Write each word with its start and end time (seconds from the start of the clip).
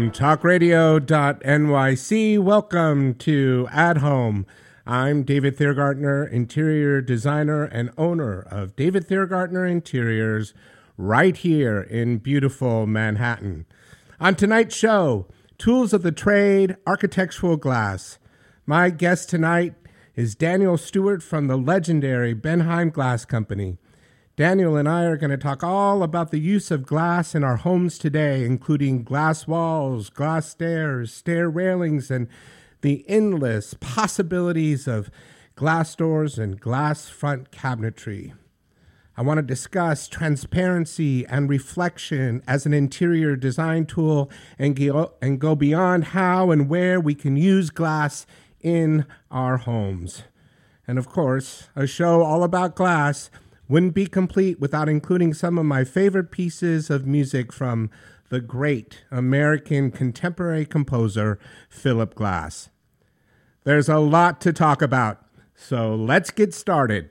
From 0.00 0.12
talkradio.nyc, 0.12 2.38
welcome 2.38 3.14
to 3.16 3.68
At 3.70 3.98
Home. 3.98 4.46
I'm 4.86 5.24
David 5.24 5.58
Thiergartner, 5.58 6.26
interior 6.32 7.02
designer 7.02 7.64
and 7.64 7.90
owner 7.98 8.40
of 8.40 8.74
David 8.76 9.06
Thiergartner 9.06 9.70
Interiors, 9.70 10.54
right 10.96 11.36
here 11.36 11.82
in 11.82 12.16
beautiful 12.16 12.86
Manhattan. 12.86 13.66
On 14.18 14.34
tonight's 14.34 14.74
show, 14.74 15.26
Tools 15.58 15.92
of 15.92 16.02
the 16.02 16.12
Trade, 16.12 16.78
Architectural 16.86 17.58
Glass. 17.58 18.18
My 18.64 18.88
guest 18.88 19.28
tonight 19.28 19.74
is 20.16 20.34
Daniel 20.34 20.78
Stewart 20.78 21.22
from 21.22 21.46
the 21.46 21.58
legendary 21.58 22.34
Bendheim 22.34 22.90
Glass 22.90 23.26
Company. 23.26 23.76
Daniel 24.36 24.76
and 24.76 24.88
I 24.88 25.04
are 25.04 25.16
going 25.16 25.30
to 25.30 25.36
talk 25.36 25.62
all 25.62 26.02
about 26.02 26.30
the 26.30 26.38
use 26.38 26.70
of 26.70 26.86
glass 26.86 27.34
in 27.34 27.44
our 27.44 27.56
homes 27.56 27.98
today, 27.98 28.44
including 28.44 29.02
glass 29.02 29.46
walls, 29.46 30.08
glass 30.08 30.48
stairs, 30.48 31.12
stair 31.12 31.50
railings, 31.50 32.10
and 32.10 32.26
the 32.80 33.04
endless 33.06 33.74
possibilities 33.80 34.88
of 34.88 35.10
glass 35.56 35.94
doors 35.94 36.38
and 36.38 36.58
glass 36.58 37.10
front 37.10 37.50
cabinetry. 37.50 38.32
I 39.14 39.22
want 39.22 39.36
to 39.36 39.42
discuss 39.42 40.08
transparency 40.08 41.26
and 41.26 41.50
reflection 41.50 42.42
as 42.46 42.64
an 42.64 42.72
interior 42.72 43.36
design 43.36 43.84
tool 43.84 44.30
and 44.58 44.74
go, 44.74 45.54
beyond 45.54 46.04
how 46.04 46.50
and 46.50 46.70
where 46.70 46.98
we 46.98 47.14
can 47.14 47.36
use 47.36 47.68
glass 47.68 48.24
in 48.62 49.04
our 49.30 49.58
homes. 49.58 50.22
And 50.88 50.98
of 50.98 51.08
course, 51.08 51.68
a 51.76 51.86
show 51.86 52.22
all 52.22 52.42
about 52.42 52.74
glass 52.74 53.30
wouldn't 53.70 53.94
be 53.94 54.06
complete 54.06 54.58
without 54.58 54.88
including 54.88 55.32
some 55.32 55.56
of 55.56 55.64
my 55.64 55.84
favorite 55.84 56.32
pieces 56.32 56.90
of 56.90 57.06
music 57.06 57.52
from 57.52 57.88
the 58.28 58.40
great 58.40 59.04
American 59.12 59.92
contemporary 59.92 60.66
composer 60.66 61.38
Philip 61.68 62.16
Glass. 62.16 62.68
There's 63.62 63.88
a 63.88 63.98
lot 63.98 64.40
to 64.40 64.52
talk 64.52 64.82
about, 64.82 65.24
so 65.54 65.94
let's 65.94 66.32
get 66.32 66.52
started. 66.52 67.10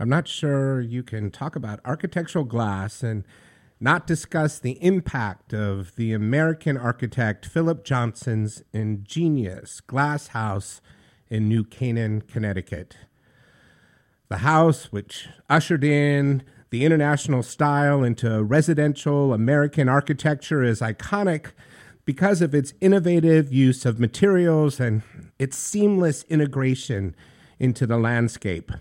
I'm 0.00 0.08
not 0.08 0.26
sure 0.26 0.80
you 0.80 1.02
can 1.02 1.30
talk 1.30 1.54
about 1.54 1.78
architectural 1.84 2.46
glass 2.46 3.02
and 3.02 3.22
not 3.78 4.06
discuss 4.06 4.58
the 4.58 4.82
impact 4.82 5.52
of 5.52 5.94
the 5.96 6.14
American 6.14 6.78
architect 6.78 7.44
Philip 7.44 7.84
Johnson's 7.84 8.62
ingenious 8.72 9.82
glass 9.82 10.28
house 10.28 10.80
in 11.28 11.50
New 11.50 11.64
Canaan, 11.64 12.22
Connecticut. 12.22 12.96
The 14.30 14.38
house, 14.38 14.86
which 14.86 15.28
ushered 15.50 15.84
in 15.84 16.44
the 16.70 16.86
international 16.86 17.42
style 17.42 18.02
into 18.02 18.42
residential 18.42 19.34
American 19.34 19.86
architecture, 19.90 20.62
is 20.62 20.80
iconic 20.80 21.48
because 22.06 22.40
of 22.40 22.54
its 22.54 22.72
innovative 22.80 23.52
use 23.52 23.84
of 23.84 24.00
materials 24.00 24.80
and 24.80 25.02
its 25.38 25.58
seamless 25.58 26.22
integration 26.30 27.14
into 27.58 27.86
the 27.86 27.98
landscape. 27.98 28.72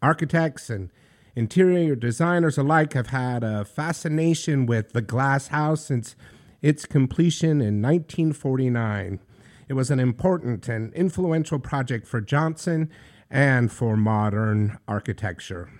Architects 0.00 0.70
and 0.70 0.90
interior 1.34 1.96
designers 1.96 2.58
alike 2.58 2.92
have 2.92 3.08
had 3.08 3.42
a 3.42 3.64
fascination 3.64 4.66
with 4.66 4.92
the 4.92 5.02
glass 5.02 5.48
house 5.48 5.86
since 5.86 6.14
its 6.62 6.86
completion 6.86 7.60
in 7.60 7.82
1949. 7.82 9.20
It 9.68 9.74
was 9.74 9.90
an 9.90 10.00
important 10.00 10.68
and 10.68 10.92
influential 10.94 11.58
project 11.58 12.06
for 12.06 12.20
Johnson 12.20 12.90
and 13.30 13.70
for 13.70 13.96
modern 13.96 14.78
architecture. 14.88 15.70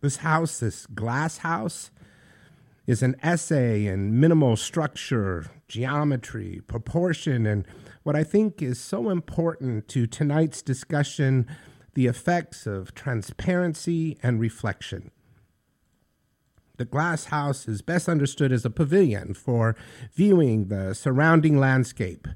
This 0.00 0.18
house, 0.18 0.60
this 0.60 0.86
glass 0.86 1.38
house, 1.38 1.90
is 2.86 3.02
an 3.02 3.16
essay 3.22 3.86
in 3.86 4.20
minimal 4.20 4.56
structure, 4.56 5.46
geometry, 5.68 6.60
proportion, 6.66 7.46
and 7.46 7.66
what 8.02 8.14
I 8.14 8.22
think 8.22 8.60
is 8.60 8.78
so 8.78 9.08
important 9.08 9.88
to 9.88 10.06
tonight's 10.06 10.60
discussion 10.60 11.46
the 11.94 12.06
effects 12.06 12.66
of 12.66 12.94
transparency 12.94 14.18
and 14.22 14.40
reflection. 14.40 15.10
The 16.76 16.84
glass 16.84 17.26
house 17.26 17.68
is 17.68 17.82
best 17.82 18.08
understood 18.08 18.50
as 18.50 18.64
a 18.64 18.70
pavilion 18.70 19.34
for 19.34 19.76
viewing 20.12 20.66
the 20.66 20.92
surrounding 20.94 21.58
landscape. 21.58 22.26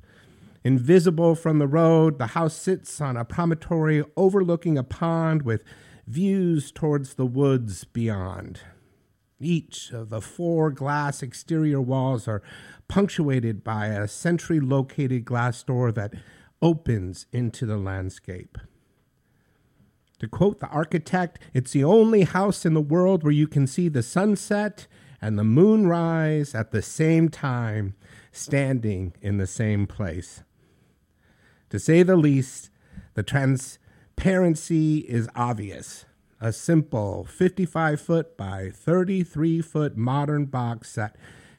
Invisible 0.63 1.35
from 1.35 1.59
the 1.59 1.67
road, 1.67 2.19
the 2.19 2.29
house 2.29 2.55
sits 2.55 3.01
on 3.01 3.17
a 3.17 3.25
promontory 3.25 4.05
overlooking 4.17 4.79
a 4.79 4.85
pond 4.85 5.43
with 5.43 5.65
views 6.07 6.71
towards 6.71 7.15
the 7.15 7.27
woods 7.27 7.85
beyond. 7.85 8.61
Each 9.41 9.93
of 9.93 10.09
the 10.09 10.21
four 10.21 10.71
glass 10.71 11.23
exterior 11.23 11.81
walls 11.81 12.27
are 12.29 12.43
punctuated 12.89 13.63
by 13.63 13.87
a 13.87 14.09
centrally 14.09 14.61
located 14.61 15.25
glass 15.25 15.63
door 15.63 15.93
that 15.93 16.15
opens 16.63 17.27
into 17.33 17.67
the 17.67 17.77
landscape. 17.77 18.59
To 20.21 20.29
quote 20.29 20.59
the 20.59 20.67
architect, 20.69 21.39
it's 21.55 21.73
the 21.73 21.85
only 21.85 22.23
house 22.23 22.67
in 22.67 22.75
the 22.75 22.81
world 22.81 23.23
where 23.23 23.33
you 23.33 23.47
can 23.47 23.67
see 23.67 23.89
the 23.89 24.03
sunset 24.03 24.87
and 25.21 25.39
the 25.39 25.45
moon 25.45 25.87
rise 25.87 26.55
at 26.55 26.71
the 26.71 26.83
same 26.83 27.29
time, 27.29 27.95
standing 28.33 29.15
in 29.21 29.39
the 29.39 29.47
same 29.47 29.87
place. 29.87 30.43
To 31.71 31.79
say 31.79 32.03
the 32.03 32.17
least, 32.17 32.71
the 33.15 33.23
transparency 33.23 34.99
is 34.99 35.29
obvious. 35.35 36.05
A 36.41 36.53
simple 36.53 37.25
55 37.25 38.01
foot 38.01 38.37
by 38.37 38.71
33 38.73 39.61
foot 39.61 39.97
modern 39.97 40.47
box 40.47 40.95
that 40.95 41.17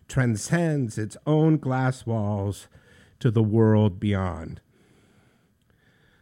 transcends 0.08 0.98
its 0.98 1.18
own 1.28 1.58
glass 1.58 2.06
walls 2.06 2.68
to 3.20 3.30
the 3.30 3.44
world 3.44 4.00
beyond. 4.00 4.62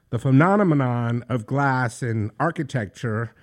The 0.10 0.20
phenomenon 0.20 1.24
of 1.28 1.46
glass 1.46 2.02
in 2.02 2.32
architecture 2.40 3.34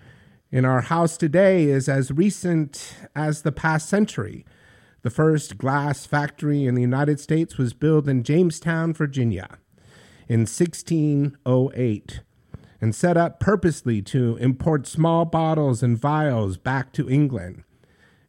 in 0.51 0.65
our 0.65 0.81
house 0.81 1.17
today 1.17 1.65
is 1.65 1.89
as 1.89 2.11
recent 2.11 2.97
as 3.15 3.43
the 3.43 3.53
past 3.53 3.89
century. 3.89 4.47
The 5.03 5.11
first 5.11 5.59
glass 5.59 6.07
factory 6.07 6.65
in 6.67 6.75
the 6.75 6.81
United 6.81 7.21
States 7.21 7.59
was 7.59 7.75
built 7.75 8.09
in 8.09 8.23
Jamestown, 8.23 8.95
Virginia 8.95 9.59
in 10.29 10.41
1608 10.41 12.21
and 12.81 12.95
set 12.95 13.17
up 13.17 13.41
purposely 13.41 14.03
to 14.03 14.37
import 14.37 14.87
small 14.87 15.25
bottles 15.25 15.83
and 15.83 15.99
vials 15.99 16.57
back 16.57 16.93
to 16.93 17.09
England. 17.09 17.65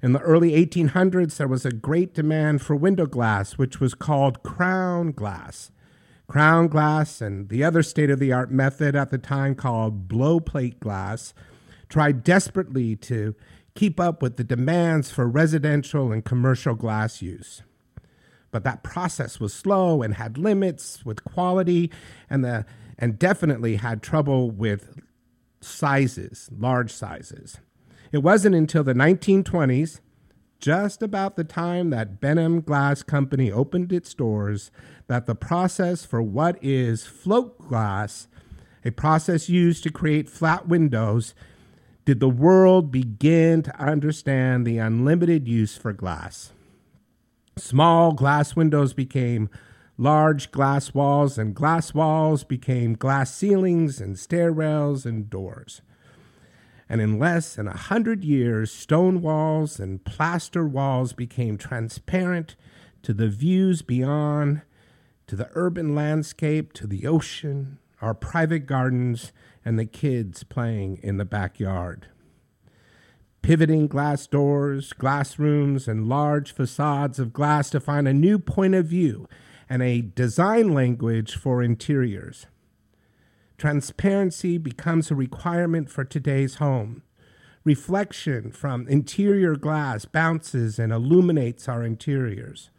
In 0.02 0.14
the 0.14 0.20
early 0.20 0.52
1800s, 0.52 1.38
there 1.38 1.48
was 1.48 1.66
a 1.66 1.72
great 1.72 2.14
demand 2.14 2.62
for 2.62 2.76
window 2.76 3.06
glass, 3.06 3.54
which 3.54 3.80
was 3.80 3.94
called 3.94 4.44
crown 4.44 5.12
glass. 5.12 5.72
Crown 6.28 6.68
glass 6.68 7.22
and 7.22 7.50
the 7.50 7.64
other 7.64 7.84
state 7.84 8.10
of 8.10 8.20
the 8.20 8.34
art 8.34 8.52
method 8.52 8.96
at 8.96 9.12
the 9.12 9.18
time 9.18 9.56
called 9.56 10.08
blow 10.08 10.40
plate 10.40 10.80
glass 10.80 11.34
tried 11.88 12.24
desperately 12.24 12.96
to 12.96 13.36
keep 13.76 14.00
up 14.00 14.22
with 14.22 14.38
the 14.38 14.44
demands 14.44 15.12
for 15.12 15.28
residential 15.28 16.12
and 16.12 16.26
commercial 16.26 16.74
glass 16.74 17.22
use. 17.22 17.62
But 18.52 18.64
that 18.64 18.84
process 18.84 19.40
was 19.40 19.54
slow 19.54 20.02
and 20.02 20.16
had 20.16 20.38
limits 20.38 21.06
with 21.06 21.24
quality 21.24 21.92
and 22.30 22.44
the 22.44 22.66
and 22.98 23.20
definitely 23.20 23.76
had 23.76 24.02
trouble 24.02 24.50
with 24.50 25.02
sizes, 25.60 26.50
large 26.58 26.92
sizes. 26.92 27.58
It 28.14 28.20
wasn't 28.20 28.56
until 28.56 28.84
the 28.84 28.94
1920s, 28.94 30.00
just 30.60 31.02
about 31.02 31.36
the 31.36 31.44
time 31.44 31.90
that 31.90 32.20
Bendheim 32.20 32.64
Glass 32.64 33.04
Company 33.04 33.52
opened 33.52 33.92
its 33.92 34.14
doors, 34.14 34.72
that 35.08 35.26
the 35.26 35.36
process 35.36 36.06
for 36.06 36.22
what 36.22 36.58
is 36.64 37.06
float 37.06 37.58
glass, 37.60 38.28
a 38.84 38.92
process 38.92 39.50
used 39.50 39.84
to 39.84 39.92
create 39.92 40.30
flat 40.30 40.68
windows, 40.68 41.34
did 42.06 42.20
the 42.20 42.30
world 42.30 42.92
begin 42.92 43.64
to 43.64 43.80
understand 43.80 44.66
the 44.66 44.78
unlimited 44.78 45.48
use 45.48 45.76
for 45.76 45.92
glass. 45.92 46.52
Small 47.58 48.12
glass 48.12 48.56
windows 48.56 48.94
became 48.94 49.50
large 49.98 50.52
glass 50.52 50.94
walls, 50.94 51.38
and 51.38 51.56
glass 51.56 51.94
walls 51.94 52.44
became 52.44 52.94
glass 52.94 53.34
ceilings 53.34 54.02
and 54.02 54.20
stair 54.20 54.52
rails 54.52 55.06
and 55.06 55.30
doors. 55.30 55.82
And 56.88 57.02
in 57.02 57.18
less 57.18 57.56
than 57.56 57.68
a 57.68 57.76
hundred 57.76 58.24
years, 58.24 58.72
stone 58.72 59.22
walls 59.22 59.80
and 59.80 60.04
plaster 60.06 60.66
walls 60.68 61.14
became 61.14 61.58
transparent 61.58 62.56
to 63.02 63.14
the 63.14 63.28
views 63.28 63.82
beyond 63.82 64.62
to 65.28 65.36
the 65.36 65.50
urban 65.54 65.96
landscape, 65.96 66.74
to 66.74 66.86
the 66.86 67.08
ocean, 67.08 67.80
our 68.02 68.14
private 68.14 68.68
gardens, 68.68 69.32
and 69.64 69.80
the 69.80 69.86
kids 69.86 70.44
playing 70.44 71.00
in 71.02 71.18
the 71.18 71.26
backyard. 71.26 72.08
pivoting 73.42 73.86
glass 73.88 74.26
doors, 74.26 74.92
glass 74.94 75.38
rooms, 75.38 75.88
and 75.88 76.10
large 76.10 76.52
facades 76.52 77.20
of 77.20 77.32
glass 77.32 77.70
to 77.70 77.80
find 77.80 78.08
a 78.08 78.14
new 78.14 78.40
point 78.40 78.74
of 78.74 78.88
view 78.88 79.28
and 79.70 79.84
a 79.84 80.02
design 80.02 80.74
language 80.74 81.36
for 81.36 81.62
interiors. 81.62 82.48
Transparency 83.58 84.58
becomes 84.58 85.10
a 85.10 85.16
requirement 85.16 85.90
for 85.90 86.04
today's 86.04 86.56
home. 86.56 87.04
Reflection 87.64 88.52
from 88.52 88.88
interior 88.88 89.56
glass 89.56 90.06
bounces 90.06 90.78
and 90.78 90.92
illuminates 90.92 91.70
our 91.70 91.84
interiors. 91.84 92.70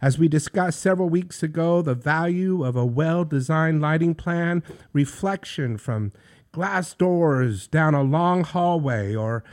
As 0.00 0.18
we 0.18 0.28
discussed 0.28 0.80
several 0.80 1.10
weeks 1.10 1.42
ago, 1.42 1.82
the 1.82 1.94
value 1.94 2.64
of 2.64 2.76
a 2.76 2.86
well 2.86 3.24
designed 3.24 3.82
lighting 3.82 4.14
plan, 4.14 4.62
reflection 4.92 5.76
from 5.76 6.12
glass 6.52 6.94
doors 6.94 7.66
down 7.66 7.94
a 7.94 8.02
long 8.02 8.44
hallway 8.44 9.14
or 9.14 9.44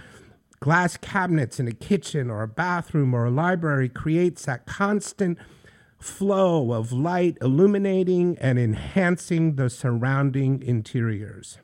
glass 0.60 0.98
cabinets 0.98 1.60
in 1.60 1.68
a 1.68 1.74
kitchen 1.74 2.30
or 2.30 2.44
a 2.44 2.48
bathroom 2.48 3.14
or 3.14 3.26
a 3.26 3.32
library 3.32 3.90
creates 3.90 4.46
that 4.46 4.66
constant 4.66 5.38
flow 5.98 6.72
of 6.74 6.92
light 6.92 7.38
illuminating 7.42 8.38
and 8.40 8.60
enhancing 8.60 9.56
the 9.56 9.70
surrounding 9.70 10.62
interiors. 10.62 11.60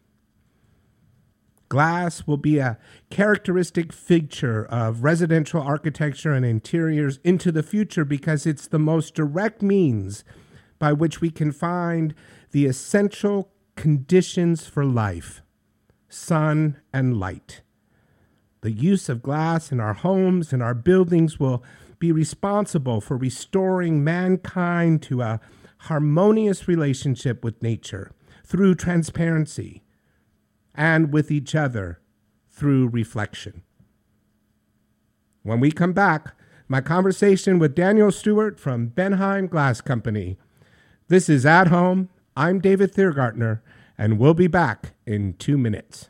Glass 1.70 2.28
will 2.28 2.38
be 2.38 2.60
a 2.60 2.78
characteristic 3.10 3.92
feature 3.92 4.66
of 4.66 5.04
residential 5.04 5.62
architecture 5.62 6.32
and 6.32 6.46
interiors 6.46 7.20
into 7.24 7.52
the 7.52 7.64
future 7.64 8.06
because 8.06 8.46
it's 8.46 8.68
the 8.68 8.80
most 8.80 9.16
direct 9.16 9.62
means 9.62 10.24
by 10.78 10.94
which 10.94 11.22
we 11.22 11.32
can 11.32 11.52
find 11.52 12.14
the 12.52 12.66
essential 12.66 13.52
conditions 13.76 14.68
for 14.68 14.86
life 14.86 15.42
sun 16.10 16.78
and 16.94 17.18
light. 17.20 17.62
The 18.62 18.72
use 18.72 19.10
of 19.10 19.24
glass 19.24 19.72
in 19.72 19.80
our 19.80 19.94
homes 19.94 20.54
and 20.54 20.62
our 20.62 20.76
buildings 20.76 21.40
will 21.40 21.64
be 22.04 22.12
responsible 22.12 23.00
for 23.00 23.16
restoring 23.16 24.04
mankind 24.04 25.02
to 25.02 25.22
a 25.22 25.40
harmonious 25.88 26.68
relationship 26.68 27.46
with 27.46 27.64
nature 27.64 28.12
through 28.46 28.76
transparency 28.76 29.84
and 30.76 31.14
with 31.14 31.32
each 31.32 31.56
other 31.56 32.02
through 32.50 32.90
reflection. 32.90 33.64
When 35.44 35.62
we 35.62 35.72
come 35.72 35.94
back, 35.94 36.36
my 36.68 36.82
conversation 36.82 37.58
with 37.58 37.74
Daniel 37.74 38.12
Stewart 38.12 38.60
from 38.60 38.90
Bendheim 38.90 39.50
Glass 39.50 39.80
Company. 39.80 40.38
This 41.08 41.30
is 41.30 41.46
At 41.46 41.68
Home. 41.68 42.10
I'm 42.36 42.60
David 42.60 42.94
Thiergartner, 42.94 43.62
and 43.98 44.20
we'll 44.20 44.34
be 44.34 44.48
back 44.48 44.92
in 45.06 45.36
two 45.36 45.58
minutes. 45.58 46.10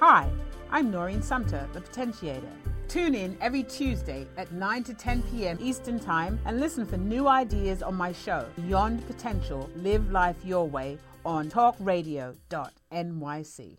Hi, 0.00 0.28
I'm 0.70 0.90
Noreen 0.90 1.20
Sumter, 1.20 1.68
the 1.74 1.80
Potentiator. 1.82 2.50
Tune 2.88 3.14
in 3.14 3.36
every 3.42 3.62
Tuesday 3.62 4.26
at 4.38 4.50
9 4.50 4.82
to 4.84 4.94
10 4.94 5.22
p.m. 5.24 5.58
Eastern 5.60 6.00
Time 6.00 6.40
and 6.46 6.58
listen 6.58 6.86
for 6.86 6.96
new 6.96 7.28
ideas 7.28 7.82
on 7.82 7.96
my 7.96 8.10
show, 8.10 8.46
Beyond 8.56 9.06
Potential 9.06 9.68
Live 9.76 10.10
Life 10.10 10.36
Your 10.42 10.66
Way, 10.66 10.96
on 11.26 11.50
talkradio.nyc. 11.50 13.76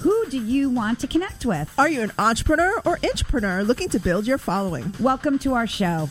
Who 0.00 0.26
do 0.28 0.44
you 0.44 0.68
want 0.68 0.98
to 0.98 1.06
connect 1.06 1.46
with? 1.46 1.72
Are 1.78 1.88
you 1.88 2.02
an 2.02 2.10
entrepreneur 2.18 2.82
or 2.84 2.96
intrapreneur 2.96 3.64
looking 3.64 3.88
to 3.90 4.00
build 4.00 4.26
your 4.26 4.38
following? 4.38 4.92
Welcome 4.98 5.38
to 5.38 5.54
our 5.54 5.68
show. 5.68 6.10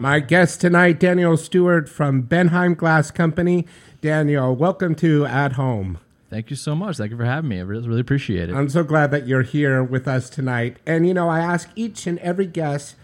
My 0.00 0.20
guest 0.20 0.60
tonight, 0.60 1.00
Daniel 1.00 1.36
Stewart 1.36 1.88
from 1.88 2.22
Bendheim 2.22 2.76
Glass 2.76 3.10
Company. 3.10 3.66
Daniel, 4.00 4.54
welcome 4.54 4.94
to 4.94 5.26
At 5.26 5.54
Home. 5.54 5.98
Thank 6.30 6.50
you 6.50 6.56
so 6.56 6.76
much. 6.76 6.98
Thank 6.98 7.10
you 7.10 7.16
for 7.16 7.24
having 7.24 7.48
me. 7.48 7.58
I 7.58 7.62
really, 7.62 7.88
really 7.88 8.00
appreciate 8.00 8.48
it. 8.48 8.54
I'm 8.54 8.68
so 8.68 8.84
glad 8.84 9.10
that 9.10 9.26
you're 9.26 9.42
here 9.42 9.82
with 9.82 10.06
us 10.06 10.30
tonight. 10.30 10.76
And, 10.86 11.04
you 11.04 11.14
know, 11.14 11.28
I 11.28 11.40
ask 11.40 11.68
each 11.74 12.06
and 12.06 12.20
every 12.20 12.46
guest 12.46 12.94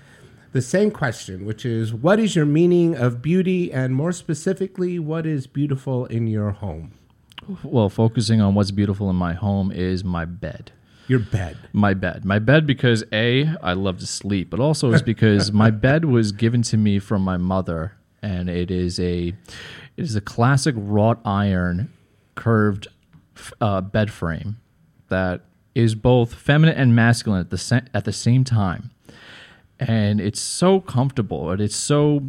the 0.53 0.63
same 0.63 0.93
question, 0.93 1.45
which 1.45 1.67
is 1.67 1.93
what 1.93 2.21
is 2.21 2.37
your 2.37 2.47
meaning 2.47 2.95
of 2.95 3.21
beauty? 3.21 3.73
And 3.73 3.97
more 3.97 4.13
specifically, 4.13 5.01
what 5.01 5.27
is 5.27 5.49
beautiful 5.49 6.07
in 6.07 6.29
your 6.29 6.53
home? 6.53 6.93
Well, 7.65 7.89
focusing 7.89 8.41
on 8.41 8.55
what's 8.55 8.71
beautiful 8.71 9.11
in 9.11 9.17
my 9.17 9.33
home 9.33 9.73
is 9.73 10.05
my 10.05 10.27
bed. 10.27 10.71
Your 11.06 11.18
bed. 11.18 11.56
My 11.73 11.92
bed. 11.94 12.25
My 12.25 12.38
bed 12.38 12.66
because 12.66 13.04
A, 13.12 13.46
I 13.62 13.75
love 13.75 13.99
to 13.99 14.06
sleep, 14.06 14.50
but 14.50 14.61
also 14.61 14.92
is 14.92 15.02
because 15.02 15.52
my 15.52 15.70
bed 15.88 16.04
was 16.04 16.32
given 16.32 16.62
to 16.62 16.76
me 16.76 16.99
from 16.99 17.23
my 17.23 17.37
mother 17.37 17.92
and 18.23 18.49
it 18.49 18.70
is 18.70 18.99
a 18.99 19.28
it 19.28 20.02
is 20.02 20.16
a 20.16 20.20
classic 20.20 20.75
wrought 20.78 21.20
iron 21.26 21.92
curved 22.34 22.88
uh, 23.61 23.80
bed 23.82 24.11
frame 24.11 24.56
that 25.08 25.42
is 25.75 25.94
both 25.94 26.34
feminine 26.34 26.76
and 26.76 26.96
masculine 26.96 27.40
at 27.40 27.50
the 27.50 27.58
sa- 27.58 27.80
at 27.92 28.04
the 28.04 28.12
same 28.12 28.42
time. 28.44 28.90
And 29.78 30.20
it's 30.20 30.40
so 30.40 30.80
comfortable 30.80 31.50
and 31.50 31.61
it's 31.61 31.76
so 31.76 32.23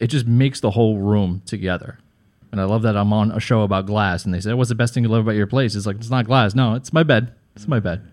it 0.00 0.08
just 0.08 0.26
makes 0.26 0.60
the 0.60 0.72
whole 0.72 0.98
room 0.98 1.42
together. 1.46 1.98
And 2.52 2.60
I 2.60 2.64
love 2.64 2.82
that 2.82 2.96
I'm 2.96 3.12
on 3.12 3.30
a 3.30 3.40
show 3.40 3.62
about 3.62 3.86
glass 3.86 4.24
and 4.24 4.34
they 4.34 4.40
say, 4.40 4.52
What's 4.52 4.68
the 4.68 4.74
best 4.74 4.92
thing 4.92 5.02
you 5.04 5.08
love 5.08 5.22
about 5.22 5.34
your 5.36 5.46
place? 5.46 5.74
It's 5.74 5.86
like 5.86 5.96
it's 5.96 6.10
not 6.10 6.26
glass. 6.26 6.54
No, 6.54 6.74
it's 6.74 6.92
my 6.92 7.02
bed. 7.02 7.32
It's 7.56 7.66
my 7.66 7.80
bed. 7.80 8.06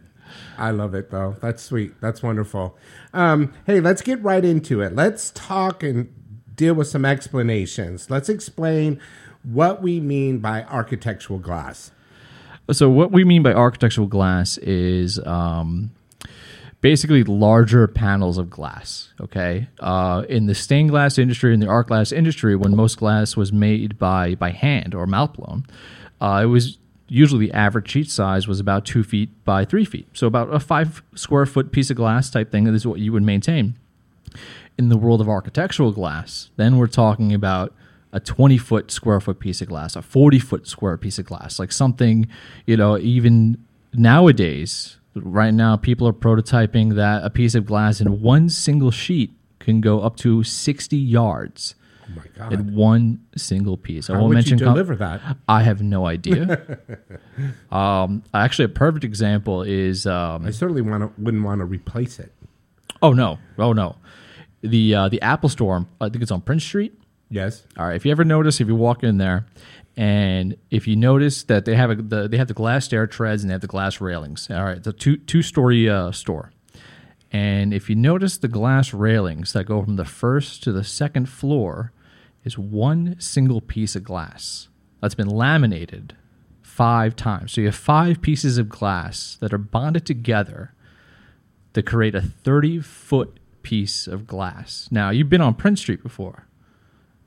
I 0.57 0.71
love 0.71 0.93
it 0.95 1.11
though. 1.11 1.35
That's 1.41 1.61
sweet. 1.61 1.99
That's 2.01 2.23
wonderful. 2.23 2.77
Um, 3.13 3.53
hey, 3.65 3.79
let's 3.79 4.01
get 4.01 4.21
right 4.23 4.43
into 4.43 4.81
it. 4.81 4.95
Let's 4.95 5.31
talk 5.31 5.83
and 5.83 6.13
deal 6.55 6.73
with 6.73 6.87
some 6.87 7.05
explanations. 7.05 8.09
Let's 8.09 8.29
explain 8.29 8.99
what 9.43 9.81
we 9.81 9.99
mean 9.99 10.39
by 10.39 10.63
architectural 10.63 11.39
glass. 11.39 11.91
So, 12.71 12.89
what 12.89 13.11
we 13.11 13.23
mean 13.23 13.43
by 13.43 13.53
architectural 13.53 14.07
glass 14.07 14.57
is 14.57 15.19
um, 15.19 15.91
basically 16.81 17.23
larger 17.23 17.87
panels 17.87 18.37
of 18.37 18.49
glass. 18.49 19.13
Okay, 19.21 19.67
uh, 19.79 20.23
in 20.27 20.47
the 20.47 20.55
stained 20.55 20.89
glass 20.89 21.19
industry, 21.19 21.53
in 21.53 21.59
the 21.59 21.67
art 21.67 21.87
glass 21.87 22.11
industry, 22.11 22.55
when 22.55 22.75
most 22.75 22.97
glass 22.97 23.37
was 23.37 23.53
made 23.53 23.99
by 23.99 24.35
by 24.35 24.49
hand 24.49 24.95
or 24.95 25.05
mouth 25.05 25.33
blown, 25.33 25.65
uh, 26.21 26.41
it 26.43 26.47
was 26.47 26.79
usually 27.07 27.47
the 27.47 27.53
average 27.53 27.89
sheet 27.89 28.09
size 28.09 28.47
was 28.47 28.59
about 28.59 28.85
two 28.85 29.03
feet 29.03 29.29
by 29.43 29.65
three 29.65 29.85
feet, 29.85 30.07
so 30.13 30.27
about 30.27 30.53
a 30.53 30.59
five 30.59 31.03
square 31.15 31.45
foot 31.45 31.71
piece 31.71 31.89
of 31.89 31.97
glass 31.97 32.29
type 32.29 32.51
thing. 32.51 32.67
is 32.67 32.87
what 32.87 32.99
you 32.99 33.11
would 33.13 33.23
maintain. 33.23 33.77
In 34.77 34.89
the 34.89 34.97
world 34.97 35.21
of 35.21 35.29
architectural 35.29 35.91
glass, 35.91 36.49
then 36.57 36.77
we're 36.77 36.87
talking 36.87 37.33
about 37.33 37.73
a 38.11 38.19
20 38.19 38.57
foot 38.57 38.91
square 38.91 39.19
foot 39.19 39.39
piece 39.39 39.61
of 39.61 39.67
glass, 39.67 39.95
a 39.95 40.01
40 40.01 40.39
foot 40.39 40.67
square 40.67 40.97
piece 40.97 41.19
of 41.19 41.25
glass, 41.25 41.59
like 41.59 41.71
something, 41.71 42.27
you 42.65 42.75
know, 42.75 42.97
even 42.97 43.57
nowadays, 43.93 44.97
right 45.15 45.53
now, 45.53 45.77
people 45.77 46.07
are 46.07 46.13
prototyping 46.13 46.95
that 46.95 47.23
a 47.23 47.29
piece 47.29 47.55
of 47.55 47.65
glass 47.65 48.01
in 48.01 48.21
one 48.21 48.49
single 48.49 48.91
sheet 48.91 49.31
can 49.59 49.81
go 49.81 50.01
up 50.01 50.15
to 50.17 50.43
60 50.43 50.97
yards 50.97 51.75
Oh 52.07 52.15
my 52.15 52.25
God. 52.35 52.53
in 52.53 52.75
one 52.75 53.25
single 53.35 53.77
piece. 53.77 54.09
I 54.09 54.13
won't 54.13 54.29
would 54.29 54.35
mention 54.35 54.59
you 54.59 54.65
com- 54.65 54.73
deliver 54.73 54.95
that? 54.97 55.21
I 55.47 55.63
have 55.63 55.81
no 55.81 56.05
idea. 56.05 56.79
um, 57.71 58.23
actually, 58.33 58.65
a 58.65 58.69
perfect 58.69 59.03
example 59.03 59.63
is 59.63 60.05
um, 60.05 60.45
I 60.45 60.51
certainly 60.51 60.81
want 60.81 61.17
wouldn't 61.17 61.43
want 61.43 61.59
to 61.59 61.65
replace 61.65 62.19
it. 62.19 62.31
oh 63.01 63.13
no, 63.13 63.39
oh 63.57 63.73
no, 63.73 63.95
the 64.61 64.93
uh, 64.95 65.09
the 65.09 65.21
Apple 65.21 65.49
Store. 65.49 65.85
I 65.99 66.09
think 66.09 66.21
it's 66.21 66.31
on 66.31 66.41
Prince 66.41 66.63
Street. 66.63 66.93
Yes. 67.29 67.63
All 67.77 67.87
right. 67.87 67.95
If 67.95 68.05
you 68.05 68.11
ever 68.11 68.23
notice, 68.23 68.61
if 68.61 68.67
you 68.67 68.75
walk 68.75 69.03
in 69.03 69.17
there, 69.17 69.47
and 69.97 70.57
if 70.69 70.87
you 70.87 70.95
notice 70.95 71.43
that 71.43 71.65
they 71.65 71.75
have 71.75 71.89
a, 71.89 71.95
the 71.95 72.27
they 72.27 72.37
have 72.37 72.47
the 72.47 72.53
glass 72.53 72.85
stair 72.85 73.07
treads 73.07 73.43
and 73.43 73.49
they 73.49 73.53
have 73.53 73.61
the 73.61 73.67
glass 73.67 74.01
railings. 74.01 74.49
All 74.51 74.63
right, 74.63 74.83
the 74.83 74.93
two 74.93 75.17
two 75.17 75.41
story 75.41 75.89
uh, 75.89 76.11
store. 76.11 76.51
And 77.31 77.73
if 77.73 77.89
you 77.89 77.95
notice 77.95 78.37
the 78.37 78.47
glass 78.47 78.93
railings 78.93 79.53
that 79.53 79.65
go 79.65 79.83
from 79.83 79.95
the 79.97 80.05
first 80.05 80.63
to 80.63 80.71
the 80.71 80.83
second 80.83 81.27
floor 81.27 81.91
is 82.45 82.57
one 82.57 83.19
single 83.19 83.59
piece 83.59 83.95
of 83.95 84.03
glass 84.03 84.69
that's 85.01 85.15
been 85.15 85.27
laminated 85.27 86.15
five 86.61 87.15
times. 87.15 87.53
So 87.53 87.61
you 87.61 87.67
have 87.67 87.75
five 87.75 88.21
pieces 88.21 88.57
of 88.57 88.69
glass 88.69 89.37
that 89.41 89.53
are 89.53 89.57
bonded 89.57 90.05
together 90.05 90.73
to 91.73 91.81
create 91.81 92.15
a 92.15 92.21
30 92.21 92.79
foot 92.79 93.39
piece 93.63 94.07
of 94.07 94.27
glass. 94.27 94.87
Now, 94.91 95.09
you've 95.09 95.29
been 95.29 95.41
on 95.41 95.55
Prince 95.55 95.81
Street 95.81 96.03
before. 96.03 96.47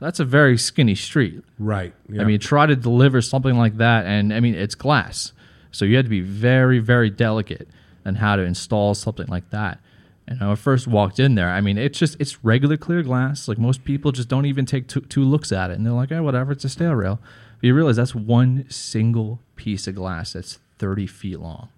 That's 0.01 0.21
a 0.21 0.25
very 0.25 0.57
skinny 0.57 0.95
street. 0.95 1.43
Right. 1.59 1.93
I 2.19 2.25
mean, 2.25 2.39
try 2.39 2.67
to 2.67 2.77
deliver 2.77 3.21
something 3.21 3.59
like 3.59 3.79
that, 3.79 4.07
and 4.07 4.33
I 4.33 4.39
mean, 4.39 4.55
it's 4.55 4.77
glass. 4.77 5.33
So 5.73 5.85
you 5.85 5.97
had 5.97 6.05
to 6.05 6.11
be 6.11 6.21
very, 6.21 6.79
very 6.79 7.11
delicate 7.11 7.69
on 8.07 8.15
how 8.15 8.37
to 8.37 8.43
install 8.43 8.95
something 8.95 9.27
like 9.27 9.51
that. 9.51 9.81
And 10.29 10.41
when 10.41 10.51
I 10.51 10.55
first 10.57 10.87
walked 10.87 11.19
in 11.19 11.37
there, 11.37 11.49
I 11.49 11.63
mean, 11.63 11.79
it's 11.79 11.99
just, 11.99 12.17
it's 12.21 12.45
regular 12.45 12.77
clear 12.77 13.03
glass. 13.03 13.49
Like 13.49 13.59
most 13.59 13.83
people 13.85 14.13
just 14.13 14.29
don't 14.29 14.45
even 14.45 14.67
take 14.67 14.87
two, 14.87 15.01
two 15.01 15.25
looks 15.25 15.53
at 15.53 15.71
it. 15.71 15.79
And 15.79 15.87
they're 15.87 15.93
like, 15.95 16.13
oh, 16.13 16.23
whatever, 16.23 16.53
it's 16.53 16.65
a 16.65 16.69
stair 16.69 16.95
rail. 16.95 17.19
But 17.61 17.67
you 17.67 17.75
realize 17.75 17.97
that's 17.97 18.15
one 18.15 18.67
single 18.69 19.41
piece 19.57 19.87
of 19.87 19.95
glass 19.95 20.35
that's 20.35 20.59
30 20.79 21.07
feet 21.07 21.41
long. 21.41 21.71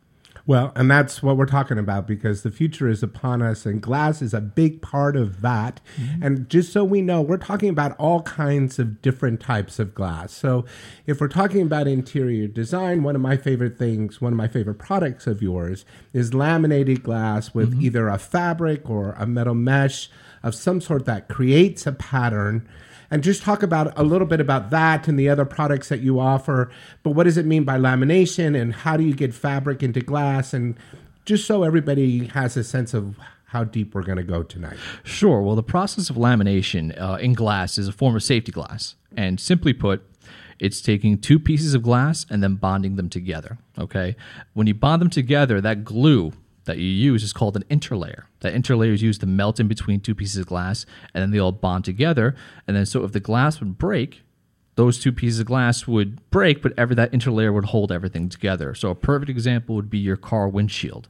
Well, 0.50 0.72
and 0.74 0.90
that's 0.90 1.22
what 1.22 1.36
we're 1.36 1.46
talking 1.46 1.78
about 1.78 2.08
because 2.08 2.42
the 2.42 2.50
future 2.50 2.88
is 2.88 3.04
upon 3.04 3.40
us, 3.40 3.64
and 3.66 3.80
glass 3.80 4.20
is 4.20 4.34
a 4.34 4.40
big 4.40 4.82
part 4.82 5.14
of 5.14 5.42
that. 5.42 5.80
Mm-hmm. 5.96 6.22
And 6.24 6.50
just 6.50 6.72
so 6.72 6.82
we 6.82 7.02
know, 7.02 7.22
we're 7.22 7.36
talking 7.36 7.68
about 7.68 7.96
all 7.98 8.22
kinds 8.22 8.80
of 8.80 9.00
different 9.00 9.40
types 9.40 9.78
of 9.78 9.94
glass. 9.94 10.32
So, 10.32 10.64
if 11.06 11.20
we're 11.20 11.28
talking 11.28 11.62
about 11.62 11.86
interior 11.86 12.48
design, 12.48 13.04
one 13.04 13.14
of 13.14 13.22
my 13.22 13.36
favorite 13.36 13.78
things, 13.78 14.20
one 14.20 14.32
of 14.32 14.36
my 14.36 14.48
favorite 14.48 14.80
products 14.80 15.28
of 15.28 15.40
yours 15.40 15.84
is 16.12 16.34
laminated 16.34 17.04
glass 17.04 17.54
with 17.54 17.70
mm-hmm. 17.70 17.82
either 17.82 18.08
a 18.08 18.18
fabric 18.18 18.90
or 18.90 19.12
a 19.12 19.28
metal 19.28 19.54
mesh 19.54 20.10
of 20.42 20.56
some 20.56 20.80
sort 20.80 21.04
that 21.04 21.28
creates 21.28 21.86
a 21.86 21.92
pattern 21.92 22.68
and 23.10 23.22
just 23.22 23.42
talk 23.42 23.62
about 23.62 23.92
a 23.98 24.02
little 24.02 24.26
bit 24.26 24.40
about 24.40 24.70
that 24.70 25.08
and 25.08 25.18
the 25.18 25.28
other 25.28 25.44
products 25.44 25.88
that 25.88 26.00
you 26.00 26.20
offer. 26.20 26.70
But 27.02 27.10
what 27.10 27.24
does 27.24 27.36
it 27.36 27.46
mean 27.46 27.64
by 27.64 27.76
lamination 27.78 28.60
and 28.60 28.72
how 28.72 28.96
do 28.96 29.04
you 29.04 29.14
get 29.14 29.34
fabric 29.34 29.82
into 29.82 30.00
glass? 30.00 30.54
And 30.54 30.76
just 31.24 31.46
so 31.46 31.62
everybody 31.62 32.26
has 32.26 32.56
a 32.56 32.64
sense 32.64 32.94
of 32.94 33.16
how 33.46 33.64
deep 33.64 33.94
we're 33.94 34.04
going 34.04 34.16
to 34.16 34.22
go 34.22 34.44
tonight. 34.44 34.76
Sure. 35.02 35.42
Well, 35.42 35.56
the 35.56 35.62
process 35.62 36.08
of 36.08 36.16
lamination 36.16 36.98
uh, 37.00 37.16
in 37.16 37.32
glass 37.32 37.78
is 37.78 37.88
a 37.88 37.92
form 37.92 38.14
of 38.14 38.22
safety 38.22 38.52
glass. 38.52 38.94
And 39.16 39.40
simply 39.40 39.72
put, 39.72 40.02
it's 40.60 40.80
taking 40.80 41.18
two 41.18 41.40
pieces 41.40 41.74
of 41.74 41.82
glass 41.82 42.26
and 42.30 42.44
then 42.44 42.54
bonding 42.54 42.94
them 42.94 43.08
together. 43.08 43.58
Okay. 43.76 44.14
When 44.54 44.68
you 44.68 44.74
bond 44.74 45.02
them 45.02 45.10
together, 45.10 45.60
that 45.60 45.82
glue 45.82 46.32
that 46.70 46.78
you 46.78 46.86
use 46.86 47.24
is 47.24 47.32
called 47.32 47.56
an 47.56 47.64
interlayer. 47.64 48.24
That 48.40 48.54
interlayer 48.54 48.94
is 48.94 49.02
used 49.02 49.20
to 49.22 49.26
melt 49.26 49.58
in 49.58 49.66
between 49.66 50.00
two 50.00 50.14
pieces 50.14 50.36
of 50.36 50.46
glass 50.46 50.86
and 51.12 51.20
then 51.20 51.32
they 51.32 51.40
all 51.40 51.50
bond 51.52 51.84
together. 51.84 52.36
And 52.66 52.76
then, 52.76 52.86
so 52.86 53.02
if 53.02 53.10
the 53.10 53.18
glass 53.18 53.58
would 53.58 53.76
break, 53.76 54.22
those 54.76 55.00
two 55.00 55.10
pieces 55.10 55.40
of 55.40 55.46
glass 55.46 55.88
would 55.88 56.30
break, 56.30 56.62
but 56.62 56.72
ever 56.78 56.94
that 56.94 57.10
interlayer 57.10 57.52
would 57.52 57.66
hold 57.66 57.90
everything 57.90 58.28
together. 58.28 58.72
So 58.74 58.90
a 58.90 58.94
perfect 58.94 59.28
example 59.28 59.74
would 59.74 59.90
be 59.90 59.98
your 59.98 60.16
car 60.16 60.48
windshield. 60.48 61.08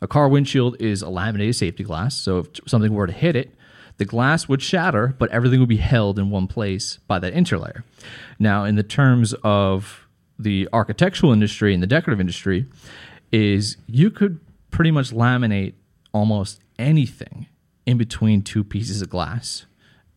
A 0.00 0.06
car 0.06 0.28
windshield 0.28 0.76
is 0.80 1.02
a 1.02 1.10
laminated 1.10 1.56
safety 1.56 1.82
glass. 1.82 2.16
So 2.16 2.38
if 2.38 2.48
something 2.66 2.94
were 2.94 3.08
to 3.08 3.12
hit 3.12 3.34
it, 3.34 3.52
the 3.98 4.04
glass 4.04 4.48
would 4.48 4.62
shatter, 4.62 5.14
but 5.18 5.28
everything 5.30 5.58
would 5.58 5.68
be 5.68 5.76
held 5.76 6.20
in 6.20 6.30
one 6.30 6.46
place 6.46 7.00
by 7.08 7.18
that 7.18 7.34
interlayer. 7.34 7.82
Now, 8.38 8.64
in 8.64 8.76
the 8.76 8.84
terms 8.84 9.34
of 9.42 10.06
the 10.38 10.68
architectural 10.72 11.32
industry 11.32 11.74
and 11.74 11.82
the 11.82 11.86
decorative 11.86 12.20
industry, 12.20 12.64
is 13.32 13.76
you 13.86 14.10
could 14.10 14.40
pretty 14.70 14.90
much 14.90 15.10
laminate 15.10 15.74
almost 16.12 16.60
anything 16.78 17.46
in 17.86 17.98
between 17.98 18.42
two 18.42 18.64
pieces 18.64 19.02
of 19.02 19.10
glass. 19.10 19.66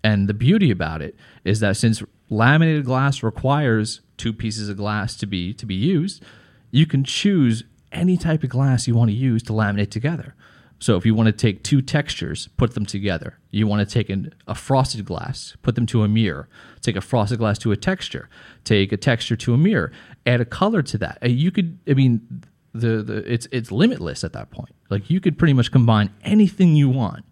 And 0.03 0.27
the 0.27 0.33
beauty 0.33 0.69
about 0.71 1.01
it 1.01 1.15
is 1.43 1.59
that 1.61 1.77
since 1.77 2.03
laminated 2.29 2.85
glass 2.85 3.23
requires 3.23 4.01
two 4.17 4.33
pieces 4.33 4.69
of 4.69 4.77
glass 4.77 5.15
to 5.17 5.25
be 5.25 5.53
to 5.53 5.65
be 5.65 5.75
used, 5.75 6.23
you 6.71 6.85
can 6.85 7.03
choose 7.03 7.63
any 7.91 8.17
type 8.17 8.43
of 8.43 8.49
glass 8.49 8.87
you 8.87 8.95
want 8.95 9.11
to 9.11 9.15
use 9.15 9.43
to 9.43 9.53
laminate 9.53 9.91
together. 9.91 10.35
So 10.79 10.97
if 10.97 11.05
you 11.05 11.15
want 11.15 11.27
to 11.27 11.31
take 11.31 11.63
two 11.63 11.81
textures, 11.81 12.49
put 12.57 12.73
them 12.73 12.85
together. 12.85 13.39
You 13.51 13.67
want 13.67 13.87
to 13.87 13.93
take 13.93 14.09
an, 14.09 14.33
a 14.47 14.55
frosted 14.55 15.05
glass, 15.05 15.55
put 15.61 15.75
them 15.75 15.85
to 15.85 16.03
a 16.03 16.09
mirror. 16.09 16.49
Take 16.81 16.97
a 16.97 17.01
frosted 17.01 17.39
glass 17.39 17.57
to 17.59 17.71
a 17.71 17.77
texture. 17.77 18.27
Take 18.65 18.91
a 18.91 18.97
texture 18.97 19.37
to 19.37 19.53
a 19.53 19.57
mirror. 19.57 19.93
Add 20.25 20.41
a 20.41 20.45
color 20.45 20.81
to 20.81 20.97
that. 20.97 21.19
Uh, 21.23 21.27
You 21.27 21.51
could, 21.51 21.79
I 21.87 21.93
mean, 21.93 22.43
the, 22.73 23.03
the 23.03 23.31
it's 23.31 23.47
it's 23.51 23.71
limitless 23.71 24.23
at 24.23 24.33
that 24.33 24.51
point. 24.51 24.75
Like 24.89 25.09
you 25.09 25.19
could 25.19 25.37
pretty 25.37 25.53
much 25.53 25.71
combine 25.71 26.09
anything 26.23 26.75
you 26.75 26.89
want 26.89 27.25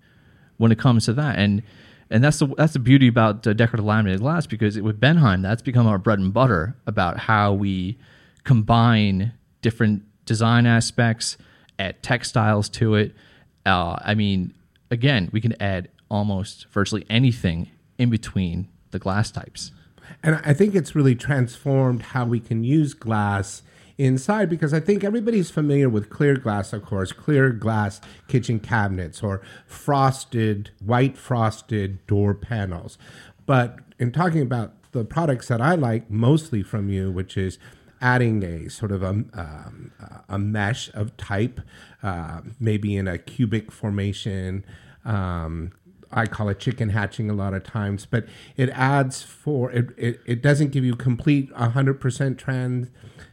when 0.57 0.71
it 0.71 0.79
comes 0.79 1.05
to 1.05 1.13
that. 1.13 1.39
And 1.39 1.63
and 2.09 2.23
that's 2.23 2.39
the 2.39 2.47
that's 2.47 2.73
the 2.73 2.79
beauty 2.79 3.07
about 3.07 3.45
uh, 3.47 3.53
decorative 3.53 3.85
laminated 3.85 4.21
glass 4.21 4.45
because 4.45 4.77
it, 4.77 4.83
with 4.83 4.99
Bendheim, 4.99 5.41
that's 5.41 5.61
become 5.61 5.87
our 5.87 5.97
bread 5.97 6.19
and 6.19 6.33
butter 6.33 6.75
about 6.85 7.17
how 7.17 7.53
we 7.53 7.97
combine 8.43 9.33
different 9.61 10.03
design 10.25 10.65
aspects, 10.65 11.37
add 11.79 12.01
textiles 12.03 12.69
to 12.69 12.95
it. 12.95 13.15
Uh, 13.65 13.97
I 14.03 14.13
mean, 14.13 14.53
again, 14.89 15.29
we 15.31 15.41
can 15.41 15.59
add 15.61 15.89
almost 16.09 16.67
virtually 16.67 17.05
anything 17.09 17.69
in 17.97 18.09
between 18.09 18.67
the 18.91 18.99
glass 18.99 19.31
types. 19.31 19.71
And 20.23 20.41
I 20.43 20.53
think 20.53 20.75
it's 20.75 20.95
really 20.95 21.15
transformed 21.15 22.01
how 22.01 22.25
we 22.25 22.39
can 22.39 22.63
use 22.63 22.93
glass 22.93 23.63
inside 24.05 24.49
because 24.49 24.73
I 24.73 24.79
think 24.79 25.03
everybody's 25.03 25.51
familiar 25.51 25.89
with 25.89 26.09
clear 26.09 26.35
glass, 26.35 26.73
of 26.73 26.83
course, 26.83 27.11
clear 27.11 27.51
glass 27.51 28.01
kitchen 28.27 28.59
cabinets 28.59 29.21
or 29.21 29.41
frosted, 29.65 30.71
white 30.83 31.17
frosted 31.17 32.05
door 32.07 32.33
panels. 32.33 32.97
But 33.45 33.79
in 33.99 34.11
talking 34.11 34.41
about 34.41 34.73
the 34.91 35.05
products 35.05 35.47
that 35.47 35.61
I 35.61 35.75
like 35.75 36.09
mostly 36.09 36.63
from 36.63 36.89
you, 36.89 37.11
which 37.11 37.37
is 37.37 37.59
adding 38.01 38.43
a 38.43 38.69
sort 38.69 38.91
of 38.91 39.03
a, 39.03 39.09
um, 39.09 39.91
a 40.27 40.39
mesh 40.39 40.89
of 40.93 41.15
type, 41.17 41.61
uh, 42.01 42.41
maybe 42.59 42.95
in 42.95 43.07
a 43.07 43.17
cubic 43.17 43.71
formation. 43.71 44.65
Um, 45.05 45.71
I 46.13 46.25
call 46.25 46.49
it 46.49 46.59
chicken 46.59 46.89
hatching 46.89 47.29
a 47.29 47.33
lot 47.33 47.53
of 47.53 47.63
times, 47.63 48.05
but 48.05 48.25
it 48.57 48.69
adds 48.69 49.21
for 49.23 49.71
it. 49.71 49.91
It, 49.97 50.19
it 50.25 50.41
doesn't 50.41 50.71
give 50.71 50.83
you 50.83 50.95
complete 50.95 51.51
hundred 51.53 52.01
percent 52.01 52.37
trans 52.37 52.89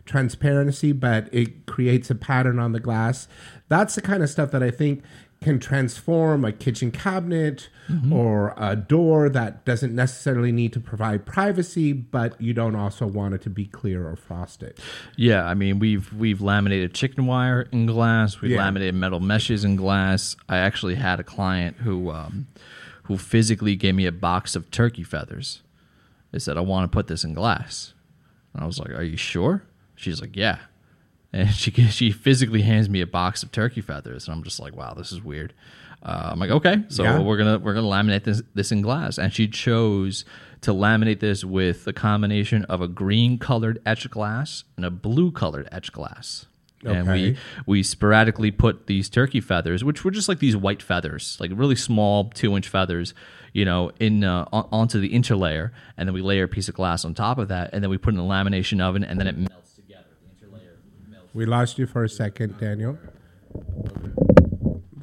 transparency, 0.08 0.90
but 0.92 1.28
it 1.32 1.66
creates 1.66 2.10
a 2.10 2.14
pattern 2.16 2.58
on 2.58 2.72
the 2.72 2.80
glass. 2.80 3.28
That's 3.68 3.94
the 3.94 4.00
kind 4.02 4.22
of 4.22 4.28
stuff 4.30 4.50
that 4.50 4.62
I 4.62 4.70
think 4.72 5.04
can 5.40 5.60
transform 5.60 6.44
a 6.44 6.50
kitchen 6.50 6.90
cabinet 6.90 7.68
or 8.10 8.52
a 8.58 8.74
door 8.74 9.28
that 9.30 9.64
doesn't 9.64 9.94
necessarily 9.94 10.50
need 10.50 10.72
to 10.72 10.80
provide 10.80 11.24
privacy, 11.24 11.92
but 11.92 12.38
you 12.40 12.52
don't 12.52 12.74
also 12.74 13.06
want 13.06 13.34
it 13.34 13.42
to 13.42 13.48
be 13.50 13.64
clear 13.64 14.06
or 14.08 14.16
frosted. 14.16 14.76
Yeah, 15.16 15.44
I 15.46 15.54
mean 15.54 15.78
we've 15.78 16.12
we've 16.12 16.40
laminated 16.40 16.92
chicken 16.92 17.24
wire 17.26 17.68
in 17.70 17.86
glass. 17.86 18.40
We've 18.40 18.50
Yeah. 18.50 18.64
laminated 18.64 18.96
metal 18.96 19.20
meshes 19.20 19.62
in 19.64 19.76
glass. 19.76 20.34
I 20.48 20.56
actually 20.58 20.96
had 20.96 21.20
a 21.20 21.24
client 21.24 21.76
who 21.78 22.10
um, 22.10 22.48
who 23.04 23.16
physically 23.16 23.76
gave 23.76 23.94
me 23.94 24.06
a 24.06 24.12
box 24.12 24.56
of 24.56 24.70
turkey 24.72 25.04
feathers. 25.04 25.62
They 26.32 26.40
said, 26.40 26.56
"I 26.58 26.60
want 26.62 26.90
to 26.90 26.94
put 26.94 27.06
this 27.06 27.22
in 27.24 27.32
glass," 27.32 27.94
and 28.52 28.62
I 28.62 28.66
was 28.66 28.78
like, 28.80 28.90
"Are 28.90 29.02
you 29.04 29.16
sure?" 29.16 29.62
She's 29.98 30.20
like, 30.20 30.36
"Yeah." 30.36 30.58
and 31.32 31.50
she 31.54 31.70
she 31.70 32.10
physically 32.10 32.62
hands 32.62 32.88
me 32.88 33.00
a 33.00 33.06
box 33.06 33.42
of 33.42 33.52
turkey 33.52 33.80
feathers, 33.82 34.26
and 34.26 34.34
I'm 34.36 34.42
just 34.42 34.58
like, 34.60 34.74
wow, 34.74 34.94
this 34.94 35.12
is 35.12 35.22
weird. 35.22 35.52
Uh, 36.02 36.30
I'm 36.32 36.38
like, 36.38 36.50
okay, 36.50 36.84
so 36.88 37.02
Yeah. 37.02 37.18
we're 37.18 37.36
gonna 37.36 37.58
we're 37.58 37.74
gonna 37.74 37.86
laminate 37.88 38.24
this 38.24 38.40
this 38.54 38.72
in 38.72 38.80
glass, 38.82 39.18
and 39.18 39.32
she 39.32 39.48
chose 39.48 40.24
to 40.62 40.72
laminate 40.72 41.20
this 41.20 41.44
with 41.44 41.86
a 41.86 41.92
combination 41.92 42.64
of 42.66 42.80
a 42.80 42.88
green 42.88 43.38
colored 43.38 43.80
etched 43.84 44.10
glass 44.10 44.64
and 44.76 44.84
a 44.84 44.90
blue 44.90 45.30
colored 45.30 45.68
etched 45.70 45.92
glass. 45.92 46.46
And 46.84 47.08
we 47.10 47.36
we 47.66 47.82
sporadically 47.82 48.52
put 48.52 48.86
these 48.86 49.08
turkey 49.08 49.40
feathers, 49.40 49.82
which 49.82 50.04
were 50.04 50.12
just 50.12 50.28
like 50.28 50.38
these 50.38 50.56
white 50.56 50.80
feathers, 50.80 51.36
like 51.40 51.50
really 51.52 51.74
small 51.74 52.30
two 52.30 52.54
inch 52.56 52.68
feathers, 52.68 53.14
you 53.52 53.64
know, 53.64 53.90
in 53.98 54.22
uh, 54.22 54.46
on, 54.52 54.68
onto 54.70 55.00
the 55.00 55.10
interlayer, 55.10 55.72
and 55.96 56.08
then 56.08 56.14
we 56.14 56.22
layer 56.22 56.44
a 56.44 56.48
piece 56.48 56.68
of 56.68 56.76
glass 56.76 57.04
on 57.04 57.14
top 57.14 57.38
of 57.38 57.48
that, 57.48 57.70
and 57.72 57.82
then 57.82 57.90
we 57.90 57.98
put 57.98 58.14
in 58.14 58.20
a 58.20 58.22
lamination 58.22 58.80
oven, 58.80 59.02
and 59.02 59.18
then 59.18 59.26
it 59.26 59.36
melts 59.36 59.72
together. 59.74 60.04
The 60.40 60.46
interlayer 60.46 60.76
melts. 61.10 61.27
We 61.38 61.46
lost 61.46 61.78
you 61.78 61.86
for 61.86 62.02
a 62.02 62.08
second, 62.08 62.58
Daniel. 62.58 62.98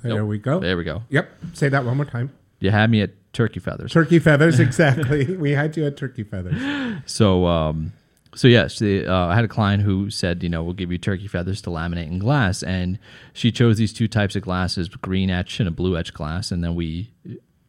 There 0.04 0.16
Nope. 0.18 0.28
we 0.28 0.38
go. 0.38 0.60
There 0.60 0.76
we 0.76 0.84
go. 0.84 1.04
Yep. 1.08 1.30
Say 1.54 1.70
that 1.70 1.86
one 1.86 1.96
more 1.96 2.06
time. 2.06 2.30
You 2.60 2.72
had 2.72 2.92
me 2.92 3.02
at 3.02 3.12
turkey 3.32 3.62
feathers. 3.62 3.94
Turkey 3.94 4.20
feathers, 4.20 4.60
exactly. 4.68 5.38
we 5.38 5.52
had 5.52 5.78
you 5.78 5.86
at 5.86 5.96
turkey 5.96 6.24
feathers. 6.24 6.62
So, 7.06 7.46
um, 7.46 7.94
so 8.36 8.50
yes, 8.50 8.80
the, 8.80 9.08
uh, 9.08 9.28
I 9.28 9.36
had 9.36 9.46
a 9.46 9.48
client 9.48 9.84
who 9.84 10.10
said, 10.10 10.44
you 10.44 10.50
know, 10.50 10.62
we'll 10.62 10.74
give 10.74 10.92
you 10.92 10.98
turkey 10.98 11.30
feathers 11.30 11.62
to 11.62 11.70
laminate 11.70 12.08
in 12.08 12.20
glass, 12.20 12.64
and 12.64 13.00
she 13.32 13.50
chose 13.50 13.78
these 13.78 13.94
two 13.94 14.10
types 14.10 14.36
of 14.36 14.42
glasses, 14.42 14.90
green 14.90 15.30
etch 15.30 15.62
and 15.62 15.70
a 15.70 15.72
blue 15.72 15.96
etch 15.98 16.14
glass, 16.14 16.52
and 16.52 16.62
then 16.66 16.76
we 16.76 17.12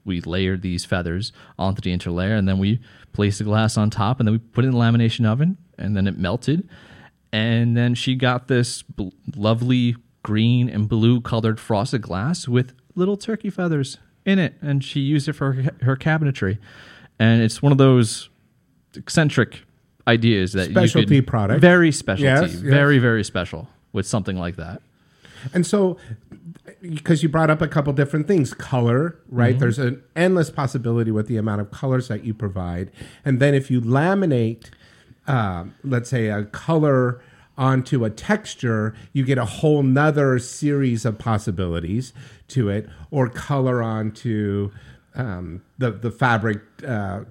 we 0.05 0.21
layered 0.23 0.63
these 0.63 0.85
feathers 0.85 1.31
onto 1.57 1.81
the 1.81 1.97
interlayer, 1.97 2.37
and 2.37 2.49
then 2.49 2.59
we 2.59 2.81
placed 3.13 3.39
the 3.39 3.45
glass 3.45 3.77
on 3.77 3.91
top, 3.91 4.19
and 4.19 4.27
then 4.27 4.33
we 4.33 4.39
put 4.39 4.65
it 4.65 4.69
in 4.69 4.75
the 4.75 4.79
lamination 4.81 5.25
oven, 5.25 5.57
and 5.79 5.97
then 5.97 6.09
it 6.09 6.19
melted, 6.19 6.69
and 7.37 7.77
then 7.77 7.95
she 7.95 8.15
got 8.15 8.49
this 8.49 8.81
bl- 8.83 9.09
lovely 9.37 9.95
green 10.23 10.69
and 10.71 10.89
blue 10.89 11.21
colored 11.21 11.61
frosted 11.61 12.01
glass 12.01 12.49
with 12.49 12.73
little 12.95 13.17
turkey 13.19 13.51
feathers 13.51 13.99
in 14.25 14.39
it, 14.39 14.55
and 14.63 14.83
she 14.83 15.01
used 15.01 15.29
it 15.29 15.35
for 15.35 15.53
her, 15.53 15.71
her 15.83 15.97
cabinetry, 15.97 16.57
and 17.19 17.43
it's 17.43 17.61
one 17.61 17.73
of 17.73 17.79
those 17.79 18.31
eccentric 18.95 19.63
ideas 20.09 20.53
that 20.55 20.69
you 20.69 20.75
Specialty 20.75 21.21
product. 21.21 21.61
very 21.61 21.93
specialty, 21.93 22.25
Yes, 22.25 22.53
yes. 22.55 22.61
very 22.63 22.99
very 22.99 23.23
special 23.23 23.69
with 23.93 24.07
something 24.07 24.39
like 24.39 24.57
that. 24.57 24.81
And 25.53 25.65
so, 25.67 25.99
because 26.81 27.23
you 27.23 27.29
brought 27.29 27.51
up 27.51 27.61
a 27.61 27.69
couple 27.69 27.93
different 27.93 28.27
things, 28.27 28.55
color, 28.55 29.19
right? 29.29 29.51
Mm-hmm. 29.51 29.61
There's 29.61 29.79
an 29.79 30.03
endless 30.17 30.51
possibility 30.51 31.11
with 31.11 31.29
the 31.29 31.37
amount 31.37 31.61
of 31.61 31.71
colors 31.71 32.09
that 32.09 32.25
you 32.25 32.33
provide. 32.35 32.91
And 33.25 33.39
then 33.41 33.55
if 33.55 33.71
you 33.71 33.81
laminate, 33.81 34.71
um, 35.29 35.75
let's 35.85 36.09
say, 36.11 36.29
a 36.29 36.45
color 36.45 37.21
onto 37.59 38.05
a 38.05 38.11
texture, 38.11 38.95
you 39.13 39.25
get 39.25 39.39
a 39.39 39.45
whole 39.45 39.83
nother 39.83 40.39
series 40.39 41.05
of 41.05 41.19
possibilities 41.19 42.13
to 42.49 42.69
it, 42.69 42.89
or 43.11 43.29
color 43.29 43.83
onto 43.83 44.71
um, 45.15 45.63
the, 45.79 45.91
the 45.91 46.11
fabric. 46.11 46.61
Uh, 46.87 47.25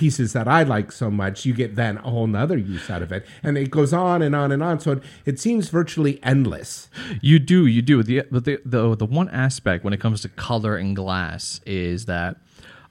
pieces 0.00 0.32
that 0.32 0.48
I 0.48 0.62
like 0.62 0.92
so 0.92 1.10
much, 1.10 1.44
you 1.44 1.52
get 1.52 1.76
then 1.76 1.98
a 1.98 2.08
whole 2.08 2.26
nother 2.26 2.56
use 2.56 2.88
out 2.88 3.02
of 3.02 3.12
it. 3.12 3.26
And 3.42 3.58
it 3.58 3.70
goes 3.70 3.92
on 3.92 4.22
and 4.22 4.34
on 4.34 4.50
and 4.50 4.62
on. 4.62 4.80
So 4.80 4.92
it, 4.92 5.02
it 5.26 5.38
seems 5.38 5.68
virtually 5.68 6.18
endless. 6.22 6.88
You 7.20 7.38
do, 7.38 7.66
you 7.66 7.82
do. 7.82 8.02
The, 8.02 8.22
but 8.30 8.46
the, 8.46 8.60
the 8.64 8.96
the 8.96 9.04
one 9.04 9.28
aspect 9.28 9.84
when 9.84 9.92
it 9.92 10.00
comes 10.00 10.22
to 10.22 10.30
color 10.30 10.74
and 10.74 10.96
glass 10.96 11.60
is 11.66 12.06
that 12.06 12.38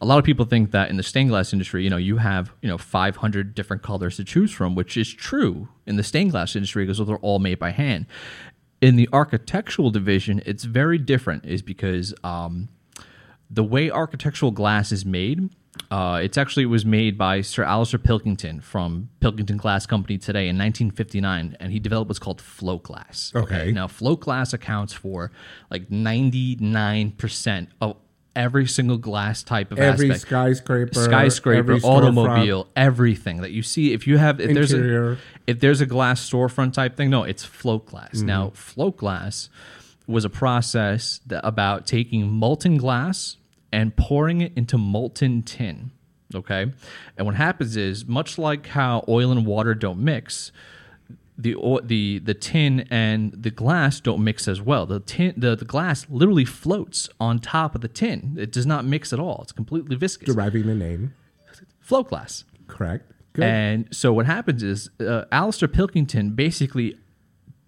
a 0.01 0.05
lot 0.05 0.17
of 0.17 0.23
people 0.23 0.45
think 0.45 0.71
that 0.71 0.89
in 0.89 0.97
the 0.97 1.03
stained 1.03 1.29
glass 1.29 1.51
industry, 1.51 1.83
you 1.83 1.89
know, 1.89 1.97
you 1.97 2.17
have 2.17 2.51
you 2.61 2.69
know 2.69 2.77
500 2.77 3.53
different 3.53 3.83
colors 3.83 4.17
to 4.17 4.23
choose 4.23 4.51
from, 4.51 4.75
which 4.75 4.95
is 4.95 5.13
true 5.13 5.69
in 5.85 5.97
the 5.97 6.03
stained 6.03 6.31
glass 6.31 6.55
industry 6.55 6.85
because 6.85 7.05
they're 7.05 7.17
all 7.17 7.39
made 7.39 7.59
by 7.59 7.71
hand. 7.71 8.05
In 8.81 8.95
the 8.95 9.09
architectural 9.11 9.91
division, 9.91 10.41
it's 10.45 10.63
very 10.63 10.97
different, 10.97 11.45
is 11.45 11.61
because 11.61 12.13
um, 12.23 12.69
the 13.49 13.63
way 13.63 13.91
architectural 13.91 14.51
glass 14.51 14.93
is 14.93 15.05
made, 15.05 15.49
uh, 15.91 16.21
it's 16.23 16.37
actually 16.37 16.65
was 16.65 16.85
made 16.85 17.17
by 17.17 17.41
Sir 17.41 17.63
Alastair 17.63 17.99
Pilkington 17.99 18.61
from 18.61 19.09
Pilkington 19.19 19.57
Glass 19.57 19.85
Company 19.85 20.17
today 20.17 20.47
in 20.47 20.57
1959, 20.57 21.57
and 21.59 21.71
he 21.73 21.79
developed 21.79 22.07
what's 22.07 22.19
called 22.19 22.39
float 22.39 22.83
glass. 22.83 23.33
Okay. 23.35 23.73
Now, 23.73 23.87
float 23.87 24.21
glass 24.21 24.53
accounts 24.53 24.93
for 24.93 25.31
like 25.69 25.89
99% 25.89 27.67
of 27.81 27.97
every 28.39 28.65
single 28.65 28.97
glass 28.97 29.43
type 29.43 29.71
of 29.71 29.77
Every 29.77 30.09
aspect. 30.09 30.21
skyscraper, 30.21 30.93
skyscraper, 30.93 31.73
every 31.73 31.81
automobile, 31.81 32.69
everything 32.75 33.41
that 33.41 33.51
you 33.51 33.61
see. 33.61 33.91
If 33.91 34.07
you 34.07 34.17
have, 34.17 34.39
if 34.39 34.53
there's 34.53 34.73
a 34.73 35.17
if 35.45 35.59
there's 35.59 35.81
a 35.81 35.85
glass 35.85 36.27
storefront 36.27 36.73
type 36.73 36.95
thing, 36.95 37.09
no, 37.09 37.23
it's 37.23 37.43
float 37.43 37.85
glass. 37.85 38.17
Mm-hmm. 38.17 38.25
Now, 38.25 38.51
float 38.51 38.97
glass 38.97 39.49
was 40.07 40.23
a 40.23 40.29
process 40.29 41.19
that, 41.27 41.45
about 41.45 41.85
taking 41.85 42.31
molten 42.31 42.77
glass 42.77 43.35
and 43.71 43.95
pouring 43.95 44.41
it 44.41 44.53
into 44.55 44.77
molten 44.77 45.43
tin. 45.43 45.91
Okay, 46.33 46.71
and 47.17 47.25
what 47.25 47.35
happens 47.35 47.75
is 47.75 48.05
much 48.05 48.37
like 48.37 48.67
how 48.67 49.03
oil 49.09 49.31
and 49.31 49.45
water 49.45 49.75
don't 49.75 49.99
mix. 49.99 50.51
The, 51.41 51.55
the 51.85 52.19
the 52.19 52.33
tin 52.33 52.81
and 52.91 53.31
the 53.31 53.49
glass 53.49 54.01
don't 54.01 54.21
mix 54.23 54.47
as 54.47 54.61
well. 54.61 54.85
The 54.85 54.99
tin 54.99 55.33
the, 55.37 55.55
the 55.55 55.63
glass 55.65 56.05
literally 56.09 56.43
floats 56.45 57.09
on 57.19 57.39
top 57.39 57.75
of 57.75 57.81
the 57.81 57.87
tin. 57.87 58.35
It 58.37 58.51
does 58.51 58.65
not 58.65 58.83
mix 58.83 59.13
at 59.13 59.19
all. 59.19 59.39
It's 59.43 59.53
completely 59.53 59.95
viscous. 59.95 60.27
deriving 60.33 60.67
the 60.67 60.75
name. 60.75 61.13
Float 61.79 62.09
glass. 62.09 62.43
Correct. 62.67 63.09
Good. 63.33 63.45
And 63.45 63.87
so 63.91 64.11
what 64.11 64.25
happens 64.25 64.63
is 64.63 64.89
uh, 64.99 65.25
Alastair 65.31 65.69
Pilkington 65.69 66.31
basically 66.31 66.97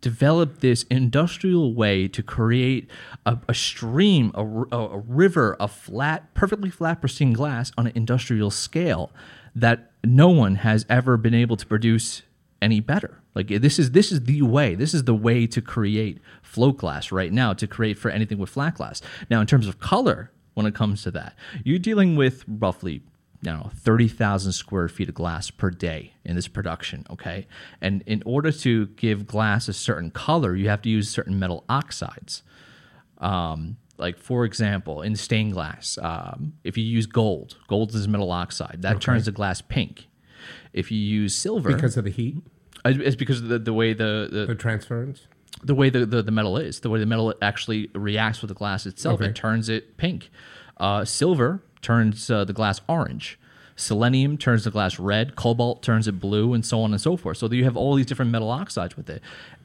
developed 0.02 0.62
this 0.62 0.84
industrial 0.90 1.74
way 1.74 2.08
to 2.08 2.24
create 2.24 2.90
a, 3.26 3.38
stream, 3.54 4.32
a 4.34 4.42
stream, 4.42 4.68
a- 4.72 4.76
a 4.76 4.98
river 4.98 5.56
of 5.60 5.72
flat, 5.72 6.34
perfectly 6.34 6.70
flat, 6.72 7.00
pristine 7.00 7.34
glass 7.34 7.72
on 7.78 7.88
an 7.88 7.94
industrial 7.96 8.50
scale 8.52 9.12
that 9.56 9.92
no 10.04 10.30
one 10.30 10.56
has 10.56 10.86
ever 10.90 11.18
been 11.18 11.36
able 11.36 11.56
to 11.56 11.66
produce 11.68 12.24
any 12.62 12.80
better. 12.80 13.21
Like 13.34 13.48
this 13.48 13.80
is 13.80 13.92
this 13.92 14.12
is 14.12 14.24
the 14.24 14.42
way. 14.42 14.76
This 14.76 14.94
is 14.94 15.06
the 15.06 15.16
way 15.16 15.48
to 15.48 15.62
create 15.62 16.20
float 16.42 16.78
glass 16.78 17.12
right 17.12 17.32
now 17.32 17.54
to 17.54 17.68
create 17.68 17.98
for 17.98 18.12
anything 18.12 18.38
with 18.38 18.50
flat 18.50 18.76
glass. 18.76 19.02
Now, 19.30 19.40
in 19.42 19.48
terms 19.48 19.68
of 19.68 19.80
color, 19.80 20.32
when 20.54 20.66
it 20.66 20.76
comes 20.76 21.04
to 21.04 21.12
that, 21.12 21.36
you're 21.64 21.80
dealing 21.80 22.16
with 22.16 22.44
roughly 22.48 23.04
you 23.44 23.52
know, 23.52 23.72
30,000 23.76 24.52
square 24.52 24.88
feet 24.88 25.10
of 25.10 25.16
glass 25.16 25.50
per 25.50 25.72
day 25.72 26.14
in 26.24 26.36
this 26.36 26.48
production, 26.48 27.06
okay? 27.10 27.48
And 27.82 28.04
in 28.06 28.22
order 28.26 28.52
to 28.52 28.88
give 28.88 29.26
glass 29.26 29.68
a 29.68 29.74
certain 29.74 30.12
color, 30.12 30.56
you 30.56 30.70
have 30.70 30.82
to 30.84 30.90
use 30.90 31.10
certain 31.10 31.40
metal 31.40 31.66
oxides. 31.68 32.44
Um, 33.18 33.78
like, 33.98 34.18
for 34.18 34.46
example, 34.46 35.02
in 35.02 35.16
stained 35.16 35.54
glass, 35.54 35.98
um, 36.02 36.54
if 36.64 36.78
you 36.78 36.84
use 36.84 37.08
gold, 37.08 37.58
gold 37.68 37.96
is 37.96 38.06
a 38.06 38.10
metal 38.10 38.32
oxide, 38.32 38.80
that 38.82 39.02
turns 39.02 39.26
the 39.26 39.32
glass 39.32 39.62
pink. 39.62 40.08
If 40.74 40.92
you 40.92 41.00
use 41.00 41.36
silver, 41.36 41.74
because 41.74 41.98
of 41.98 42.04
the 42.04 42.12
heat, 42.12 42.38
it's 42.86 43.16
because 43.16 43.40
of 43.42 43.48
the, 43.48 43.60
the 43.60 43.74
way 43.74 43.94
the, 43.94 44.28
the, 44.32 44.46
the 44.48 44.56
transference. 44.56 45.28
the 45.64 45.76
way 45.76 45.90
the, 45.90 46.06
the, 46.06 46.22
the 46.24 46.32
metal 46.32 46.58
is, 46.58 46.80
the 46.80 46.90
way 46.90 47.00
the 47.00 47.06
metal 47.06 47.34
actually 47.42 47.90
reacts 47.94 48.42
with 48.42 48.50
the 48.50 48.56
glass 48.56 48.86
itself, 48.86 49.22
Okay. 49.22 49.30
it 49.30 49.36
turns 49.36 49.70
it 49.70 49.98
pink. 49.98 50.30
Uh, 50.78 51.06
silver 51.06 51.62
turns 51.82 52.30
uh, 52.32 52.44
the 52.46 52.54
glass 52.54 52.82
orange. 52.88 53.38
Selenium 53.76 54.38
turns 54.38 54.64
the 54.64 54.72
glass 54.72 55.00
red. 55.00 55.36
Cobalt 55.36 55.82
turns 55.82 56.08
it 56.08 56.20
blue, 56.20 56.54
and 56.54 56.66
so 56.66 56.82
on 56.82 56.92
and 56.92 57.02
so 57.02 57.18
forth. 57.18 57.38
So 57.38 57.48
you 57.52 57.64
have 57.64 57.78
all 57.78 57.96
these 57.96 58.06
different 58.06 58.30
metal 58.32 58.50
oxides 58.52 58.96
with 58.98 59.10
it. 59.10 59.22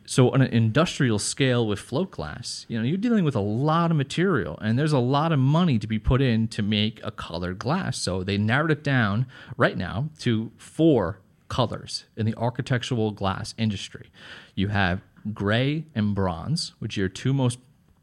So 0.09 0.31
on 0.31 0.40
an 0.40 0.52
industrial 0.52 1.18
scale 1.18 1.66
with 1.66 1.81
float 1.81 2.12
glass, 2.12 2.64
you 2.68 2.79
know, 2.79 2.85
you're 2.85 2.96
dealing 2.96 3.24
with 3.24 3.35
a 3.35 3.40
lot 3.40 3.90
of 3.90 3.96
material, 3.96 4.57
and 4.62 4.79
there's 4.79 4.92
a 4.92 5.00
lot 5.00 5.33
of 5.33 5.38
money 5.40 5.79
to 5.81 5.87
be 5.87 5.98
put 5.98 6.22
in 6.22 6.46
to 6.48 6.62
make 6.62 7.00
a 7.02 7.11
colored 7.11 7.59
glass. 7.59 7.98
So 7.98 8.22
they 8.22 8.38
narrowed 8.38 8.70
it 8.70 8.85
down 8.85 9.26
right 9.57 9.76
now 9.76 10.09
to 10.20 10.52
four 10.57 11.18
colors 11.48 12.04
in 12.16 12.26
the 12.26 12.35
architectural 12.37 13.11
glass 13.11 13.54
industry. 13.59 14.11
You 14.54 14.68
have 14.68 15.00
gray 15.32 15.87
and 15.94 16.14
bronze, 16.14 16.74
which 16.78 16.96
are 16.96 17.02
your 17.02 17.09
two 17.09 17.32
most 17.32 17.59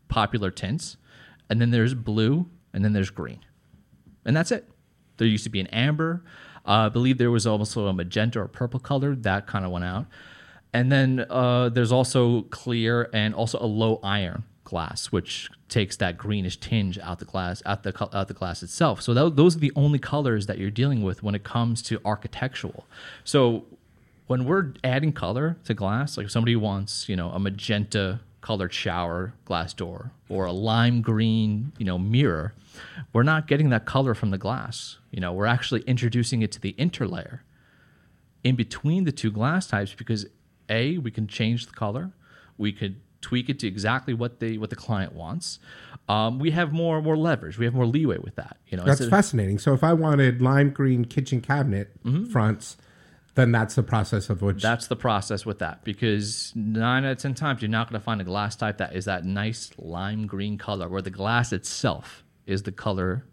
popular 0.07 0.51
tints, 0.51 0.97
and 1.49 1.61
then 1.61 1.71
there's 1.71 1.93
blue, 1.93 2.47
and 2.73 2.83
then 2.83 2.93
there's 2.93 3.09
green, 3.09 3.39
and 4.25 4.35
that's 4.35 4.51
it. 4.51 4.69
There 5.17 5.27
used 5.27 5.43
to 5.43 5.49
be 5.49 5.59
an 5.59 5.67
amber. 5.67 6.23
Uh, 6.65 6.87
I 6.87 6.89
believe 6.89 7.17
there 7.17 7.31
was 7.31 7.45
also 7.45 7.87
a 7.87 7.93
magenta 7.93 8.39
or 8.39 8.47
purple 8.47 8.79
color 8.79 9.15
that 9.15 9.47
kind 9.47 9.65
of 9.65 9.71
went 9.71 9.85
out, 9.85 10.05
and 10.73 10.91
then 10.91 11.25
uh, 11.29 11.69
there's 11.69 11.91
also 11.91 12.43
clear 12.43 13.09
and 13.13 13.35
also 13.35 13.59
a 13.59 13.67
low 13.67 13.99
iron 14.03 14.43
glass, 14.63 15.07
which 15.07 15.49
takes 15.69 15.97
that 15.97 16.17
greenish 16.17 16.57
tinge 16.57 16.97
out 16.99 17.19
the 17.19 17.25
glass 17.25 17.61
out 17.65 17.83
the 17.83 18.09
out 18.13 18.27
the 18.27 18.33
glass 18.33 18.63
itself. 18.63 19.01
So 19.01 19.13
tho- 19.13 19.29
those 19.29 19.55
are 19.55 19.59
the 19.59 19.71
only 19.75 19.99
colors 19.99 20.45
that 20.47 20.57
you're 20.57 20.71
dealing 20.71 21.03
with 21.03 21.23
when 21.23 21.35
it 21.35 21.43
comes 21.43 21.81
to 21.83 21.99
architectural. 22.05 22.85
So 23.23 23.65
when 24.27 24.45
we're 24.45 24.73
adding 24.83 25.11
color 25.13 25.57
to 25.65 25.73
glass, 25.73 26.17
like 26.17 26.25
if 26.25 26.31
somebody 26.31 26.55
wants, 26.55 27.09
you 27.09 27.15
know, 27.15 27.29
a 27.31 27.39
magenta 27.39 28.21
colored 28.41 28.73
shower 28.73 29.33
glass 29.45 29.73
door 29.73 30.11
or 30.29 30.45
a 30.45 30.51
lime 30.51 31.01
green, 31.01 31.71
you 31.77 31.85
know, 31.85 31.97
mirror, 31.97 32.53
we're 33.13 33.23
not 33.23 33.47
getting 33.47 33.69
that 33.69 33.85
color 33.85 34.13
from 34.13 34.31
the 34.31 34.37
glass. 34.37 34.97
You 35.11 35.21
know, 35.21 35.33
we're 35.33 35.45
actually 35.45 35.81
introducing 35.81 36.41
it 36.41 36.51
to 36.53 36.59
the 36.59 36.73
interlayer 36.73 37.39
in 38.43 38.55
between 38.55 39.03
the 39.05 39.11
two 39.11 39.31
glass 39.31 39.67
types 39.67 39.93
because 39.93 40.25
A, 40.69 40.97
we 40.97 41.11
can 41.11 41.27
change 41.27 41.65
the 41.65 41.73
color. 41.73 42.11
We 42.57 42.71
could 42.71 42.97
tweak 43.23 43.49
it 43.49 43.57
to 43.59 43.67
exactly 43.67 44.13
what 44.13 44.39
the 44.39 44.57
what 44.59 44.69
the 44.69 44.75
client 44.75 45.13
wants. 45.13 45.57
Um, 46.07 46.37
we 46.37 46.51
have 46.51 46.71
more 46.73 47.01
more 47.01 47.17
leverage. 47.17 47.57
We 47.57 47.65
have 47.65 47.73
more 47.73 47.85
leeway 47.87 48.17
with 48.19 48.35
that. 48.35 48.57
You 48.67 48.77
know, 48.77 48.83
That's 48.83 49.07
fascinating. 49.07 49.57
So 49.57 49.73
if 49.73 49.83
I 49.83 49.93
wanted 49.93 50.41
lime 50.41 50.69
green 50.69 51.05
kitchen 51.05 51.41
cabinet 51.41 51.91
Mm-hmm. 52.03 52.25
fronts, 52.25 52.77
then 53.35 53.51
that's 53.51 53.73
the 53.75 53.81
process 53.83 54.29
of 54.29 54.41
which. 54.43 54.61
That's 54.61 54.87
the 54.87 54.95
process 54.95 55.45
with 55.45 55.59
that 55.59 55.83
because 55.83 56.51
nine 56.55 57.05
out 57.05 57.13
of 57.13 57.17
ten 57.17 57.33
times 57.33 57.61
you're 57.61 57.69
not 57.71 57.89
going 57.89 57.99
to 57.99 58.03
find 58.03 58.21
a 58.21 58.25
glass 58.25 58.55
type 58.55 58.77
that 58.77 58.95
is 58.95 59.05
that 59.05 59.25
nice 59.25 59.71
lime 59.77 60.27
green 60.27 60.57
color 60.57 60.87
where 60.89 61.01
the 61.01 61.09
glass 61.09 61.51
itself 61.53 62.23
is 62.45 62.63
the 62.63 62.71
color 62.71 63.25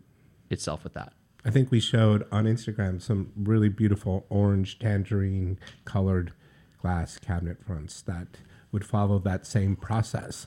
itself 0.48 0.84
with 0.84 0.94
that. 0.94 1.12
I 1.44 1.50
think 1.50 1.70
we 1.70 1.80
showed 1.80 2.26
on 2.30 2.44
Instagram 2.44 3.00
some 3.02 3.32
really 3.36 3.68
beautiful 3.68 4.26
orange 4.28 4.78
tangerine 4.78 5.58
colored 5.84 6.32
glass 6.80 7.18
cabinet 7.18 7.58
fronts 7.64 8.02
that 8.02 8.26
would 8.72 8.84
follow 8.84 9.18
that 9.20 9.46
same 9.46 9.76
process. 9.76 10.46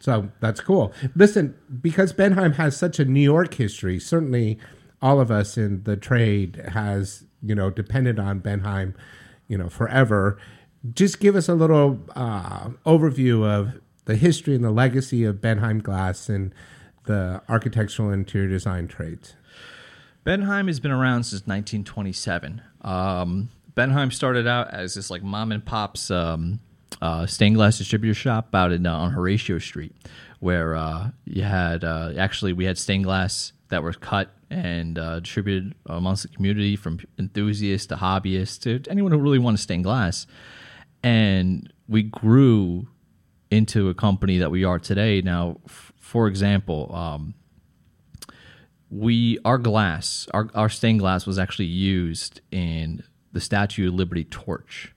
So 0.00 0.30
that's 0.40 0.60
cool. 0.60 0.92
Listen, 1.14 1.54
because 1.80 2.12
Bendheim 2.12 2.54
has 2.56 2.76
such 2.76 2.98
a 2.98 3.04
New 3.04 3.20
York 3.20 3.54
history, 3.54 4.00
certainly 4.00 4.58
all 5.00 5.20
of 5.20 5.30
us 5.30 5.56
in 5.56 5.84
the 5.84 5.96
trade 5.96 6.62
has, 6.72 7.24
you 7.42 7.54
know, 7.54 7.70
depended 7.70 8.18
on 8.18 8.40
Bendheim, 8.40 8.94
you 9.48 9.56
know, 9.56 9.68
forever. 9.68 10.38
Just 10.92 11.20
give 11.20 11.36
us 11.36 11.48
a 11.48 11.54
little 11.54 12.00
uh, 12.16 12.70
overview 12.84 13.44
of 13.44 13.80
the 14.06 14.16
history 14.16 14.54
and 14.54 14.64
the 14.64 14.70
legacy 14.70 15.24
of 15.24 15.36
Bendheim 15.36 15.82
glass 15.82 16.28
and 16.28 16.52
the 17.06 17.40
architectural 17.48 18.10
and 18.10 18.20
interior 18.20 18.48
design 18.48 18.88
trades. 18.88 19.34
Bendheim 20.24 20.68
has 20.68 20.80
been 20.80 20.90
around 20.90 21.24
since 21.24 21.42
1927. 21.42 22.62
Um, 22.82 23.50
Bendheim 23.74 24.12
started 24.12 24.46
out 24.46 24.72
as 24.72 24.94
this 24.94 25.10
like 25.10 25.22
mom 25.22 25.50
and 25.50 25.64
pop's 25.64 26.10
um, 26.10 26.60
uh, 27.00 27.26
stained 27.26 27.56
glass 27.56 27.78
distributor 27.78 28.14
shop 28.14 28.54
out 28.54 28.72
in 28.72 28.86
uh, 28.86 28.96
on 28.96 29.12
Horatio 29.12 29.58
Street, 29.58 29.94
where 30.40 30.74
uh, 30.76 31.10
you 31.24 31.42
had 31.42 31.84
uh, 31.84 32.12
actually 32.16 32.52
we 32.52 32.64
had 32.64 32.78
stained 32.78 33.04
glass 33.04 33.52
that 33.68 33.82
were 33.82 33.92
cut 33.92 34.30
and 34.50 34.98
uh, 34.98 35.20
distributed 35.20 35.74
amongst 35.86 36.22
the 36.22 36.28
community 36.28 36.76
from 36.76 37.00
enthusiasts 37.18 37.86
to 37.86 37.96
hobbyists 37.96 38.60
to 38.60 38.90
anyone 38.90 39.12
who 39.12 39.18
really 39.18 39.38
wanted 39.38 39.58
stained 39.58 39.84
glass, 39.84 40.26
and 41.02 41.72
we 41.88 42.02
grew 42.02 42.86
into 43.50 43.88
a 43.88 43.94
company 43.94 44.38
that 44.38 44.50
we 44.50 44.64
are 44.64 44.78
today. 44.78 45.20
Now, 45.20 45.58
f- 45.66 45.92
for 45.98 46.26
example. 46.28 46.94
Um, 46.94 47.34
we 48.90 49.38
our 49.46 49.56
glass 49.56 50.28
our, 50.34 50.50
our 50.54 50.68
stained 50.68 50.98
glass 51.00 51.26
was 51.26 51.38
actually 51.38 51.64
used 51.64 52.42
in 52.50 53.02
the 53.32 53.40
statue 53.40 53.88
of 53.88 53.94
liberty 53.94 54.24
torch 54.24 54.94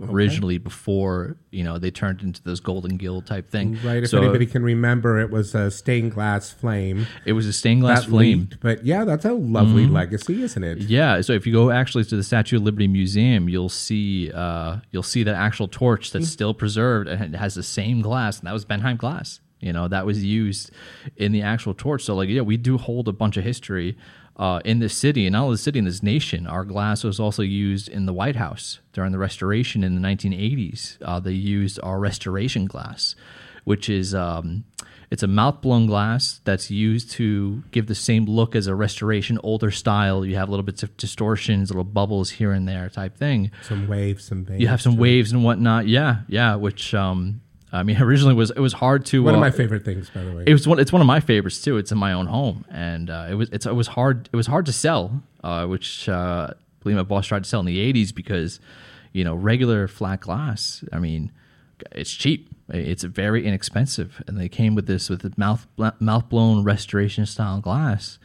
originally 0.00 0.58
before 0.58 1.36
you 1.50 1.64
know 1.64 1.76
they 1.78 1.90
turned 1.90 2.22
into 2.22 2.42
this 2.42 2.60
golden 2.60 2.96
gill 2.96 3.20
type 3.20 3.50
thing 3.50 3.76
Right. 3.84 4.02
If 4.04 4.10
so 4.10 4.18
anybody 4.18 4.46
can 4.46 4.62
remember, 4.62 5.18
it 5.18 5.30
was 5.30 5.54
a 5.54 5.70
stained 5.70 6.12
glass 6.12 6.50
flame 6.50 7.06
it 7.24 7.32
was 7.32 7.46
a 7.46 7.52
stained 7.52 7.80
glass 7.80 8.04
that 8.04 8.10
flame 8.10 8.40
leaked. 8.40 8.60
But 8.60 8.84
yeah, 8.84 9.04
that's 9.04 9.24
a 9.24 9.32
lovely 9.32 9.86
legacy, 9.86 10.42
isn't 10.42 10.62
it? 10.62 10.78
yeah 10.78 11.20
so 11.20 11.32
if 11.32 11.46
you 11.46 11.52
go 11.52 11.70
actually 11.70 12.04
to 12.04 12.16
the 12.16 12.22
statue 12.22 12.56
of 12.56 12.62
liberty 12.62 12.86
museum 12.88 13.48
you'll 13.48 13.68
see 13.68 14.30
uh, 14.32 14.76
you'll 14.92 15.02
see 15.02 15.22
that 15.24 15.34
actual 15.34 15.66
torch 15.68 16.12
that's 16.12 16.28
still 16.28 16.54
preserved 16.54 17.08
and 17.08 17.34
it 17.34 17.38
has 17.38 17.54
the 17.54 17.62
same 17.62 18.00
glass 18.00 18.38
and 18.38 18.46
that 18.46 18.52
was 18.52 18.64
bendheim 18.64 18.96
glass 18.96 19.40
you 19.60 19.72
know 19.72 19.88
that 19.88 20.06
was 20.06 20.22
used 20.24 20.70
in 21.16 21.32
the 21.32 21.42
actual 21.42 21.74
torch 21.74 22.04
so 22.04 22.14
like 22.14 22.28
yeah 22.28 22.40
we 22.42 22.56
do 22.56 22.78
hold 22.78 23.08
a 23.08 23.12
bunch 23.12 23.36
of 23.36 23.42
history 23.44 23.96
uh, 24.38 24.60
in 24.64 24.78
this 24.78 24.96
city 24.96 25.26
and 25.26 25.32
not 25.32 25.44
only 25.44 25.54
the 25.54 25.58
city 25.58 25.78
in 25.78 25.84
this 25.84 26.02
nation 26.02 26.46
our 26.46 26.64
glass 26.64 27.04
was 27.04 27.18
also 27.18 27.42
used 27.42 27.88
in 27.88 28.06
the 28.06 28.12
white 28.12 28.36
house 28.36 28.78
during 28.92 29.12
the 29.12 29.18
restoration 29.18 29.82
in 29.82 29.94
the 30.00 30.00
1980s 30.00 30.96
uh, 31.02 31.18
they 31.18 31.32
used 31.32 31.78
our 31.82 31.98
restoration 31.98 32.66
glass 32.66 33.14
which 33.64 33.90
is 33.90 34.14
um, 34.14 34.64
it's 35.10 35.22
a 35.22 35.26
mouth 35.26 35.60
blown 35.60 35.86
glass 35.86 36.40
that's 36.44 36.70
used 36.70 37.10
to 37.12 37.62
give 37.70 37.86
the 37.86 37.94
same 37.94 38.24
look 38.24 38.54
as 38.54 38.66
a 38.66 38.74
restoration 38.74 39.38
older 39.42 39.70
style. 39.70 40.24
You 40.24 40.36
have 40.36 40.48
little 40.48 40.62
bits 40.62 40.82
of 40.82 40.96
distortions 40.96 41.70
little 41.70 41.84
bubbles 41.84 42.30
here 42.30 42.52
and 42.52 42.68
there 42.68 42.88
type 42.88 43.16
thing. 43.16 43.50
Some 43.62 43.88
waves, 43.88 44.24
some 44.24 44.44
veins. 44.44 44.60
you 44.60 44.68
have 44.68 44.80
some 44.80 44.96
waves 44.96 45.32
and 45.32 45.44
whatnot. 45.44 45.86
Yeah 45.86 46.20
yeah 46.28 46.54
which 46.54 46.94
um 46.94 47.40
i 47.72 47.82
mean 47.82 48.00
originally 48.02 48.34
was 48.34 48.50
it 48.50 48.60
was 48.60 48.74
hard 48.74 49.04
to 49.06 49.22
One 49.22 49.34
of 49.34 49.38
uh, 49.38 49.40
my 49.40 49.50
favorite 49.50 49.84
things, 49.84 50.10
by 50.10 50.22
the 50.22 50.32
way. 50.32 50.44
it 50.46 50.52
was 50.52 50.66
one. 50.66 50.78
It's 50.78 50.92
one 50.92 51.00
of 51.02 51.06
my 51.06 51.20
favorites 51.20 51.60
too. 51.60 51.76
It's 51.76 51.92
in 51.92 51.98
my 51.98 52.12
own 52.12 52.26
home, 52.26 52.64
and 52.70 53.10
uh, 53.10 53.28
it 53.30 53.34
was. 53.34 53.48
It's, 53.50 53.66
it 53.66 53.74
was 53.74 53.88
hard. 53.88 54.28
It 54.32 54.36
was 54.36 54.46
hard 54.46 54.66
to 54.66 54.72
sell, 54.72 55.22
uh, 55.44 55.66
which 55.66 56.08
uh, 56.08 56.48
I 56.50 56.54
believe 56.82 56.96
my 56.96 57.02
boss 57.02 57.26
tried 57.26 57.44
to 57.44 57.48
sell 57.48 57.60
in 57.60 57.66
the 57.66 57.92
'80s 57.92 58.14
because, 58.14 58.60
you 59.12 59.24
know, 59.24 59.34
regular 59.34 59.88
flat 59.88 60.20
glass. 60.20 60.84
I 60.92 60.98
mean, 60.98 61.32
it's 61.92 62.12
cheap. 62.12 62.48
It's 62.70 63.04
very 63.04 63.46
inexpensive, 63.46 64.22
and 64.26 64.38
they 64.38 64.48
came 64.48 64.74
with 64.74 64.86
this 64.86 65.08
with 65.10 65.22
the 65.22 65.32
mouth 65.36 65.66
mouth 66.00 66.28
blown 66.28 66.64
restoration 66.64 67.26
style 67.26 67.60
glass, 67.60 68.18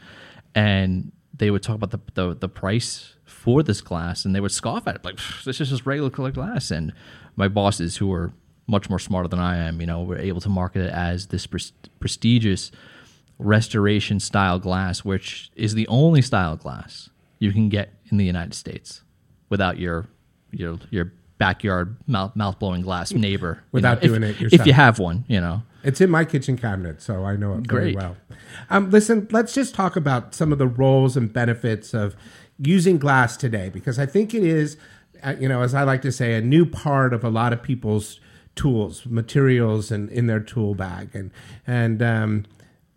and 0.56 1.12
they 1.34 1.50
would 1.50 1.64
talk 1.64 1.76
about 1.76 1.92
the, 1.92 2.00
the 2.14 2.36
the 2.36 2.50
price 2.50 3.16
for 3.26 3.64
this 3.64 3.82
glass, 3.82 4.26
and 4.26 4.34
they 4.36 4.40
would 4.40 4.52
scoff 4.52 4.88
at 4.88 4.96
it 4.96 5.04
like 5.06 5.18
this 5.46 5.60
is 5.60 5.70
just 5.70 5.86
regular 5.86 6.10
glass. 6.10 6.72
And 6.72 6.94
my 7.36 7.48
bosses, 7.48 7.98
who 7.98 8.08
were 8.08 8.32
much 8.68 8.90
more 8.90 9.00
smarter 9.00 9.28
than 9.28 9.40
I 9.40 9.58
am, 9.58 9.82
you 9.82 9.88
know, 9.88 10.02
we're 10.02 10.18
able 10.18 10.42
to 10.42 10.50
market 10.50 10.84
it 10.84 10.92
as 10.92 11.28
this 11.28 11.46
pres- 11.46 11.74
prestigious 12.00 12.72
restoration 13.40 14.20
style 14.20 14.60
glass, 14.60 15.04
which 15.04 15.52
is 15.56 15.74
the 15.74 15.88
only 15.88 16.22
style 16.22 16.54
of 16.54 16.60
glass 16.60 17.10
you 17.40 17.52
can 17.52 17.70
get 17.70 17.94
in 18.10 18.18
the 18.18 18.26
United 18.26 18.54
States 18.54 19.04
without 19.50 19.78
your 19.78 20.08
your 20.52 20.78
your 20.92 21.12
backyard 21.38 21.98
mouth 22.08 22.36
mouth 22.36 22.58
blowing 22.60 22.82
glass 22.82 23.12
neighbor. 23.28 23.64
Without 23.72 24.02
know, 24.02 24.10
doing 24.10 24.24
if, 24.24 24.30
it 24.38 24.42
yourself. 24.42 24.62
if 24.62 24.68
you 24.68 24.74
have 24.74 25.00
one, 25.00 25.26
you 25.28 25.42
know. 25.42 25.64
It's 25.84 26.00
in 26.00 26.10
my 26.10 26.24
kitchen 26.24 26.58
cabinet, 26.58 27.02
so 27.02 27.26
I 27.26 27.36
know 27.36 27.56
it 27.56 27.68
very 27.68 27.92
Great. 27.92 27.96
well. 27.98 28.16
Um, 28.70 28.90
listen, 28.90 29.28
let's 29.32 29.54
just 29.54 29.76
talk 29.76 29.98
about 29.98 30.34
some 30.34 30.54
of 30.54 30.58
the 30.58 30.68
roles 30.68 31.18
and 31.18 31.32
benefits 31.32 31.94
of 31.94 32.16
using 32.58 32.98
glass 32.98 33.36
today, 33.36 33.70
because 33.70 34.00
I 34.00 34.06
think 34.06 34.34
it 34.34 34.44
is, 34.44 34.78
uh, 35.22 35.36
you 35.38 35.50
know, 35.50 35.62
as 35.62 35.74
I 35.74 35.84
like 35.84 36.02
to 36.04 36.12
say, 36.14 36.36
a 36.36 36.42
new 36.42 36.66
part 36.66 37.14
of 37.14 37.26
a 37.26 37.30
lot 37.30 37.52
of 37.52 37.62
people's 37.62 38.22
tools, 38.56 39.06
materials, 39.06 39.92
and 39.92 40.10
in 40.10 40.28
their 40.28 40.40
tool 40.40 40.76
bag, 40.76 41.10
and 41.14 41.32
and 41.66 42.02
um, 42.02 42.46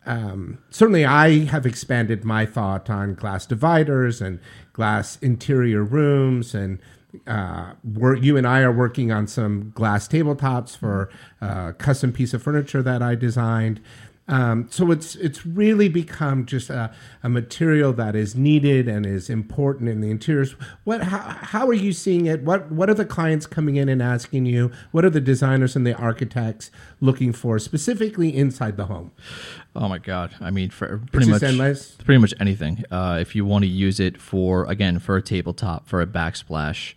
um, 0.07 0.59
certainly 0.71 1.05
I 1.05 1.45
have 1.47 1.67
expanded 1.67 2.25
my 2.25 2.47
thought 2.47 2.89
on 2.89 3.15
glass 3.15 3.47
dividers 3.47 4.21
and 4.21 4.39
glass 4.73 5.19
interior 5.21 5.83
rooms 5.83 6.55
and 6.55 6.79
uh, 7.27 7.73
you 8.21 8.37
and 8.37 8.47
I 8.47 8.61
are 8.61 8.73
working 8.73 9.11
on 9.11 9.27
some 9.27 9.71
glass 9.75 10.07
tabletops 10.07 10.77
for 10.77 11.09
a 11.41 11.73
custom 11.73 12.13
piece 12.13 12.35
of 12.35 12.43
furniture 12.43 12.83
that 12.83 13.03
I 13.03 13.15
designed. 13.15 13.81
Um, 14.29 14.67
so 14.71 14.91
it's 14.91 15.15
it's 15.17 15.47
really 15.47 15.89
become 15.89 16.47
just 16.47 16.69
a, 16.69 16.93
a 17.23 17.29
material 17.29 17.93
that 17.93 18.17
is 18.17 18.35
needed 18.35 18.89
and 18.89 19.07
is 19.07 19.31
important 19.31 19.89
in 19.89 20.01
the 20.01 20.11
interiors. 20.11 20.53
What 20.83 21.05
how, 21.05 21.19
how 21.21 21.69
are 21.69 21.75
you 21.75 21.93
seeing 21.93 22.27
it? 22.27 22.43
What 22.43 22.73
what 22.73 22.91
are 22.91 22.95
the 22.95 23.05
clients 23.05 23.47
coming 23.47 23.77
in 23.77 23.89
and 23.89 24.03
asking 24.03 24.47
you? 24.47 24.73
What 24.91 25.05
are 25.05 25.11
the 25.11 25.21
designers 25.21 25.77
and 25.77 25.87
the 25.87 25.95
architects 25.95 26.71
looking 27.01 27.33
for 27.33 27.59
specifically 27.61 28.35
inside 28.35 28.77
the 28.77 28.87
home? 28.87 29.13
Oh 29.77 29.89
my 29.89 29.99
god! 29.99 30.35
I 30.41 30.51
mean, 30.51 30.71
for 30.71 31.01
pretty 31.13 31.31
much 31.31 31.43
endless. 31.43 31.93
pretty 32.05 32.19
much 32.21 32.33
anything. 32.41 32.83
Uh, 32.91 33.19
if 33.21 33.35
you 33.37 33.45
want 33.45 33.63
to 33.65 33.69
use 33.69 34.01
it 34.01 34.21
for 34.21 34.65
again 34.65 34.99
for 34.99 35.17
a 35.17 35.23
tabletop, 35.23 35.87
for 35.87 36.01
a 36.01 36.07
backsplash, 36.07 36.95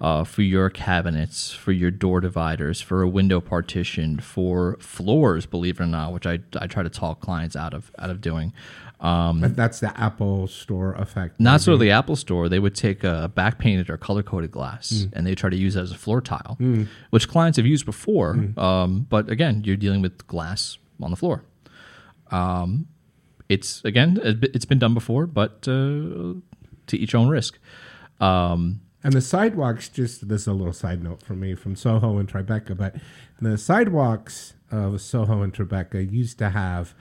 uh, 0.00 0.24
for 0.24 0.42
your 0.42 0.70
cabinets, 0.70 1.52
for 1.52 1.72
your 1.72 1.90
door 1.90 2.20
dividers, 2.20 2.80
for 2.80 3.02
a 3.02 3.08
window 3.08 3.40
partition, 3.40 4.18
for 4.18 4.76
floors. 4.80 5.44
Believe 5.46 5.78
it 5.80 5.84
or 5.84 5.86
not, 5.86 6.12
which 6.12 6.26
I 6.26 6.38
I 6.58 6.66
try 6.66 6.82
to 6.82 6.90
talk 6.90 7.20
clients 7.20 7.54
out 7.56 7.74
of 7.74 7.92
out 7.98 8.10
of 8.10 8.20
doing. 8.20 8.52
Um, 9.00 9.40
But 9.40 9.56
that's 9.56 9.80
the 9.80 9.92
Apple 10.00 10.46
Store 10.46 10.92
effect. 10.94 11.40
not 11.40 11.60
so 11.60 11.76
the 11.76 11.90
Apple 11.90 12.14
Store. 12.14 12.48
They 12.48 12.60
would 12.60 12.76
take 12.76 13.02
a 13.02 13.28
back 13.34 13.58
painted 13.58 13.90
or 13.90 13.96
color 13.96 14.22
coded 14.22 14.52
glass 14.52 14.92
Mm. 14.92 15.10
and 15.14 15.26
they 15.26 15.34
try 15.34 15.50
to 15.50 15.56
use 15.56 15.74
it 15.74 15.80
as 15.80 15.90
a 15.90 15.96
floor 15.96 16.20
tile, 16.20 16.56
which 17.10 17.26
clients 17.28 17.56
have 17.56 17.66
used 17.66 17.84
before. 17.84 18.36
Mm. 18.36 18.56
Um, 18.58 19.06
but 19.10 19.28
again, 19.28 19.62
you're 19.64 19.76
dealing 19.76 20.02
with 20.02 20.24
glass 20.28 20.78
on 21.00 21.10
the 21.10 21.16
floor. 21.16 21.42
Um, 22.32 22.86
it's 23.48 23.84
again, 23.84 24.18
it's 24.22 24.64
been 24.64 24.78
done 24.78 24.94
before, 24.94 25.26
but 25.26 25.68
uh, 25.68 26.34
to 26.86 26.96
each 26.96 27.14
own 27.14 27.28
risk. 27.28 27.58
Um, 28.20 28.80
And 29.04 29.12
the 29.12 29.20
sidewalks, 29.20 29.88
just 29.88 30.28
this 30.28 30.42
is 30.42 30.46
a 30.46 30.52
little 30.52 30.72
side 30.72 31.02
note 31.02 31.22
for 31.22 31.34
me 31.34 31.54
from 31.54 31.76
Soho 31.76 32.18
and 32.18 32.28
Tribeca, 32.28 32.76
but 32.76 32.96
the 33.40 33.58
sidewalks 33.58 34.54
of 34.70 35.00
Soho 35.00 35.42
and 35.42 35.52
Tribeca 35.52 36.10
used 36.10 36.38
to 36.38 36.50
have 36.50 36.94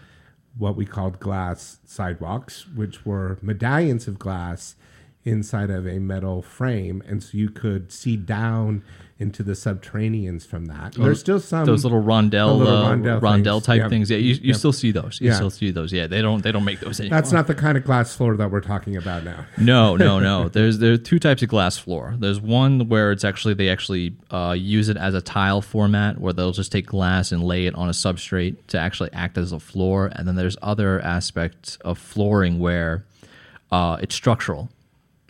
what 0.57 0.75
we 0.75 0.85
called 0.85 1.19
glass 1.19 1.77
sidewalks, 1.85 2.67
which 2.67 3.05
were 3.05 3.37
medallions 3.41 4.07
of 4.07 4.19
glass 4.19 4.75
inside 5.23 5.69
of 5.69 5.88
a 5.88 5.99
metal 5.99 6.41
frame, 6.41 7.03
and 7.07 7.21
so 7.23 7.38
you 7.38 7.49
could 7.49 7.91
see 7.91 8.17
down 8.17 8.84
into 9.19 9.43
the 9.43 9.51
subterraneans 9.51 10.47
from 10.47 10.65
that. 10.65 10.93
There's 10.95 11.19
still 11.19 11.39
some 11.39 11.65
those 11.65 11.84
little 11.84 12.01
rondell, 12.01 12.57
the 12.57 12.63
little 12.65 12.75
uh, 12.86 12.95
rondell 12.95 13.21
rondell, 13.21 13.53
things. 13.53 13.65
type 13.65 13.77
Yep. 13.81 13.89
things. 13.91 14.10
Yeah, 14.10 14.17
you, 14.17 14.34
you 14.34 14.39
Yep. 14.45 14.55
still 14.55 14.73
see 14.73 14.91
those. 14.91 15.19
You 15.21 15.27
Yeah. 15.27 15.36
still 15.36 15.51
see 15.51 15.69
those. 15.69 15.93
Yeah, 15.93 16.07
they 16.07 16.23
don't 16.23 16.41
they 16.41 16.51
don't 16.51 16.65
make 16.65 16.79
those 16.79 16.99
anymore. 16.99 17.19
That's 17.19 17.31
not 17.31 17.45
the 17.45 17.53
kind 17.53 17.77
of 17.77 17.84
glass 17.84 18.15
floor 18.15 18.36
that 18.36 18.49
we're 18.49 18.62
talking 18.62 18.97
about 18.97 19.23
now. 19.23 19.45
No, 19.60 19.95
no, 19.95 20.19
no. 20.19 20.49
There's 20.53 20.79
there 20.79 20.93
are 20.93 20.97
two 20.97 21.19
types 21.19 21.43
of 21.43 21.49
glass 21.49 21.77
floor. 21.77 22.15
There's 22.17 22.41
one 22.41 22.89
where 22.89 23.12
it's 23.12 23.23
actually 23.23 23.53
they 23.53 23.69
actually 23.69 24.15
uh, 24.31 24.55
use 24.57 24.89
it 24.89 24.97
as 24.97 25.13
a 25.13 25.21
tile 25.21 25.62
format 25.62 26.19
where 26.19 26.34
they'll 26.34 26.51
just 26.51 26.71
take 26.71 26.88
glass 26.88 27.31
and 27.31 27.43
lay 27.43 27.67
it 27.67 27.75
on 27.75 27.89
a 27.89 27.93
substrate 27.93 28.55
to 28.69 28.79
actually 28.79 29.13
act 29.13 29.38
as 29.38 29.51
a 29.51 29.60
floor. 29.60 30.10
And 30.15 30.27
then 30.27 30.36
there's 30.36 30.57
other 30.63 30.99
aspects 30.99 31.75
of 31.86 31.99
flooring 31.99 32.57
where 32.57 33.05
uh, 33.71 33.97
it's 34.01 34.15
structural. 34.15 34.69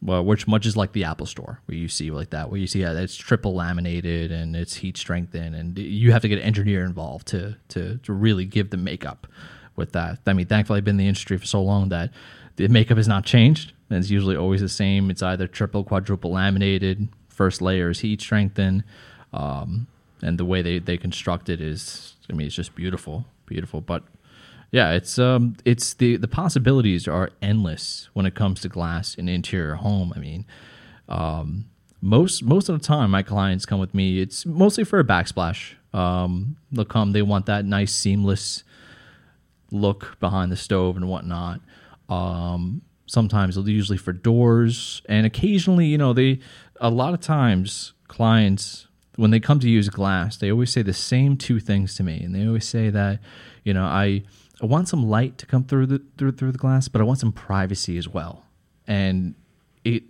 Well, 0.03 0.25
which 0.25 0.47
much 0.47 0.65
is 0.65 0.75
like 0.75 0.93
the 0.93 1.03
Apple 1.03 1.27
Store, 1.27 1.59
where 1.65 1.77
you 1.77 1.87
see 1.87 2.09
like 2.09 2.31
that, 2.31 2.49
where 2.49 2.59
you 2.59 2.65
see 2.65 2.81
that 2.81 2.95
it's 2.95 3.15
triple 3.15 3.53
laminated 3.53 4.31
and 4.31 4.55
it's 4.55 4.75
heat 4.75 4.97
strengthened, 4.97 5.53
and 5.55 5.77
you 5.77 6.11
have 6.11 6.23
to 6.23 6.27
get 6.27 6.39
an 6.39 6.43
engineer 6.43 6.83
involved 6.83 7.27
to 7.27 7.55
to 7.69 7.97
to 7.97 8.13
really 8.13 8.45
give 8.45 8.71
the 8.71 8.77
makeup 8.77 9.27
with 9.75 9.91
that. 9.91 10.19
I 10.25 10.33
mean, 10.33 10.47
thankfully, 10.47 10.77
I've 10.77 10.83
been 10.83 10.95
in 10.95 10.97
the 10.97 11.07
industry 11.07 11.37
for 11.37 11.45
so 11.45 11.61
long 11.61 11.89
that 11.89 12.11
the 12.55 12.67
makeup 12.67 12.97
has 12.97 13.07
not 13.07 13.25
changed, 13.25 13.73
and 13.89 13.99
it's 13.99 14.09
usually 14.09 14.35
always 14.35 14.61
the 14.61 14.69
same. 14.69 15.11
It's 15.11 15.21
either 15.21 15.45
triple, 15.45 15.83
quadruple 15.83 16.31
laminated. 16.31 17.07
First 17.29 17.61
layer 17.61 17.91
is 17.91 17.99
heat 17.99 18.21
strengthened, 18.21 18.83
um, 19.33 19.85
and 20.23 20.37
the 20.39 20.45
way 20.45 20.63
they 20.63 20.79
they 20.79 20.97
construct 20.97 21.47
it 21.47 21.61
is, 21.61 22.15
I 22.27 22.33
mean, 22.33 22.47
it's 22.47 22.55
just 22.55 22.73
beautiful, 22.73 23.25
beautiful. 23.45 23.81
But 23.81 24.03
yeah, 24.71 24.91
it's 24.91 25.19
um, 25.19 25.57
it's 25.65 25.93
the 25.93 26.15
the 26.15 26.29
possibilities 26.29 27.07
are 27.07 27.29
endless 27.41 28.09
when 28.13 28.25
it 28.25 28.35
comes 28.35 28.61
to 28.61 28.69
glass 28.69 29.15
in 29.15 29.27
interior 29.27 29.75
home. 29.75 30.13
I 30.15 30.19
mean, 30.19 30.45
um, 31.09 31.65
most 32.01 32.41
most 32.41 32.69
of 32.69 32.79
the 32.79 32.85
time, 32.85 33.11
my 33.11 33.21
clients 33.21 33.65
come 33.65 33.79
with 33.79 33.93
me. 33.93 34.19
It's 34.19 34.45
mostly 34.45 34.85
for 34.85 34.99
a 34.99 35.03
backsplash. 35.03 35.73
Um, 35.93 36.55
they'll 36.71 36.85
come. 36.85 37.11
They 37.11 37.21
want 37.21 37.47
that 37.47 37.65
nice 37.65 37.93
seamless 37.93 38.63
look 39.71 40.17
behind 40.21 40.53
the 40.53 40.57
stove 40.57 40.95
and 40.95 41.09
whatnot. 41.09 41.59
Um, 42.07 42.81
sometimes 43.07 43.55
they'll 43.55 43.67
usually 43.67 43.97
for 43.97 44.13
doors, 44.13 45.01
and 45.09 45.25
occasionally, 45.25 45.87
you 45.87 45.97
know, 45.97 46.13
they 46.13 46.39
a 46.79 46.89
lot 46.89 47.13
of 47.13 47.19
times 47.19 47.91
clients 48.07 48.87
when 49.17 49.31
they 49.31 49.39
come 49.41 49.59
to 49.59 49.69
use 49.69 49.89
glass, 49.89 50.37
they 50.37 50.49
always 50.49 50.71
say 50.71 50.81
the 50.81 50.93
same 50.93 51.35
two 51.35 51.59
things 51.59 51.95
to 51.95 52.03
me, 52.03 52.21
and 52.23 52.33
they 52.33 52.47
always 52.47 52.65
say 52.65 52.89
that, 52.89 53.19
you 53.65 53.73
know, 53.73 53.83
I 53.83 54.23
I 54.61 54.65
want 54.65 54.87
some 54.87 55.09
light 55.09 55.37
to 55.39 55.45
come 55.45 55.63
through 55.63 55.87
the 55.87 56.01
through 56.17 56.33
through 56.33 56.51
the 56.51 56.57
glass, 56.57 56.87
but 56.87 57.01
I 57.01 57.03
want 57.03 57.19
some 57.19 57.31
privacy 57.31 57.97
as 57.97 58.07
well, 58.07 58.45
and 58.87 59.35
it 59.83 60.03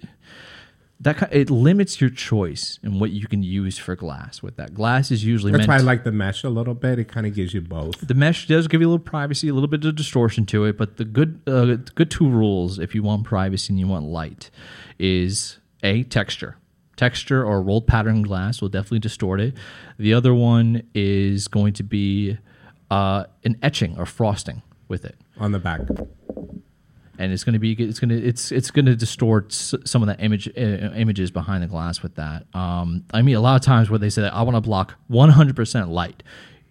that 1.00 1.34
it 1.34 1.50
limits 1.50 2.00
your 2.00 2.12
choice 2.12 2.78
in 2.84 3.00
what 3.00 3.10
you 3.10 3.28
can 3.28 3.42
use 3.42 3.78
for 3.78 3.96
glass. 3.96 4.44
With 4.44 4.58
that, 4.58 4.74
glass 4.74 5.10
is 5.10 5.26
usually 5.26 5.52
That's 5.52 5.68
meant 5.68 5.70
why 5.70 5.84
I 5.84 5.86
like 5.86 6.04
the 6.04 6.12
mesh 6.12 6.44
a 6.44 6.50
little 6.50 6.76
bit. 6.76 7.00
It 7.00 7.08
kind 7.08 7.26
of 7.26 7.34
gives 7.34 7.54
you 7.54 7.62
both. 7.62 8.00
the 8.02 8.14
mesh 8.14 8.48
does 8.48 8.68
give 8.68 8.82
you 8.82 8.88
a 8.88 8.92
little 8.92 9.04
privacy, 9.04 9.48
a 9.48 9.54
little 9.54 9.70
bit 9.70 9.84
of 9.84 9.96
distortion 9.96 10.46
to 10.48 10.66
it, 10.66 10.78
but 10.78 10.98
the 10.98 11.06
good 11.06 11.42
uh, 11.48 11.78
good 11.96 12.12
two 12.12 12.30
rules 12.30 12.78
if 12.78 12.94
you 12.94 13.04
want 13.04 13.24
privacy 13.24 13.72
and 13.72 13.80
you 13.80 13.88
want 13.88 14.06
light 14.06 14.52
is 15.00 15.60
a 15.82 16.04
texture. 16.04 16.58
Texture 16.98 17.44
or 17.44 17.64
rolled 17.64 17.88
pattern 17.88 18.22
glass 18.22 18.62
will 18.62 18.70
definitely 18.70 19.00
distort 19.00 19.42
it. 19.42 19.56
The 19.98 20.14
other 20.14 20.36
one 20.36 20.84
is 20.94 21.48
going 21.48 21.74
to 21.74 21.84
be 21.84 22.38
uh, 22.91 23.23
an 23.43 23.58
etching 23.63 23.97
or 23.97 24.06
frosting 24.06 24.62
with 24.88 25.04
it 25.06 25.15
on 25.39 25.51
the 25.51 25.60
back. 25.60 25.82
and 27.17 27.32
it's 27.32 27.43
going 27.43 27.54
to 27.54 27.60
be 27.60 27.71
it's 27.73 27.99
going 27.99 28.10
to 28.10 28.21
it's 28.32 28.51
it's 28.51 28.69
going 28.71 28.86
to 28.86 28.95
distort 28.95 29.51
s- 29.51 29.73
some 29.86 30.01
of 30.04 30.08
the 30.08 30.17
image 30.23 30.47
uh, 30.49 30.91
images 30.95 31.32
behind 31.32 31.63
the 31.63 31.67
glass 31.67 32.04
with 32.04 32.15
that. 32.15 32.45
Um, 32.54 33.04
I 33.13 33.21
mean, 33.21 33.36
a 33.36 33.41
lot 33.41 33.56
of 33.56 33.62
times 33.62 33.89
where 33.89 33.99
they 33.99 34.10
say 34.10 34.21
that 34.23 34.34
I 34.34 34.41
want 34.43 34.56
to 34.58 34.62
block 34.62 34.95
100% 35.10 35.89
light, 35.89 36.23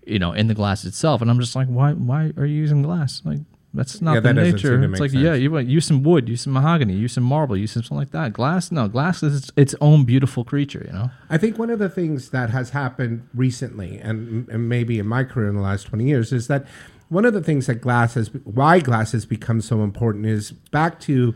you 0.07 0.19
know, 0.19 0.33
in 0.33 0.47
the 0.49 0.55
glass 0.55 0.85
itself, 0.85 1.21
and 1.23 1.31
I'm 1.31 1.41
just 1.41 1.57
like, 1.57 1.69
why 1.69 1.93
why 1.93 2.33
are 2.37 2.47
you 2.47 2.57
using 2.57 2.83
glass? 2.83 3.23
Like 3.25 3.41
that's 3.73 4.03
not 4.03 4.15
Yeah, 4.15 4.21
the 4.21 4.33
that 4.33 4.35
nature. 4.35 4.83
It's 4.83 5.01
like 5.01 5.11
sense. 5.11 5.23
yeah, 5.23 5.35
you 5.35 5.51
want- 5.51 5.69
use 5.69 5.85
some 5.87 6.03
wood, 6.03 6.29
use 6.29 6.43
some 6.43 6.53
mahogany, 6.53 6.95
use 6.95 7.13
some 7.13 7.25
marble, 7.25 7.57
use 7.57 7.73
some 7.73 7.83
something 7.83 7.99
like 7.99 8.11
that. 8.11 8.33
Glass, 8.33 8.73
no, 8.73 8.89
glass 8.89 9.23
is 9.23 9.51
its, 9.57 9.75
own 9.81 10.05
beautiful 10.05 10.45
creature, 10.45 10.83
you 10.87 10.93
know. 10.93 11.11
I 11.29 11.39
think 11.39 11.59
one 11.59 11.71
of 11.71 11.79
the 11.79 11.89
things 11.89 12.31
that 12.31 12.51
has 12.51 12.71
happened 12.71 13.29
recently, 13.35 13.99
and, 13.99 14.49
and 14.49 14.69
maybe 14.69 14.99
in 14.99 15.07
my 15.07 15.25
career 15.25 15.49
in 15.49 15.55
the 15.55 15.61
last 15.63 15.85
20 15.85 16.05
years, 16.05 16.33
is 16.33 16.49
that 16.49 16.67
one 17.09 17.25
of 17.25 17.33
the 17.33 17.43
things 17.43 17.67
that 17.67 17.77
glass 17.77 18.15
has, 18.15 18.29
why 18.45 18.81
glass 18.81 19.13
has 19.13 19.25
become 19.27 19.61
so 19.61 19.83
important 19.83 20.27
is 20.27 20.51
back 20.53 21.01
to 21.01 21.35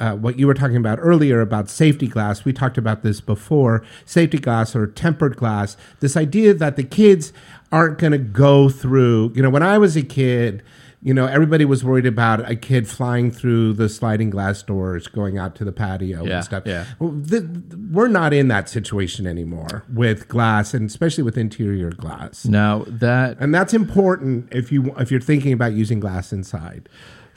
uh, 0.00 0.14
what 0.16 0.38
you 0.38 0.46
were 0.46 0.54
talking 0.54 0.76
about 0.78 0.98
earlier 1.00 1.42
about 1.42 1.68
safety 1.68 2.06
glass. 2.06 2.44
We 2.44 2.54
talked 2.54 2.78
about 2.78 3.02
this 3.02 3.20
before 3.20 3.84
safety 4.06 4.38
glass 4.38 4.74
or 4.74 4.86
tempered 4.86 5.36
glass. 5.36 5.76
This 6.00 6.16
idea 6.16 6.54
that 6.54 6.76
the 6.76 6.84
kids 6.84 7.32
aren't 7.70 7.98
going 7.98 8.12
to 8.12 8.18
go 8.18 8.70
through, 8.70 9.32
you 9.34 9.42
know, 9.42 9.50
when 9.50 9.62
I 9.62 9.76
was 9.78 9.96
a 9.96 10.02
kid, 10.02 10.62
you 11.02 11.14
know, 11.14 11.24
everybody 11.26 11.64
was 11.64 11.82
worried 11.82 12.04
about 12.04 12.48
a 12.50 12.54
kid 12.54 12.86
flying 12.86 13.30
through 13.30 13.72
the 13.72 13.88
sliding 13.88 14.28
glass 14.28 14.62
doors 14.62 15.06
going 15.06 15.38
out 15.38 15.54
to 15.56 15.64
the 15.64 15.72
patio 15.72 16.24
Yeah, 16.24 16.36
and 16.36 16.44
stuff. 16.44 16.64
yeah. 16.66 16.84
Well, 16.98 17.18
th- 17.26 17.42
we're 17.90 18.08
not 18.08 18.34
in 18.34 18.48
that 18.48 18.68
situation 18.68 19.26
anymore 19.26 19.84
with 19.92 20.28
glass, 20.28 20.74
and 20.74 20.88
especially 20.90 21.24
with 21.24 21.38
interior 21.38 21.90
glass. 21.90 22.44
Now 22.44 22.84
that 22.86 23.38
And 23.40 23.54
that's 23.54 23.72
important 23.72 24.48
if 24.52 24.70
you 24.70 24.94
if 24.98 25.10
you're 25.10 25.20
thinking 25.20 25.52
about 25.54 25.72
using 25.72 26.00
glass 26.00 26.32
inside. 26.32 26.88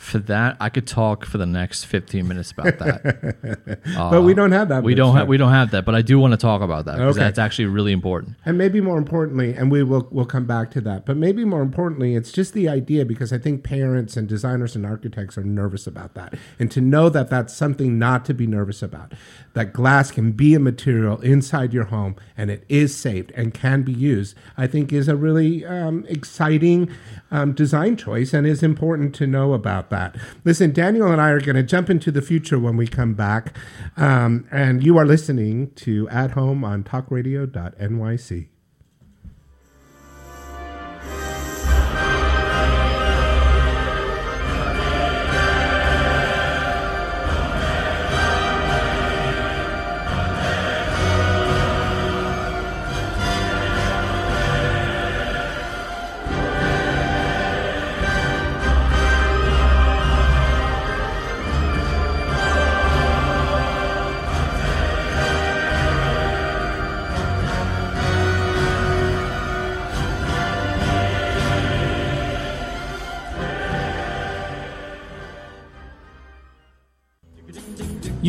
For 0.04 0.20
that, 0.20 0.58
I 0.60 0.70
could 0.70 0.86
talk 0.86 1.26
for 1.26 1.38
the 1.38 1.46
next 1.46 1.86
15 1.86 2.28
minutes 2.28 2.52
about 2.52 2.78
that. 2.80 3.80
but 3.96 4.24
we 4.24 4.34
don't 4.34 4.52
have 4.52 4.68
that. 4.68 4.80
Uh, 4.80 4.82
we 4.82 4.96
don't 4.96 5.16
have 5.16 5.28
we 5.30 5.38
don't 5.38 5.52
have 5.52 5.72
that, 5.72 5.86
but 5.86 5.96
I 5.96 6.02
do 6.02 6.20
want 6.20 6.32
to 6.32 6.38
talk 6.38 6.62
about 6.62 6.86
that 6.86 6.98
because 6.98 7.16
Okay. 7.16 7.24
that's 7.24 7.40
actually 7.40 7.68
really 7.68 7.94
important. 7.94 8.36
And 8.46 8.58
maybe 8.58 8.82
more 8.82 8.98
importantly, 8.98 9.54
and 9.54 9.72
we 9.72 9.82
will 9.82 10.08
we'll 10.12 10.26
come 10.26 10.46
back 10.46 10.72
to 10.72 10.82
that, 10.82 11.06
but 11.06 11.16
maybe 11.16 11.46
more 11.46 11.62
importantly, 11.62 12.16
it's 12.16 12.34
just 12.34 12.54
the 12.54 12.68
idea 12.68 13.06
because 13.06 13.32
I 13.32 13.38
think 13.38 13.64
parents 13.64 14.18
and 14.18 14.28
designers 14.28 14.76
and 14.76 14.86
architects 14.86 15.38
are 15.38 15.44
nervous 15.44 15.88
about 15.88 16.16
that. 16.16 16.34
And 16.60 16.70
to 16.72 16.82
know 16.82 17.08
that 17.10 17.30
that's 17.30 17.54
something 17.56 17.98
not 17.98 18.26
to 18.26 18.34
be 18.34 18.46
nervous 18.46 18.84
about, 18.84 19.14
that 19.54 19.72
glass 19.72 20.12
can 20.12 20.34
be 20.34 20.54
a 20.54 20.60
material 20.60 21.22
inside 21.22 21.74
your 21.74 21.86
home 21.86 22.18
and 22.36 22.52
it 22.52 22.66
is 22.68 22.94
safe 22.94 23.28
and 23.36 23.54
can 23.54 23.84
be 23.84 23.94
used, 23.94 24.36
I 24.58 24.68
think 24.68 24.92
is 24.92 25.08
a 25.08 25.16
really 25.16 25.66
um, 25.66 26.06
exciting 26.10 26.90
um, 27.32 27.54
design 27.54 27.96
choice 27.96 28.34
and 28.34 28.46
is 28.46 28.62
important 28.64 29.16
to 29.16 29.28
know 29.28 29.54
about 29.54 29.90
that. 29.94 30.16
Listen, 30.44 30.74
Daniel 30.74 31.12
and 31.12 31.22
I 31.22 31.30
are 31.30 31.40
going 31.40 31.56
to 31.56 31.64
jump 31.64 31.90
into 31.90 32.12
the 32.12 32.22
future 32.22 32.60
when 32.60 32.76
we 32.76 32.88
come 32.88 33.14
back. 33.14 33.56
Um, 33.96 34.46
and 34.52 34.84
you 34.84 34.98
are 34.98 35.06
listening 35.06 35.72
to 35.76 36.10
At 36.10 36.32
Home 36.32 36.64
on 36.64 36.84
talkradio.nyc. 36.84 38.48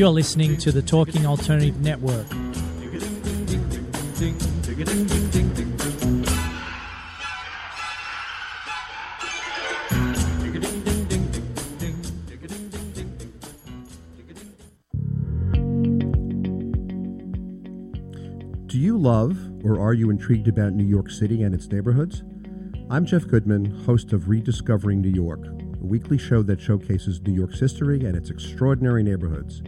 You're 0.05 0.13
listening 0.13 0.59
to 0.59 0.71
the 0.71 0.83
Talking 0.83 1.25
Alternative 1.25 1.81
Network. 1.81 2.29
Do 18.67 18.79
you 18.79 18.99
love 18.99 19.39
or 19.65 19.81
are 19.81 19.95
you 19.95 20.11
intrigued 20.11 20.49
about 20.49 20.75
New 20.75 20.85
York 20.85 21.11
City 21.11 21.43
and 21.45 21.55
its 21.55 21.67
neighborhoods? 21.69 22.23
I'm 22.91 23.07
Jeff 23.07 23.27
Goodman, 23.27 23.65
host 23.87 24.13
of 24.13 24.29
Rediscovering 24.29 25.01
New 25.01 25.09
York, 25.09 25.47
a 25.47 25.87
weekly 25.87 26.19
show 26.19 26.43
that 26.43 26.61
showcases 26.61 27.23
New 27.23 27.33
York's 27.33 27.59
history 27.59 28.05
and 28.05 28.15
its 28.15 28.29
extraordinary 28.29 29.03
neighborhoods. 29.03 29.63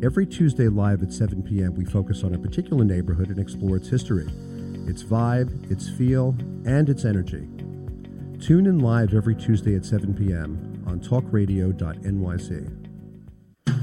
Every 0.00 0.26
Tuesday 0.26 0.68
live 0.68 1.02
at 1.02 1.12
7 1.12 1.42
p.m., 1.42 1.74
we 1.74 1.84
focus 1.84 2.22
on 2.22 2.32
a 2.32 2.38
particular 2.38 2.84
neighborhood 2.84 3.30
and 3.30 3.38
explore 3.40 3.76
its 3.76 3.88
history, 3.88 4.28
its 4.86 5.02
vibe, 5.02 5.72
its 5.72 5.88
feel, 5.88 6.36
and 6.64 6.88
its 6.88 7.04
energy. 7.04 7.48
Tune 8.40 8.66
in 8.66 8.78
live 8.78 9.12
every 9.12 9.34
Tuesday 9.34 9.74
at 9.74 9.84
7 9.84 10.14
p.m. 10.14 10.84
on 10.86 11.00
talkradio.nyc. 11.00 12.84
Do 13.66 13.74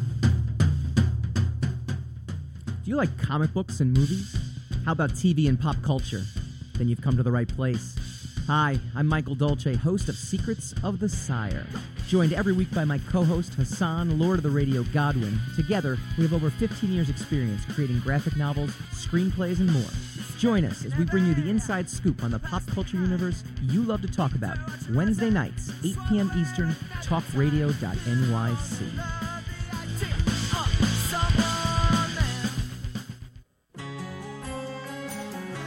you 2.86 2.96
like 2.96 3.18
comic 3.18 3.54
books 3.54 3.82
and 3.82 3.94
movies? 3.94 4.38
How 4.86 4.94
about 4.94 5.10
TV 5.10 5.50
and 5.50 5.60
pop 5.60 5.76
culture? 5.82 6.24
Then 6.76 6.88
you've 6.88 7.02
come 7.02 7.18
to 7.18 7.24
the 7.24 7.32
right 7.32 7.50
place. 7.50 7.94
Hi, 8.48 8.78
I'm 8.96 9.08
Michael 9.08 9.34
Dolce, 9.34 9.74
host 9.74 10.08
of 10.08 10.16
Secrets 10.16 10.76
of 10.84 11.00
the 11.00 11.10
Sire. 11.10 11.66
Joined 12.08 12.32
every 12.32 12.54
week 12.54 12.72
by 12.72 12.86
my 12.86 13.00
co 13.10 13.24
host 13.24 13.56
Hassan, 13.56 14.20
Lord 14.20 14.38
of 14.38 14.44
the 14.44 14.52
Radio 14.52 14.84
Godwin. 14.94 15.40
Together, 15.56 15.98
we 16.16 16.26
have 16.26 16.34
over 16.34 16.52
15 16.52 16.92
years' 16.92 17.10
experience 17.10 17.66
creating 17.74 18.02
graphic 18.02 18.38
novels, 18.38 18.70
screenplays, 18.92 19.58
and 19.58 19.72
more. 19.72 19.90
Join 20.38 20.64
us 20.64 20.86
as 20.86 20.96
we 20.96 21.06
bring 21.06 21.26
you 21.26 21.34
the 21.34 21.50
inside 21.50 21.90
scoop 21.90 22.24
on 22.24 22.30
the 22.30 22.38
pop 22.38 22.62
culture 22.68 22.98
universe 22.98 23.44
you 23.64 23.82
love 23.82 24.04
to 24.04 24.08
talk 24.08 24.36
about. 24.36 24.60
Wednesday 24.92 25.32
nights, 25.32 25.72
8 25.84 25.96
p.m. 26.08 26.32
Eastern, 26.38 26.76
talkradio.nyc. 27.02 27.72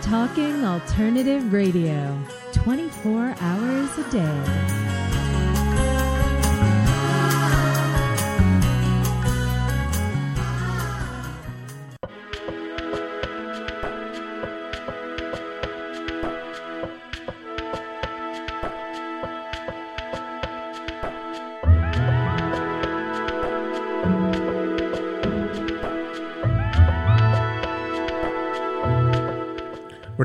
Talking 0.02 0.64
Alternative 0.64 1.52
Radio, 1.52 2.16
24 2.64 3.36
hours 3.40 3.98
a 3.98 4.10
day. 4.10 4.97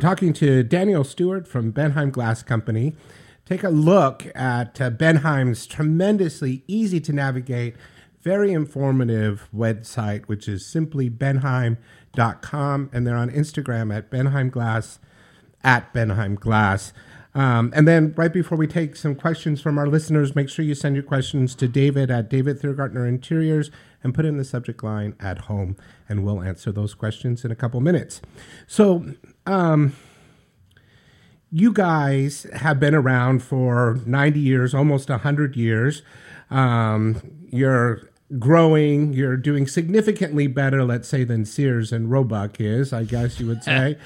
Talking 0.04 0.34
to 0.34 0.64
Daniel 0.64 1.06
Stewart 1.06 1.48
from 1.48 1.72
Bendheim 1.72 2.12
Glass 2.12 2.44
Company. 2.44 2.94
Take 3.46 3.64
a 3.64 3.70
look 3.70 4.26
at 4.36 4.82
uh, 4.82 4.90
Bendheim's 4.90 5.66
tremendously 5.66 6.62
easy 6.68 7.00
to 7.00 7.14
navigate, 7.14 7.78
very 8.22 8.52
informative 8.52 9.48
website, 9.56 10.26
which 10.26 10.50
is 10.50 10.66
simply 10.66 11.10
bendheim.com. 11.10 12.90
And 12.92 13.08
they're 13.08 13.16
on 13.16 13.30
Instagram 13.30 13.96
at 13.96 14.12
Bendheim 14.12 14.52
Glass, 14.52 15.00
at 15.64 15.94
Bendheim 15.94 16.38
Glass. 16.38 16.92
Um, 17.34 17.72
and 17.74 17.88
then 17.88 18.14
right 18.18 18.32
before 18.32 18.58
we 18.58 18.68
take 18.68 18.98
some 18.98 19.16
questions 19.16 19.62
from 19.62 19.78
our 19.78 19.88
listeners, 19.88 20.36
make 20.36 20.50
sure 20.50 20.66
you 20.66 20.76
send 20.76 20.96
your 20.96 21.04
questions 21.04 21.56
to 21.56 21.68
David 21.70 22.12
at 22.12 22.30
David 22.30 22.60
Thiergartner 22.60 23.08
Interiors 23.08 23.72
and 24.04 24.14
put 24.14 24.26
in 24.26 24.38
the 24.38 24.44
subject 24.44 24.84
line 24.84 25.16
at 25.20 25.40
home, 25.40 25.78
and 26.10 26.26
we'll 26.26 26.42
answer 26.44 26.72
those 26.72 26.94
questions 26.94 27.46
in 27.46 27.52
a 27.52 27.56
couple 27.56 27.80
minutes. 27.80 28.22
So, 28.68 29.14
um, 29.46 29.96
you 31.52 31.72
guys 31.72 32.48
have 32.54 32.80
been 32.80 32.96
around 32.96 33.44
for 33.44 34.00
90 34.06 34.40
years, 34.40 34.74
almost 34.74 35.10
100 35.10 35.56
years. 35.56 36.02
Um, 36.50 37.22
you're 37.50 38.10
growing, 38.40 39.14
you're 39.14 39.38
doing 39.38 39.68
significantly 39.68 40.48
better, 40.48 40.84
let's 40.84 41.08
say, 41.08 41.24
than 41.24 41.46
Sears 41.46 41.92
and 41.92 42.10
Roebuck 42.10 42.60
is, 42.60 42.92
I 42.92 43.04
guess 43.04 43.40
you 43.40 43.48
would 43.48 43.64
say. 43.64 43.98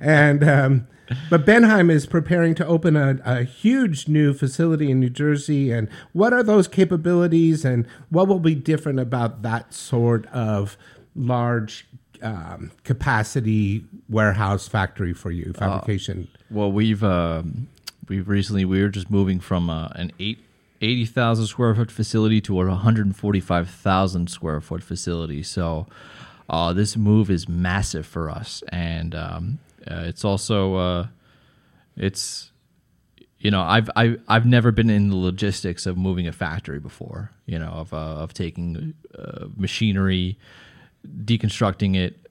and, 0.00 0.42
um, 0.42 0.86
but 1.28 1.44
Bendheim 1.44 1.90
is 1.90 2.06
preparing 2.06 2.54
to 2.54 2.66
open 2.66 2.96
a, 2.96 3.18
a 3.24 3.42
huge 3.42 4.08
new 4.08 4.32
facility 4.32 4.90
in 4.90 5.00
New 5.00 5.10
Jersey. 5.10 5.70
And 5.70 5.88
what 6.12 6.32
are 6.32 6.42
those 6.42 6.66
capabilities 6.66 7.64
and 7.64 7.86
what 8.08 8.28
will 8.28 8.40
be 8.40 8.54
different 8.54 8.98
about 8.98 9.42
that 9.42 9.74
sort 9.74 10.26
of 10.28 10.78
large 11.14 11.86
um, 12.24 12.72
capacity 12.82 13.84
warehouse 14.08 14.66
factory 14.66 15.12
for 15.12 15.30
you, 15.30 15.52
fabrication? 15.52 16.28
Well, 16.50 16.72
we've 16.72 17.04
um, 17.04 17.68
we've 18.08 18.28
recently 18.28 18.64
we 18.64 18.82
were 18.82 18.88
just 18.88 19.10
moving 19.10 19.40
from 19.40 19.70
uh, 19.70 19.88
an 19.94 20.12
eight. 20.18 20.38
80,000 20.80 21.46
square 21.46 21.74
foot 21.74 21.90
facility 21.90 22.42
to 22.42 22.60
a 22.60 22.66
145,000 22.66 24.28
square 24.28 24.60
foot 24.60 24.82
facility. 24.82 25.42
So, 25.42 25.86
uh, 26.48 26.72
this 26.72 26.96
move 26.96 27.30
is 27.30 27.48
massive 27.48 28.06
for 28.06 28.28
us. 28.28 28.62
And 28.68 29.14
um, 29.14 29.58
uh, 29.90 30.02
it's 30.04 30.24
also, 30.24 30.74
uh, 30.74 31.06
it's, 31.96 32.50
you 33.38 33.50
know, 33.50 33.62
I've, 33.62 33.88
I've, 33.96 34.20
I've 34.28 34.46
never 34.46 34.72
been 34.72 34.90
in 34.90 35.08
the 35.08 35.16
logistics 35.16 35.86
of 35.86 35.96
moving 35.96 36.26
a 36.26 36.32
factory 36.32 36.80
before, 36.80 37.30
you 37.46 37.58
know, 37.58 37.70
of, 37.70 37.94
uh, 37.94 37.96
of 37.96 38.34
taking 38.34 38.94
uh, 39.18 39.46
machinery, 39.56 40.38
deconstructing 41.24 41.96
it, 41.96 42.28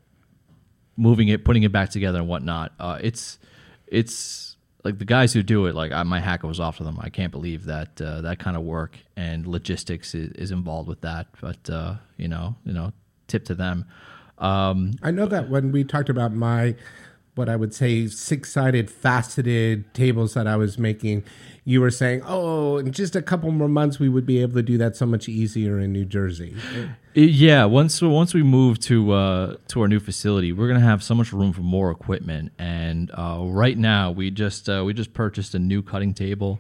moving 0.97 1.27
it, 1.27 1.43
putting 1.45 1.63
it 1.63 1.71
back 1.71 1.89
together 1.89 2.19
and 2.19 2.27
whatnot. 2.27 2.73
Uh, 2.79 2.99
it's, 3.01 3.39
it's 3.87 4.55
like 4.83 4.99
the 4.99 5.05
guys 5.05 5.33
who 5.33 5.43
do 5.43 5.65
it, 5.65 5.75
like 5.75 5.91
I, 5.91 6.03
my 6.03 6.19
hat 6.19 6.43
was 6.43 6.59
off 6.59 6.77
to 6.77 6.83
them. 6.83 6.97
I 7.01 7.09
can't 7.09 7.31
believe 7.31 7.65
that 7.65 8.01
uh, 8.01 8.21
that 8.21 8.39
kind 8.39 8.57
of 8.57 8.63
work 8.63 8.97
and 9.15 9.47
logistics 9.47 10.13
is, 10.13 10.31
is 10.33 10.51
involved 10.51 10.89
with 10.89 11.01
that. 11.01 11.27
But 11.39 11.69
uh, 11.69 11.95
you 12.17 12.27
know, 12.27 12.55
you 12.65 12.73
know, 12.73 12.91
tip 13.27 13.45
to 13.45 13.55
them. 13.55 13.85
Um, 14.39 14.93
I 15.01 15.11
know 15.11 15.25
that 15.27 15.49
when 15.49 15.71
we 15.71 15.83
talked 15.83 16.09
about 16.09 16.33
my, 16.33 16.75
what 17.35 17.47
I 17.47 17.55
would 17.55 17.73
say, 17.73 18.07
six 18.07 18.51
sided 18.51 18.91
faceted 18.91 19.93
tables 19.93 20.33
that 20.33 20.47
I 20.47 20.57
was 20.57 20.77
making, 20.77 21.23
you 21.63 21.79
were 21.79 21.91
saying, 21.91 22.21
oh, 22.25 22.77
in 22.77 22.91
just 22.91 23.15
a 23.15 23.21
couple 23.21 23.51
more 23.51 23.69
months, 23.69 23.99
we 23.99 24.09
would 24.09 24.25
be 24.25 24.41
able 24.41 24.55
to 24.55 24.63
do 24.63 24.77
that 24.79 24.97
so 24.97 25.05
much 25.05 25.29
easier 25.29 25.79
in 25.79 25.93
New 25.93 26.05
Jersey. 26.05 26.55
Yeah, 27.15 27.65
once 27.65 28.01
once 28.01 28.33
we 28.33 28.41
move 28.41 28.79
to 28.81 29.11
uh, 29.11 29.55
to 29.67 29.81
our 29.81 29.87
new 29.87 29.99
facility, 29.99 30.51
we're 30.51 30.67
gonna 30.67 30.79
have 30.79 31.03
so 31.03 31.13
much 31.13 31.31
room 31.31 31.53
for 31.53 31.61
more 31.61 31.91
equipment. 31.91 32.51
And 32.57 33.11
uh, 33.11 33.39
right 33.43 33.77
now, 33.77 34.11
we 34.11 34.31
just 34.31 34.67
uh, 34.67 34.83
we 34.85 34.93
just 34.93 35.13
purchased 35.13 35.53
a 35.53 35.59
new 35.59 35.83
cutting 35.83 36.13
table 36.15 36.59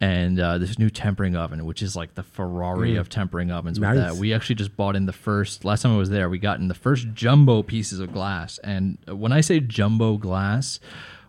and 0.00 0.38
uh, 0.38 0.58
this 0.58 0.78
new 0.78 0.88
tempering 0.90 1.34
oven, 1.34 1.64
which 1.64 1.82
is 1.82 1.96
like 1.96 2.14
the 2.14 2.22
Ferrari 2.22 2.92
Mm. 2.94 3.00
of 3.00 3.08
tempering 3.08 3.50
ovens. 3.50 3.80
Nice. 3.80 3.96
With 3.96 4.04
that, 4.04 4.14
we 4.16 4.32
actually 4.32 4.54
just 4.54 4.76
bought 4.76 4.94
in 4.94 5.06
the 5.06 5.12
first. 5.12 5.64
Last 5.64 5.82
time 5.82 5.92
I 5.92 5.96
was 5.98 6.10
there, 6.10 6.28
we 6.30 6.38
got 6.38 6.60
in 6.60 6.68
the 6.68 6.74
first 6.74 7.08
jumbo 7.14 7.64
pieces 7.64 7.98
of 7.98 8.12
glass. 8.12 8.58
And 8.58 8.98
when 9.08 9.32
I 9.32 9.40
say 9.40 9.58
jumbo 9.58 10.16
glass. 10.16 10.78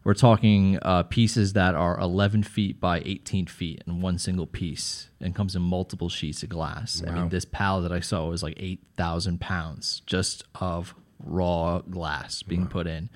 We're 0.10 0.15
talking 0.15 0.80
uh, 0.82 1.04
pieces 1.04 1.54
that 1.54 1.76
are 1.76 2.00
11 2.00 2.41
feet 2.41 2.80
by 2.80 3.04
18 3.06 3.45
feet 3.45 3.84
in 3.86 4.02
one 4.02 4.17
single 4.17 4.48
piece 4.48 5.12
and 5.22 5.36
comes 5.36 5.56
in 5.56 5.62
multiple 5.62 6.10
sheets 6.10 6.41
of 6.41 6.50
glass. 6.50 7.04
I 7.06 7.12
mean, 7.12 7.30
this 7.30 7.45
pallet 7.45 7.84
that 7.84 7.95
I 7.95 8.00
saw 8.00 8.28
was 8.28 8.41
like 8.41 8.56
8,000 8.58 9.39
pounds 9.39 10.02
just 10.08 10.45
of 10.56 10.95
raw 11.24 11.82
glass 11.82 12.41
being 12.41 12.65
put 12.65 12.88
in. 12.88 13.12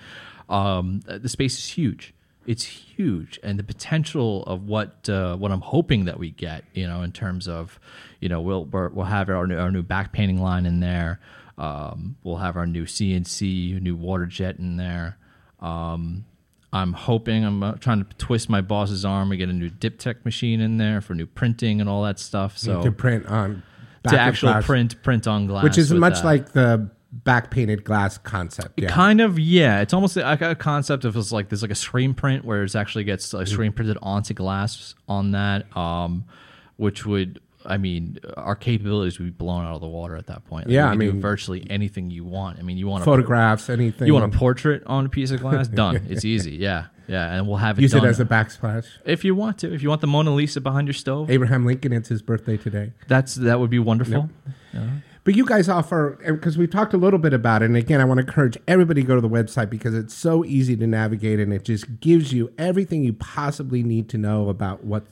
Um, 0.48 1.00
the 1.08 1.28
space 1.30 1.58
is 1.58 1.68
huge. 1.70 2.14
It's 2.46 2.64
huge, 2.64 3.40
and 3.42 3.58
the 3.58 3.64
potential 3.64 4.44
of 4.44 4.68
what 4.68 5.10
uh, 5.10 5.36
what 5.36 5.52
I'm 5.52 5.62
hoping 5.62 6.06
that 6.06 6.20
we 6.20 6.30
get, 6.30 6.64
you 6.76 6.86
know, 6.88 7.02
in 7.02 7.12
terms 7.12 7.48
of, 7.48 7.80
you 8.20 8.30
know, 8.30 8.40
we'll 8.40 8.66
we'll 8.66 9.06
have 9.06 9.32
our 9.32 9.48
new, 9.48 9.58
our 9.58 9.72
new 9.72 9.82
back 9.82 10.14
painting 10.14 10.44
line 10.44 10.68
in 10.68 10.80
there. 10.80 11.20
Um, 11.58 12.18
we'll 12.24 12.38
have 12.38 12.56
our 12.56 12.68
new 12.68 12.86
CNC, 12.86 13.82
new 13.82 13.96
water 13.96 14.28
jet 14.28 14.60
in 14.60 14.78
there. 14.78 15.18
Um, 15.60 16.26
I'm 16.74 16.94
hoping 16.94 17.46
I'm 17.46 17.62
uh, 17.62 17.74
trying 17.74 18.04
to 18.04 18.18
twist 18.18 18.50
my 18.50 18.62
boss's 18.62 19.06
arm 19.06 19.32
and 19.32 19.38
get 19.38 19.48
a 19.48 19.54
new 19.54 19.70
Dip-Tech 19.70 20.26
machine 20.26 20.60
in 20.60 20.78
there 20.78 21.02
for 21.02 21.14
new 21.14 21.28
printing 21.28 21.80
and 21.80 21.88
all 21.88 22.04
that 22.04 22.20
stuff. 22.20 22.58
So 22.58 22.82
to 22.82 22.92
print 22.92 23.28
on 23.28 23.62
to 24.10 24.20
actual 24.20 24.54
glass, 24.54 24.66
print 24.66 25.04
print 25.04 25.28
on 25.28 25.46
glass, 25.46 25.64
which 25.64 25.78
is 25.78 25.94
much 25.94 26.16
that. 26.16 26.26
like 26.26 26.52
the 26.54 26.90
back 27.12 27.52
painted 27.52 27.84
glass 27.84 28.18
concept. 28.18 28.80
Yeah. 28.82 28.90
Kind 28.90 29.22
of, 29.22 29.38
yeah. 29.38 29.82
It's 29.82 29.94
almost 29.94 30.16
like 30.16 30.42
a 30.42 30.56
concept 30.56 31.06
of 31.06 31.16
it's 31.16 31.32
like 31.32 31.50
there's 31.50 31.62
like 31.62 31.72
a 31.72 31.76
screen 31.76 32.16
print 32.16 32.44
where 32.44 32.64
it 32.64 32.76
actually 32.76 33.04
gets 33.04 33.34
like 33.34 33.46
screen 33.46 33.72
printed 33.72 33.98
onto 34.02 34.34
glass 34.34 34.96
on 35.08 35.32
that, 35.32 35.78
um, 35.78 36.26
which 36.78 37.06
would. 37.06 37.40
I 37.66 37.78
mean, 37.78 38.18
our 38.38 38.56
capabilities 38.56 39.20
would 39.20 39.26
be 39.26 39.32
blown 39.32 39.66
out 39.66 39.76
of 39.76 39.82
the 39.82 39.88
water 39.88 40.16
at 40.16 40.28
that 40.28 40.46
point. 40.46 40.68
Like, 40.68 40.74
Yeah, 40.74 40.88
I 40.88 40.92
can 40.92 41.00
do 41.00 41.12
mean- 41.14 41.22
virtually 41.22 41.66
anything 41.70 42.10
you 42.10 42.24
want. 42.26 42.60
I 42.60 42.62
mean, 42.62 42.78
you 42.78 42.88
want 42.88 43.02
a- 43.04 43.06
Photographs, 43.06 43.70
anything. 43.70 44.08
You 44.08 44.14
want 44.14 44.34
a 44.34 44.38
portrait 44.38 44.84
on 44.86 45.06
a 45.06 45.10
piece 45.10 45.32
of 45.32 45.40
glass? 45.42 45.68
Done. 45.68 46.02
It's 46.10 46.26
easy. 46.26 46.52
Yeah, 46.56 46.86
yeah, 47.08 47.34
and 47.36 47.48
we'll 47.48 47.58
have 47.58 47.80
it. 47.80 47.82
Use 47.82 47.94
it 47.94 48.04
as 48.04 48.20
a 48.20 48.26
backsplash. 48.26 48.86
if 49.06 49.24
you 49.24 49.34
want 49.36 49.58
to. 49.60 49.74
If 49.74 49.82
you 49.84 49.90
want 49.90 50.02
the 50.02 50.08
Mona 50.08 50.34
Lisa 50.34 50.62
behind 50.62 50.88
your 50.88 50.94
stove, 50.94 51.30
Abraham 51.32 51.66
Lincoln, 51.66 51.94
it's 51.94 52.10
his 52.10 52.22
birthday 52.22 52.58
today. 52.58 52.94
that's 53.08 53.36
that 53.36 53.60
would 53.60 53.70
be 53.70 53.80
wonderful. 53.80 54.30
But 55.26 55.36
you 55.36 55.46
guys 55.46 55.70
offer 55.70 56.20
because 56.26 56.58
we've 56.58 56.70
talked 56.70 56.94
a 56.94 56.98
little 56.98 57.18
bit 57.20 57.34
about 57.34 57.62
it, 57.62 57.68
and 57.68 57.78
again, 57.78 58.02
I 58.02 58.04
want 58.04 58.18
to 58.20 58.26
encourage 58.26 58.58
everybody 58.68 59.04
to 59.04 59.08
go 59.08 59.16
to 59.16 59.22
the 59.22 59.30
website 59.30 59.70
because 59.70 59.96
it's 59.96 60.14
so 60.14 60.44
easy 60.44 60.76
to 60.76 60.86
navigate, 60.86 61.40
and 61.40 61.54
it 61.54 61.64
just 61.64 62.02
gives 62.02 62.34
you 62.34 62.52
everything 62.58 63.06
you 63.06 63.14
possibly 63.14 63.84
need 63.84 64.10
to 64.10 64.18
know 64.18 64.50
about 64.50 64.84
what 64.84 65.06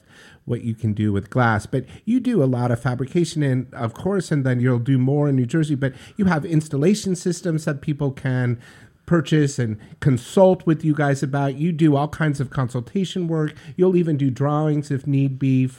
what 0.46 0.64
you 0.64 0.74
can 0.74 0.94
do 0.94 1.14
with 1.14 1.30
glass. 1.30 1.66
But 1.66 1.86
you 2.06 2.20
do 2.20 2.44
a 2.44 2.46
lot 2.46 2.72
of 2.72 2.82
fabrication, 2.82 3.44
and 3.44 3.74
of 3.74 3.94
course, 3.94 4.32
and 4.32 4.46
then 4.46 4.60
you'll 4.60 4.80
do 4.80 4.98
more 4.98 5.30
in 5.30 5.36
New 5.36 5.46
Jersey. 5.46 5.76
But 5.76 5.94
you 6.18 6.26
have 6.26 6.46
installation 6.46 7.16
systems 7.16 7.66
that 7.66 7.82
people 7.82 8.12
can 8.12 8.60
purchase 9.06 9.60
and 9.60 9.78
consult 10.00 10.66
with 10.66 10.86
you 10.86 10.94
guys 10.94 11.22
about. 11.22 11.56
You 11.56 11.72
do 11.72 11.96
all 11.96 12.08
kinds 12.08 12.40
of 12.40 12.50
consultation 12.50 13.28
work. 13.28 13.54
You'll 13.76 13.96
even 13.96 14.18
do 14.18 14.30
drawings 14.30 14.92
if 14.92 15.06
need 15.08 15.40
be. 15.40 15.70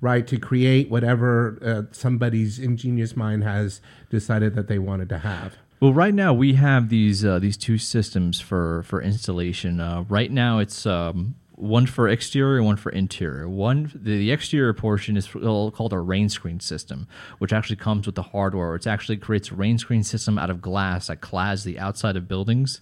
Right 0.00 0.26
to 0.26 0.38
create 0.38 0.90
whatever 0.90 1.58
uh, 1.64 1.82
somebody's 1.90 2.58
ingenious 2.58 3.16
mind 3.16 3.42
has 3.42 3.80
decided 4.10 4.54
that 4.54 4.68
they 4.68 4.78
wanted 4.78 5.08
to 5.08 5.18
have. 5.20 5.56
Well, 5.80 5.94
right 5.94 6.12
now 6.12 6.34
we 6.34 6.54
have 6.54 6.88
these 6.88 7.24
uh, 7.24 7.38
these 7.38 7.56
two 7.56 7.78
systems 7.78 8.40
for 8.40 8.82
for 8.84 9.00
installation. 9.00 9.80
Uh, 9.80 10.04
right 10.08 10.30
now, 10.30 10.58
it's 10.58 10.84
um, 10.84 11.36
one 11.56 11.86
for 11.86 12.08
exterior, 12.08 12.62
one 12.62 12.76
for 12.76 12.90
interior. 12.90 13.48
One 13.48 13.90
the, 13.94 14.18
the 14.18 14.30
exterior 14.32 14.72
portion 14.72 15.16
is 15.16 15.28
called 15.28 15.92
a 15.92 15.98
rain 15.98 16.28
screen 16.28 16.60
system, 16.60 17.06
which 17.38 17.52
actually 17.52 17.76
comes 17.76 18.06
with 18.06 18.14
the 18.14 18.22
hardware. 18.22 18.74
It 18.74 18.86
actually 18.86 19.18
creates 19.18 19.50
a 19.50 19.54
rain 19.54 19.78
screen 19.78 20.02
system 20.02 20.38
out 20.38 20.50
of 20.50 20.60
glass 20.60 21.06
that 21.06 21.20
clads 21.20 21.64
the 21.64 21.78
outside 21.78 22.16
of 22.16 22.28
buildings. 22.28 22.80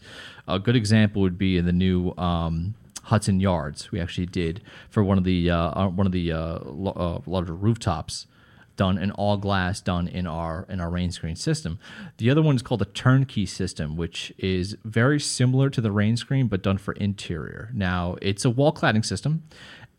A 0.48 0.58
good 0.58 0.76
example 0.76 1.22
would 1.22 1.38
be 1.38 1.56
in 1.56 1.66
the 1.66 1.72
new. 1.72 2.12
Um, 2.16 2.74
Hudson 3.06 3.40
Yards, 3.40 3.90
we 3.90 3.98
actually 3.98 4.26
did 4.26 4.62
for 4.88 5.02
one 5.02 5.18
of 5.18 5.24
the 5.24 5.50
uh, 5.50 5.56
uh 5.56 5.88
one 5.88 6.06
of 6.06 6.12
the 6.12 6.30
uh, 6.30 6.60
lo- 6.62 6.92
uh, 7.26 7.28
larger 7.28 7.52
rooftops 7.52 8.28
done 8.76 8.98
in 8.98 9.10
all 9.12 9.36
glass 9.36 9.80
done 9.80 10.08
in 10.08 10.26
our 10.26 10.66
in 10.68 10.80
our 10.80 10.90
rain 10.90 11.10
screen 11.10 11.36
system. 11.36 11.78
The 12.18 12.30
other 12.30 12.42
one 12.42 12.56
is 12.56 12.62
called 12.62 12.82
a 12.82 12.86
turnkey 12.86 13.46
system, 13.46 13.96
which 13.96 14.32
is 14.38 14.76
very 14.84 15.20
similar 15.20 15.70
to 15.70 15.80
the 15.80 15.92
rain 15.92 16.16
screen 16.16 16.48
but 16.48 16.62
done 16.62 16.78
for 16.78 16.92
interior. 16.94 17.70
Now 17.74 18.16
it's 18.22 18.44
a 18.44 18.50
wall 18.50 18.72
cladding 18.72 19.04
system. 19.04 19.44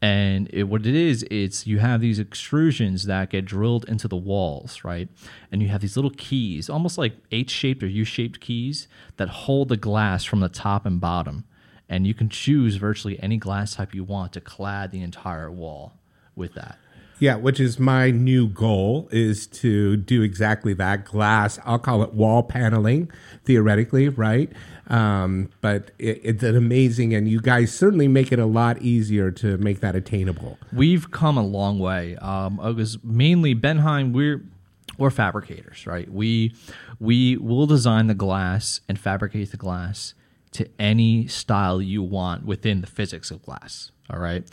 And 0.02 0.50
it, 0.52 0.64
what 0.64 0.86
it 0.86 0.96
is, 0.96 1.24
it's 1.32 1.66
you 1.66 1.80
have 1.80 2.02
these 2.02 2.20
extrusions 2.20 3.04
that 3.04 3.30
get 3.30 3.46
drilled 3.46 3.86
into 3.88 4.10
the 4.10 4.18
walls, 4.18 4.84
right? 4.84 5.08
And 5.50 5.62
you 5.62 5.70
have 5.70 5.80
these 5.80 5.96
little 5.96 6.12
keys, 6.12 6.70
almost 6.70 6.98
like 6.98 7.14
H-shaped 7.32 7.82
or 7.82 7.88
U-shaped 7.88 8.42
keys 8.42 8.90
that 9.16 9.30
hold 9.30 9.70
the 9.70 9.78
glass 9.78 10.26
from 10.26 10.42
the 10.42 10.50
top 10.50 10.86
and 10.86 11.00
bottom. 11.00 11.46
And 11.88 12.06
you 12.06 12.14
can 12.14 12.28
choose 12.28 12.76
virtually 12.76 13.18
any 13.24 13.38
glass 13.38 13.76
type 13.76 13.96
you 13.96 14.04
want 14.04 14.34
to 14.34 14.42
clad 14.42 14.92
the 14.92 15.02
entire 15.02 15.50
wall 15.50 15.94
with 16.36 16.54
that. 16.56 16.78
Yeah, 17.24 17.38
which 17.38 17.62
is 17.62 17.80
my 17.80 18.12
new 18.12 18.50
goal 18.50 19.08
is 19.10 19.48
to 19.48 19.96
do 19.96 20.24
exactly 20.24 20.74
that. 20.74 21.06
Glass, 21.06 21.58
I'll 21.64 21.80
call 21.80 22.04
it 22.04 22.14
wall 22.14 22.44
paneling, 22.44 23.10
theoretically, 23.46 24.10
right? 24.10 24.52
Um, 24.88 25.50
but 25.62 25.92
it, 26.00 26.20
it's 26.22 26.44
an 26.44 26.58
amazing, 26.58 27.14
and 27.14 27.30
you 27.30 27.40
guys 27.40 27.74
certainly 27.74 28.10
make 28.10 28.34
it 28.34 28.40
a 28.40 28.46
lot 28.46 28.82
easier 28.82 29.32
to 29.32 29.56
make 29.60 29.80
that 29.80 29.96
attainable. 29.96 30.58
We've 30.74 31.12
come 31.12 31.38
a 31.38 31.46
long 31.46 31.80
way. 31.80 32.18
Um, 32.18 32.60
mainly 33.06 33.56
Bendheim. 33.56 34.12
We're 34.12 34.44
we're 34.98 35.10
fabricators, 35.10 35.88
right? 35.88 36.12
We 36.12 36.54
we 37.00 37.38
will 37.38 37.68
design 37.68 38.08
the 38.08 38.16
glass 38.16 38.82
and 38.90 39.00
fabricate 39.00 39.52
the 39.52 39.58
glass 39.58 40.14
to 40.52 40.68
any 40.78 41.28
style 41.28 41.82
you 41.82 42.04
want 42.04 42.46
within 42.46 42.82
the 42.82 42.88
physics 42.88 43.32
of 43.32 43.42
glass. 43.44 43.94
All 44.10 44.20
right. 44.20 44.44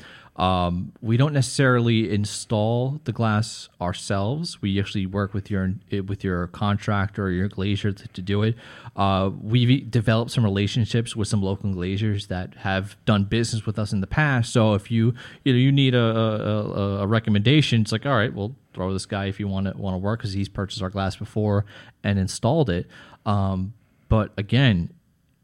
Um, 0.41 0.93
we 1.03 1.19
don't 1.19 1.35
necessarily 1.35 2.11
install 2.11 2.99
the 3.05 3.13
glass 3.13 3.69
ourselves. 3.79 4.63
We 4.63 4.81
actually 4.81 5.05
work 5.05 5.35
with 5.35 5.51
your 5.51 5.75
with 6.07 6.25
your 6.25 6.47
contractor 6.47 7.27
or 7.27 7.31
your 7.31 7.49
glazier 7.49 7.93
to, 7.93 8.09
to 8.09 8.23
do 8.23 8.43
it. 8.45 8.55
Uh, 8.97 9.33
we've 9.39 9.91
developed 9.91 10.31
some 10.31 10.43
relationships 10.43 11.15
with 11.15 11.29
some 11.29 11.43
local 11.43 11.71
glaziers 11.75 12.29
that 12.29 12.55
have 12.55 12.97
done 13.05 13.25
business 13.25 13.67
with 13.67 13.79
us 13.79 13.93
in 13.93 14.01
the 14.01 14.07
past. 14.07 14.51
So 14.51 14.73
if 14.73 14.91
you 14.91 15.13
you 15.45 15.53
know 15.53 15.59
you 15.59 15.71
need 15.71 15.95
a, 15.95 16.01
a, 16.01 17.03
a 17.03 17.07
recommendation, 17.07 17.83
it's 17.83 17.93
like 17.93 18.07
all 18.07 18.17
right, 18.17 18.33
we'll 18.33 18.57
throw 18.73 18.95
this 18.95 19.05
guy 19.05 19.27
if 19.27 19.39
you 19.39 19.47
want 19.47 19.67
to 19.67 19.77
want 19.77 19.93
to 19.93 19.99
work 19.99 20.21
because 20.21 20.33
he's 20.33 20.49
purchased 20.49 20.81
our 20.81 20.89
glass 20.89 21.17
before 21.17 21.67
and 22.03 22.19
installed 22.19 22.71
it. 22.71 22.87
Um, 23.27 23.75
but 24.09 24.33
again, 24.39 24.95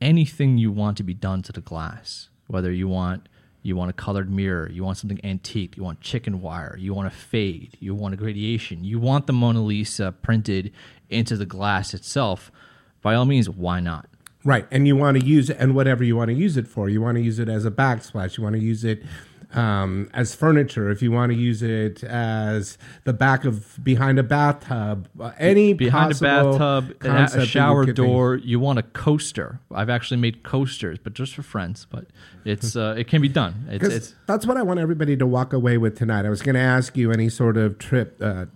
anything 0.01 0.57
you 0.57 0.73
want 0.73 0.97
to 0.97 1.03
be 1.03 1.13
done 1.13 1.43
to 1.43 1.53
the 1.53 1.61
glass, 1.61 2.31
whether 2.47 2.73
you 2.73 2.89
want 2.89 3.29
you 3.67 3.77
want 3.77 3.91
a 3.91 3.93
colored 3.93 4.31
mirror, 4.31 4.71
you 4.71 4.85
want 4.85 4.97
something 4.97 5.21
antique, 5.25 5.77
you 5.77 5.83
want 5.83 6.01
chicken 6.01 6.41
wire, 6.41 6.77
you 6.79 6.95
want 6.95 7.09
a 7.09 7.11
fade, 7.11 7.77
you 7.81 7.95
want 7.95 8.15
a 8.15 8.17
gradation, 8.17 8.85
you 8.85 8.99
want 8.99 9.27
the 9.27 9.33
Mona 9.33 9.63
Lisa 9.63 10.13
printed 10.23 10.73
into 11.11 11.37
the 11.37 11.47
glass 11.47 11.93
itself, 11.93 12.51
by 13.03 13.15
all 13.15 13.25
means, 13.25 13.51
why 13.51 13.81
not? 13.81 14.09
Right. 14.45 14.67
And 14.71 14.87
you 14.87 14.95
want 14.95 15.19
to 15.21 15.27
use 15.27 15.51
it 15.51 15.57
and 15.59 15.75
whatever 15.75 16.05
you 16.05 16.17
want 16.17 16.29
to 16.29 16.35
use 16.35 16.57
it 16.57 16.69
for. 16.69 16.89
You 16.89 17.01
want 17.01 17.17
to 17.17 17.23
use 17.23 17.41
it 17.41 17.49
as 17.49 17.65
a 17.65 17.71
backsplash. 17.71 18.37
You 18.37 18.45
want 18.45 18.55
to 18.55 18.63
use 18.63 18.85
it 18.85 19.03
um, 19.55 20.11
as 20.13 20.35
furniture, 20.35 20.91
if 20.91 21.03
you 21.03 21.11
want 21.11 21.33
to 21.33 21.39
use 21.39 21.63
it 21.63 22.03
as 22.05 22.79
the 23.05 23.13
back 23.13 23.45
of 23.45 23.83
behind 23.83 24.19
a 24.19 24.23
bathtub, 24.23 25.09
uh, 25.21 25.33
any 25.39 25.73
behind 25.73 26.13
a 26.13 26.19
bathtub, 26.19 26.97
a 27.03 27.47
shower 27.47 27.85
you 27.85 27.93
door, 27.93 28.37
you 28.37 28.59
want 28.59 28.79
a 28.79 28.83
coaster. 28.83 29.61
I've 29.71 29.91
actually 29.91 30.19
made 30.19 30.43
coasters, 30.43 30.99
but 30.99 31.15
just 31.15 31.35
for 31.35 31.43
friends. 31.43 31.87
But 31.91 32.07
it's 32.45 32.77
uh, 32.77 32.97
it 32.99 33.09
can 33.09 33.23
be 33.23 33.29
done. 33.29 33.67
It's, 33.71 33.85
it's, 33.85 34.15
that's 34.27 34.47
what 34.47 34.57
I 34.57 34.63
want 34.63 34.81
everybody 34.81 35.17
to 35.17 35.27
walk 35.27 35.53
away 35.53 35.79
with 35.79 35.97
tonight. 35.97 36.27
I 36.27 36.31
was 36.31 36.43
going 36.43 36.57
to 36.57 36.61
ask 36.61 36.97
you 36.97 37.13
any 37.13 37.29
sort 37.29 37.57
of 37.57 37.79
trip. 37.79 38.19
Uh, 38.21 38.47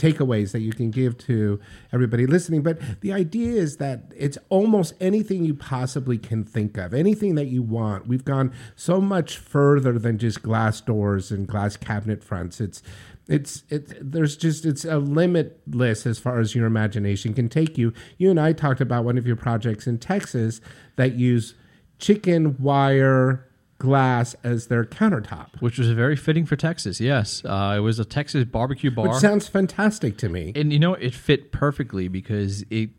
takeaways 0.00 0.52
that 0.52 0.60
you 0.60 0.72
can 0.72 0.90
give 0.90 1.18
to 1.18 1.60
everybody 1.92 2.26
listening. 2.26 2.62
But 2.62 3.00
the 3.00 3.12
idea 3.12 3.52
is 3.52 3.76
that 3.76 4.12
it's 4.16 4.38
almost 4.48 4.94
anything 5.00 5.44
you 5.44 5.54
possibly 5.54 6.18
can 6.18 6.44
think 6.44 6.76
of, 6.78 6.94
anything 6.94 7.34
that 7.34 7.46
you 7.46 7.62
want. 7.62 8.06
We've 8.06 8.24
gone 8.24 8.52
so 8.76 9.00
much 9.00 9.36
further 9.36 9.98
than 9.98 10.18
just 10.18 10.42
glass 10.42 10.80
doors 10.80 11.30
and 11.30 11.46
glass 11.46 11.76
cabinet 11.76 12.24
fronts. 12.24 12.60
It's 12.60 12.82
it's 13.28 13.62
it 13.68 14.10
there's 14.12 14.36
just 14.36 14.64
it's 14.66 14.84
a 14.84 14.98
limitless 14.98 16.06
as 16.06 16.18
far 16.18 16.40
as 16.40 16.54
your 16.54 16.66
imagination 16.66 17.34
can 17.34 17.48
take 17.48 17.78
you. 17.78 17.92
You 18.18 18.30
and 18.30 18.40
I 18.40 18.52
talked 18.52 18.80
about 18.80 19.04
one 19.04 19.18
of 19.18 19.26
your 19.26 19.36
projects 19.36 19.86
in 19.86 19.98
Texas 19.98 20.60
that 20.96 21.14
use 21.14 21.54
chicken 21.98 22.56
wire 22.58 23.46
glass 23.80 24.36
as 24.44 24.68
their 24.68 24.84
countertop, 24.84 25.60
which 25.60 25.78
was 25.78 25.88
very 25.90 26.14
fitting 26.14 26.46
for 26.46 26.54
Texas. 26.54 27.00
Yes, 27.00 27.42
uh, 27.44 27.74
it 27.76 27.80
was 27.80 27.98
a 27.98 28.04
Texas 28.04 28.44
barbecue 28.44 28.90
bar, 28.90 29.08
which 29.08 29.16
sounds 29.16 29.48
fantastic 29.48 30.16
to 30.18 30.28
me. 30.28 30.52
And 30.54 30.72
you 30.72 30.78
know, 30.78 30.94
it 30.94 31.14
fit 31.14 31.50
perfectly 31.50 32.06
because 32.06 32.64
it. 32.70 32.90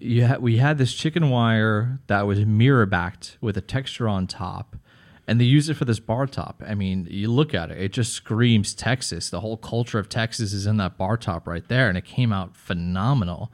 You 0.00 0.28
ha- 0.28 0.36
we 0.38 0.58
had 0.58 0.78
this 0.78 0.94
chicken 0.94 1.28
wire 1.28 1.98
that 2.06 2.24
was 2.24 2.44
mirror 2.44 2.86
backed 2.86 3.36
with 3.40 3.56
a 3.56 3.60
texture 3.60 4.08
on 4.08 4.28
top, 4.28 4.76
and 5.26 5.40
they 5.40 5.44
used 5.44 5.68
it 5.68 5.74
for 5.74 5.84
this 5.84 5.98
bar 5.98 6.26
top. 6.28 6.62
I 6.64 6.74
mean, 6.74 7.08
you 7.10 7.30
look 7.30 7.52
at 7.52 7.70
it; 7.70 7.78
it 7.78 7.92
just 7.92 8.12
screams 8.12 8.74
Texas. 8.74 9.28
The 9.28 9.40
whole 9.40 9.56
culture 9.56 9.98
of 9.98 10.08
Texas 10.08 10.52
is 10.52 10.66
in 10.66 10.76
that 10.76 10.96
bar 10.96 11.16
top 11.16 11.46
right 11.48 11.66
there, 11.68 11.88
and 11.88 11.98
it 11.98 12.04
came 12.04 12.32
out 12.32 12.56
phenomenal. 12.56 13.52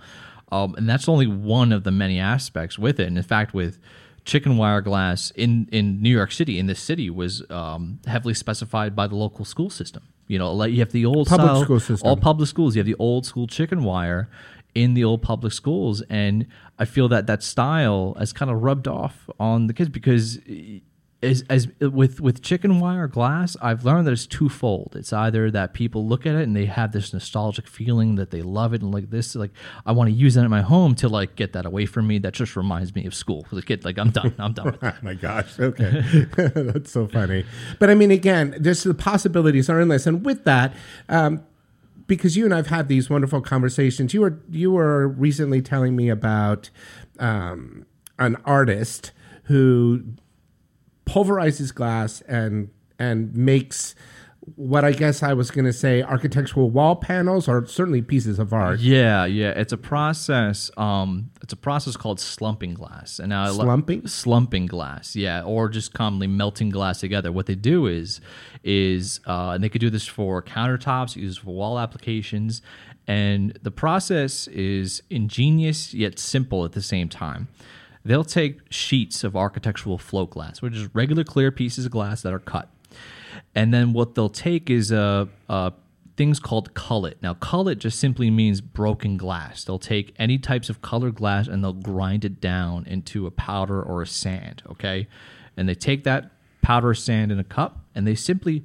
Um, 0.52 0.74
and 0.76 0.88
that's 0.88 1.08
only 1.08 1.26
one 1.26 1.72
of 1.72 1.82
the 1.82 1.90
many 1.90 2.20
aspects 2.20 2.78
with 2.78 3.00
it. 3.00 3.08
And 3.08 3.16
in 3.16 3.24
fact, 3.24 3.54
with 3.54 3.78
chicken 4.24 4.56
wire 4.56 4.80
glass 4.80 5.30
in, 5.32 5.68
in 5.70 6.00
New 6.02 6.10
York 6.10 6.32
City, 6.32 6.58
in 6.58 6.66
this 6.66 6.80
city, 6.80 7.10
was 7.10 7.42
um, 7.50 8.00
heavily 8.06 8.34
specified 8.34 8.96
by 8.96 9.06
the 9.06 9.14
local 9.14 9.44
school 9.44 9.70
system. 9.70 10.02
You 10.26 10.38
know, 10.38 10.52
like 10.52 10.72
you 10.72 10.78
have 10.80 10.92
the 10.92 11.04
old 11.04 11.28
public 11.28 11.46
style, 11.46 11.64
school 11.64 11.80
system. 11.80 12.08
all 12.08 12.16
public 12.16 12.48
schools. 12.48 12.74
You 12.74 12.80
have 12.80 12.86
the 12.86 12.96
old 12.98 13.26
school 13.26 13.46
chicken 13.46 13.84
wire 13.84 14.30
in 14.74 14.94
the 14.94 15.04
old 15.04 15.22
public 15.22 15.52
schools, 15.52 16.02
and 16.08 16.46
I 16.78 16.86
feel 16.86 17.08
that 17.08 17.26
that 17.26 17.42
style 17.42 18.16
has 18.18 18.32
kind 18.32 18.50
of 18.50 18.62
rubbed 18.62 18.88
off 18.88 19.28
on 19.38 19.66
the 19.66 19.74
kids 19.74 19.90
because 19.90 20.38
as, 21.24 21.44
as 21.48 21.68
with 21.80 22.20
with 22.20 22.42
chicken 22.42 22.78
wire 22.78 23.08
glass, 23.08 23.56
I've 23.60 23.84
learned 23.84 24.06
that 24.06 24.12
it's 24.12 24.26
twofold. 24.26 24.94
It's 24.96 25.12
either 25.12 25.50
that 25.50 25.74
people 25.74 26.06
look 26.06 26.26
at 26.26 26.34
it 26.34 26.42
and 26.42 26.54
they 26.54 26.66
have 26.66 26.92
this 26.92 27.12
nostalgic 27.12 27.66
feeling 27.66 28.14
that 28.16 28.30
they 28.30 28.42
love 28.42 28.74
it 28.74 28.82
and 28.82 28.92
like 28.92 29.10
this, 29.10 29.34
like 29.34 29.50
I 29.86 29.92
want 29.92 30.10
to 30.10 30.14
use 30.14 30.36
it 30.36 30.42
in 30.42 30.50
my 30.50 30.62
home 30.62 30.94
to 30.96 31.08
like 31.08 31.36
get 31.36 31.52
that 31.54 31.66
away 31.66 31.86
from 31.86 32.06
me. 32.06 32.18
That 32.18 32.34
just 32.34 32.56
reminds 32.56 32.94
me 32.94 33.06
of 33.06 33.14
school. 33.14 33.46
The 33.50 33.62
kid, 33.62 33.84
like 33.84 33.98
I'm 33.98 34.10
done. 34.10 34.34
I'm 34.38 34.52
done 34.52 34.76
that. 34.80 35.02
my 35.02 35.14
gosh. 35.14 35.58
Okay, 35.58 36.02
that's 36.36 36.92
so 36.92 37.06
funny. 37.06 37.44
But 37.78 37.90
I 37.90 37.94
mean, 37.94 38.10
again, 38.10 38.56
just 38.60 38.84
the 38.84 38.94
possibilities 38.94 39.68
are 39.70 39.80
endless. 39.80 40.06
And 40.06 40.24
with 40.24 40.44
that. 40.44 40.74
Um, 41.08 41.44
because 42.06 42.36
you 42.36 42.44
and 42.44 42.52
I've 42.52 42.66
had 42.66 42.88
these 42.88 43.08
wonderful 43.08 43.40
conversations. 43.40 44.12
You 44.12 44.20
were 44.20 44.38
you 44.50 44.72
were 44.72 45.08
recently 45.08 45.62
telling 45.62 45.96
me 45.96 46.10
about 46.10 46.68
um, 47.18 47.86
an 48.18 48.36
artist 48.44 49.12
who 49.44 50.04
pulverizes 51.06 51.74
glass 51.74 52.20
and 52.22 52.70
and 52.98 53.34
makes 53.36 53.94
what 54.56 54.84
I 54.84 54.92
guess 54.92 55.22
I 55.22 55.32
was 55.32 55.50
going 55.50 55.64
to 55.64 55.72
say 55.72 56.02
architectural 56.02 56.70
wall 56.70 56.96
panels 56.96 57.48
are 57.48 57.64
certainly 57.66 58.02
pieces 58.02 58.38
of 58.38 58.52
art. 58.52 58.78
Yeah, 58.80 59.24
yeah, 59.24 59.50
it's 59.50 59.72
a 59.72 59.78
process. 59.78 60.70
Um, 60.76 61.30
it's 61.42 61.52
a 61.52 61.56
process 61.56 61.96
called 61.96 62.20
slumping 62.20 62.74
glass, 62.74 63.18
and 63.18 63.30
now 63.30 63.50
slumping, 63.52 64.06
slumping 64.06 64.66
glass, 64.66 65.16
yeah, 65.16 65.42
or 65.42 65.68
just 65.68 65.94
commonly 65.94 66.26
melting 66.26 66.70
glass 66.70 67.00
together. 67.00 67.32
What 67.32 67.46
they 67.46 67.54
do 67.54 67.86
is, 67.86 68.20
is 68.62 69.20
uh, 69.26 69.50
and 69.50 69.64
they 69.64 69.68
could 69.68 69.80
do 69.80 69.90
this 69.90 70.06
for 70.06 70.42
countertops, 70.42 71.16
use 71.16 71.38
for 71.38 71.50
wall 71.50 71.78
applications, 71.78 72.60
and 73.06 73.58
the 73.62 73.70
process 73.70 74.46
is 74.48 75.02
ingenious 75.08 75.94
yet 75.94 76.18
simple 76.18 76.64
at 76.66 76.72
the 76.72 76.82
same 76.82 77.08
time 77.08 77.48
they'll 78.04 78.24
take 78.24 78.60
sheets 78.70 79.24
of 79.24 79.36
architectural 79.36 79.98
float 79.98 80.30
glass, 80.30 80.60
which 80.60 80.74
is 80.74 80.88
regular 80.94 81.24
clear 81.24 81.50
pieces 81.50 81.86
of 81.86 81.92
glass 81.92 82.22
that 82.22 82.32
are 82.32 82.38
cut. 82.38 82.68
And 83.54 83.72
then 83.72 83.92
what 83.92 84.14
they'll 84.14 84.28
take 84.28 84.70
is 84.70 84.92
a, 84.92 85.28
a 85.48 85.72
things 86.16 86.38
called 86.38 86.74
cullet. 86.74 87.18
Now, 87.22 87.34
cullet 87.34 87.78
just 87.78 87.98
simply 87.98 88.30
means 88.30 88.60
broken 88.60 89.16
glass. 89.16 89.64
They'll 89.64 89.78
take 89.78 90.14
any 90.18 90.38
types 90.38 90.68
of 90.68 90.82
colored 90.82 91.14
glass 91.16 91.48
and 91.48 91.62
they'll 91.62 91.72
grind 91.72 92.24
it 92.24 92.40
down 92.40 92.86
into 92.86 93.26
a 93.26 93.30
powder 93.30 93.82
or 93.82 94.02
a 94.02 94.06
sand, 94.06 94.62
okay? 94.70 95.08
And 95.56 95.68
they 95.68 95.74
take 95.74 96.04
that 96.04 96.30
powder 96.62 96.94
sand 96.94 97.32
in 97.32 97.38
a 97.38 97.44
cup 97.44 97.84
and 97.94 98.06
they 98.06 98.14
simply 98.14 98.64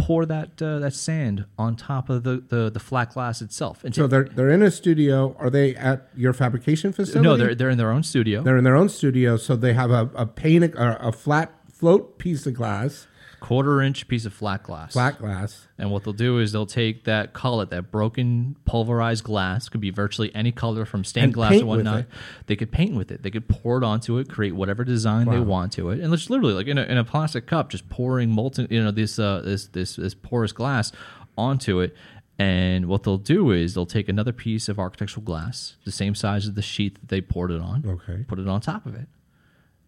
pour 0.00 0.26
that 0.26 0.60
uh, 0.62 0.78
that 0.80 0.94
sand 0.94 1.44
on 1.58 1.76
top 1.76 2.08
of 2.10 2.22
the, 2.22 2.42
the, 2.48 2.70
the 2.70 2.80
flat 2.80 3.12
glass 3.14 3.40
itself. 3.42 3.84
And 3.84 3.94
So 3.94 4.06
they're 4.06 4.24
they're 4.24 4.50
in 4.50 4.62
a 4.62 4.70
studio. 4.70 5.36
Are 5.38 5.50
they 5.50 5.74
at 5.76 6.08
your 6.16 6.32
fabrication 6.32 6.92
facility? 6.92 7.28
no, 7.28 7.36
they're 7.36 7.54
they're 7.54 7.70
in 7.70 7.78
their 7.78 7.92
own 7.92 8.02
studio. 8.02 8.42
they're 8.42 8.56
in 8.56 8.64
their 8.64 8.76
own 8.76 8.88
studio. 8.88 9.36
So 9.36 9.56
they 9.56 9.74
have 9.74 9.90
a 9.90 10.10
a 10.14 10.26
pane 10.26 10.62
a 10.76 11.12
flat 11.12 11.52
float 11.72 12.18
piece 12.18 12.46
of 12.46 12.54
glass, 12.54 13.06
quarter 13.40 13.80
inch 13.80 14.06
piece 14.06 14.24
of 14.24 14.32
flat 14.32 14.62
glass. 14.62 14.92
flat 14.92 15.18
glass. 15.18 15.66
And 15.78 15.90
what 15.90 16.04
they'll 16.04 16.12
do 16.12 16.38
is 16.38 16.52
they'll 16.52 16.66
take 16.66 17.04
that 17.04 17.32
color, 17.32 17.64
that 17.66 17.90
broken 17.90 18.56
pulverized 18.64 19.24
glass, 19.24 19.68
could 19.68 19.80
be 19.80 19.90
virtually 19.90 20.34
any 20.34 20.52
color 20.52 20.84
from 20.84 21.04
stained 21.04 21.24
And 21.24 21.34
glass 21.34 21.60
or 21.60 21.66
whatnot. 21.66 22.06
They 22.46 22.56
could 22.56 22.70
paint 22.70 22.94
with 22.94 23.10
it. 23.10 23.22
They 23.22 23.30
could 23.30 23.48
pour 23.48 23.78
it 23.78 23.84
onto 23.84 24.18
it, 24.18 24.28
create 24.28 24.54
whatever 24.54 24.84
design 24.84 25.28
they 25.28 25.40
want 25.40 25.72
to 25.72 25.90
it, 25.90 26.00
and 26.00 26.12
it's 26.12 26.30
literally 26.30 26.54
like 26.54 26.66
in 26.66 26.78
a, 26.78 26.82
in 26.82 26.98
a 26.98 27.04
plastic 27.04 27.46
cup, 27.46 27.70
just 27.70 27.88
pouring 27.88 28.30
molten, 28.30 28.66
you 28.70 28.82
know, 28.82 28.90
this 28.90 29.18
uh, 29.18 29.40
this 29.44 29.66
this 29.68 29.96
this 29.96 30.14
porous 30.14 30.52
glass 30.52 30.92
onto 31.36 31.80
it. 31.80 31.94
And 32.38 32.86
what 32.86 33.02
they'll 33.02 33.18
do 33.18 33.50
is 33.50 33.74
they'll 33.74 33.84
take 33.84 34.08
another 34.08 34.32
piece 34.32 34.70
of 34.70 34.78
architectural 34.78 35.22
glass, 35.24 35.76
the 35.84 35.92
same 35.92 36.14
size 36.14 36.46
as 36.46 36.54
the 36.54 36.62
sheet 36.62 36.94
that 37.00 37.08
they 37.08 37.20
poured 37.20 37.50
it 37.50 37.60
on, 37.60 37.84
Okay. 37.86 38.24
put 38.26 38.38
it 38.38 38.48
on 38.48 38.62
top 38.62 38.86
of 38.86 38.94
it 38.94 39.08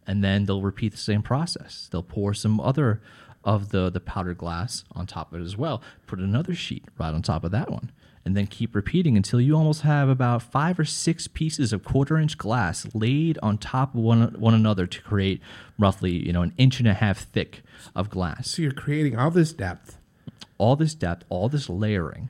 and 0.07 0.23
then 0.23 0.45
they'll 0.47 0.63
repeat 0.63 0.91
the 0.93 0.99
same 0.99 1.23
process. 1.23 1.89
They'll 1.91 2.03
pour 2.03 2.35
some 2.35 2.61
other 2.61 3.01
of 3.45 3.71
the 3.71 3.91
the 3.91 4.01
powdered 4.01 4.39
glass 4.39 4.85
on 4.93 5.07
top 5.07 5.33
of 5.33 5.41
it 5.41 5.45
as 5.45 5.57
well. 5.57 5.83
Put 6.07 6.19
another 6.19 6.55
sheet 6.55 6.85
right 6.99 7.13
on 7.13 7.23
top 7.23 7.45
of 7.45 7.51
that 7.51 7.71
one, 7.71 7.91
and 8.25 8.37
then 8.37 8.47
keep 8.47 8.75
repeating 8.75 9.17
until 9.17 9.41
you 9.41 9.57
almost 9.57 9.83
have 9.83 10.09
about 10.09 10.43
five 10.43 10.79
or 10.79 10.85
six 10.85 11.27
pieces 11.29 11.73
of 11.73 11.85
quarter 11.85 12.19
inch 12.19 12.39
glass 12.39 12.87
laid 12.95 13.39
on 13.43 13.59
top 13.59 13.95
of 13.95 14.01
one 14.01 14.35
one 14.39 14.55
another 14.55 14.87
to 14.87 15.03
create 15.03 15.41
roughly 15.79 16.13
you 16.13 16.33
know 16.33 16.43
an 16.43 16.53
inch 16.57 16.79
and 16.79 16.89
a 16.89 16.95
half 16.95 17.21
thick 17.21 17.63
of 17.95 18.11
glass. 18.11 18.51
So 18.51 18.63
you're 18.63 18.73
creating 18.73 19.19
all 19.19 19.31
this 19.31 19.53
depth. 19.53 19.99
All 20.59 20.77
this 20.77 20.95
depth, 20.95 21.25
all 21.29 21.49
this 21.49 21.69
layering, 21.69 22.29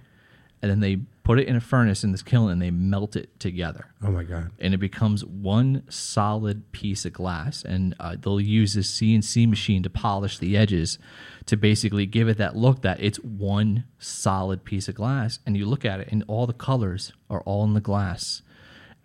and 0.62 0.70
then 0.70 0.80
they 0.80 1.00
put 1.24 1.38
it 1.38 1.46
in 1.46 1.54
a 1.54 1.60
furnace 1.60 2.02
in 2.02 2.10
this 2.10 2.22
kiln 2.22 2.50
and 2.50 2.60
they 2.60 2.70
melt 2.72 3.14
it 3.14 3.38
together 3.38 3.86
Oh 4.02 4.10
my 4.10 4.24
god. 4.24 4.50
and 4.58 4.74
it 4.74 4.78
becomes 4.78 5.24
one 5.24 5.84
solid 5.88 6.72
piece 6.72 7.04
of 7.04 7.12
glass. 7.12 7.62
And 7.62 7.94
uh, 8.00 8.16
they'll 8.20 8.40
use 8.40 8.74
this 8.74 8.90
CNC 8.98 9.48
machine 9.48 9.82
to 9.84 9.90
polish 9.90 10.38
the 10.38 10.56
edges 10.56 10.98
to 11.46 11.56
basically 11.56 12.06
give 12.06 12.28
it 12.28 12.38
that 12.38 12.56
look 12.56 12.82
that 12.82 12.98
it's 13.00 13.18
one 13.18 13.84
solid 13.98 14.64
piece 14.64 14.88
of 14.88 14.96
glass. 14.96 15.38
And 15.46 15.56
you 15.56 15.64
look 15.66 15.84
at 15.84 16.00
it, 16.00 16.08
and 16.10 16.24
all 16.26 16.46
the 16.48 16.52
colors 16.52 17.12
are 17.30 17.40
all 17.42 17.62
in 17.64 17.74
the 17.74 17.80
glass, 17.80 18.42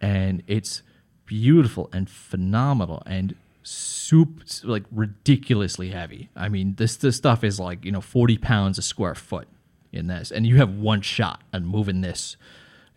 and 0.02 0.42
it's 0.48 0.82
beautiful 1.28 1.90
and 1.94 2.10
phenomenal 2.10 3.04
and 3.06 3.36
soup 3.64 4.44
like 4.64 4.84
ridiculously 4.92 5.90
heavy. 5.90 6.30
I 6.36 6.50
mean, 6.50 6.76
this 6.78 6.96
this 6.98 7.16
stuff 7.18 7.44
is 7.44 7.60
like 7.60 7.84
you 7.86 7.92
know 7.92 8.02
forty 8.02 8.38
pounds 8.38 8.78
a 8.78 8.82
square 8.82 9.16
foot 9.16 9.48
in 9.98 10.08
this, 10.08 10.32
and 10.32 10.46
you 10.46 10.58
have 10.58 10.74
one 10.76 11.02
shot 11.02 11.42
on 11.54 11.66
moving 11.66 12.02
this. 12.02 12.38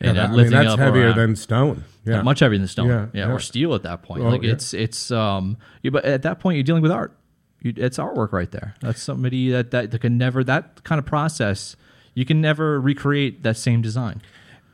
Yeah, 0.01 0.09
and, 0.11 0.19
that- 0.19 0.31
I 0.31 0.37
mean, 0.37 0.51
that's 0.51 0.77
heavier 0.77 1.07
around. 1.07 1.17
than 1.17 1.37
stone. 1.37 1.85
Yeah. 2.05 2.23
Much 2.23 2.41
heavier 2.41 2.59
than 2.59 2.69
stone. 2.69 2.89
Yeah, 2.89 3.07
Yeah, 3.13 3.27
yeah. 3.27 3.33
or 3.33 3.39
steel 3.41 3.75
at 3.75 3.83
that 3.83 4.03
point. 4.03 4.23
Well, 4.23 4.33
like 4.33 4.43
yeah. 4.43 4.53
it's 4.53 4.73
it's 4.73 5.11
um 5.11 5.59
yeah, 5.83 5.91
but 5.91 6.05
at 6.05 6.23
that 6.23 6.41
point 6.41 6.57
you're 6.57 6.65
dealing 6.65 6.83
with 6.83 6.93
art. 6.93 7.17
You, 7.61 7.75
it's 7.77 7.99
artwork 7.99 8.33
right 8.33 8.51
there. 8.51 8.75
That's 8.81 9.03
somebody 9.03 9.51
that, 9.51 9.71
that 9.73 9.91
that 9.91 9.99
can 10.01 10.17
never 10.17 10.43
that 10.45 10.83
kind 10.85 10.99
of 10.99 11.05
process. 11.05 11.77
You 12.15 12.25
can 12.25 12.41
never 12.41 12.81
recreate 12.81 13.43
that 13.43 13.57
same 13.57 13.83
design. 13.83 14.23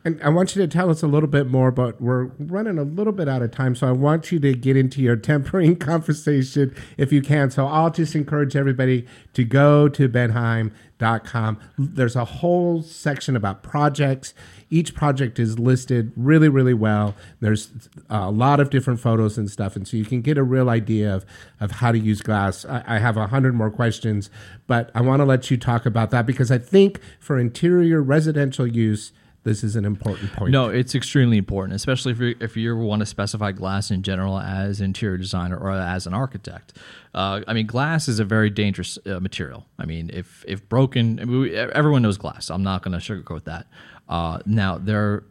And 0.07 0.22
I 0.22 0.28
want 0.28 0.54
you 0.54 0.62
to 0.62 0.68
tell 0.68 0.88
us 0.88 1.02
a 1.02 1.09
little 1.09 1.28
bit 1.28 1.48
more, 1.48 1.72
but 1.72 2.00
we're 2.00 2.26
running 2.38 2.78
a 2.78 2.84
little 2.84 3.12
bit 3.12 3.28
out 3.28 3.42
of 3.42 3.50
time. 3.50 3.74
So 3.74 3.88
I 3.88 3.90
want 3.90 4.30
you 4.30 4.38
to 4.38 4.54
get 4.54 4.76
into 4.76 5.02
your 5.02 5.16
tempering 5.32 5.74
conversation 5.74 6.76
if 6.96 7.12
you 7.12 7.20
can. 7.20 7.50
So 7.50 7.66
I'll 7.66 7.90
just 7.90 8.14
encourage 8.14 8.54
everybody 8.54 9.04
to 9.32 9.42
go 9.42 9.88
to 9.88 10.09
bendheim.com. 10.09 11.59
There's 11.76 12.14
a 12.14 12.24
whole 12.24 12.82
section 12.82 13.34
about 13.34 13.64
projects. 13.64 14.32
Each 14.70 14.94
project 14.94 15.40
is 15.40 15.59
listed 15.59 16.12
really, 16.14 16.48
really 16.48 16.74
well. 16.74 17.16
There's 17.40 17.72
a 18.09 18.30
lot 18.30 18.61
of 18.61 18.70
different 18.70 19.00
photos 19.00 19.36
and 19.36 19.50
stuff. 19.50 19.74
And 19.74 19.88
so 19.88 19.96
you 19.96 20.04
can 20.04 20.20
get 20.20 20.38
a 20.38 20.44
real 20.44 20.70
idea 20.70 21.12
of, 21.16 21.26
of 21.59 21.72
how 21.72 21.90
to 21.90 21.98
use 21.98 22.22
glass. 22.22 22.64
I, 22.64 22.84
I 22.86 22.98
have 23.00 23.16
a 23.16 23.26
hundred 23.26 23.57
more 23.57 23.72
questions, 23.72 24.30
but 24.68 24.88
I 24.94 25.00
want 25.00 25.18
to 25.18 25.24
let 25.24 25.50
you 25.50 25.57
talk 25.57 25.84
about 25.84 26.12
that 26.12 26.26
because 26.26 26.52
I 26.52 26.59
think 26.59 27.00
for 27.18 27.40
interior 27.40 28.00
residential 28.00 28.68
use, 28.68 29.11
this 29.47 29.62
is 29.62 29.76
an 29.76 29.84
important 29.84 30.32
point. 30.32 30.51
No, 30.51 30.68
it's 30.68 30.97
extremely 30.97 31.38
important, 31.38 31.76
especially 31.76 32.11
if 32.11 32.18
you 32.18 32.34
if 32.40 32.57
you 32.57 32.76
want 32.76 33.01
to 33.01 33.07
specify 33.07 33.53
glass 33.53 33.92
in 33.92 34.03
general 34.03 34.40
as 34.40 34.80
interior 34.80 35.16
designer 35.16 35.57
or 35.57 35.70
as 35.70 36.05
an 36.05 36.14
architect. 36.14 36.76
Uh, 37.14 37.42
I 37.47 37.53
mean, 37.55 37.66
glass 37.66 38.09
is 38.09 38.18
a 38.18 38.24
very 38.24 38.51
dangerous 38.51 38.99
uh, 39.07 39.20
material. 39.20 39.64
I 39.78 39.86
mean, 39.86 40.11
if 40.12 40.44
if 40.49 40.68
broken, 40.68 41.20
I 41.20 41.24
mean, 41.24 41.40
we, 41.42 41.57
everyone 41.57 42.03
knows 42.03 42.18
glass. 42.18 42.51
I'm 42.51 42.64
not 42.64 42.82
going 42.82 42.99
to 42.99 42.99
sugarcoat 42.99 43.44
that. 43.44 43.68
Uh, 44.09 44.40
now, 44.47 44.78
there 44.78 45.22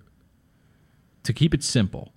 to 1.23 1.33
keep 1.33 1.53
it 1.53 1.61
simple, 1.61 2.13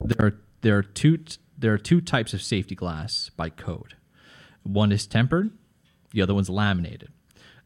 there 0.00 0.26
are 0.26 0.40
there 0.62 0.76
are 0.76 0.82
two 0.82 1.18
there 1.56 1.72
are 1.72 1.78
two 1.78 2.00
types 2.00 2.34
of 2.34 2.42
safety 2.42 2.74
glass 2.74 3.30
by 3.36 3.48
code. 3.48 3.94
One 4.64 4.90
is 4.90 5.06
tempered, 5.06 5.52
the 6.10 6.20
other 6.20 6.34
one's 6.34 6.50
laminated. 6.50 7.12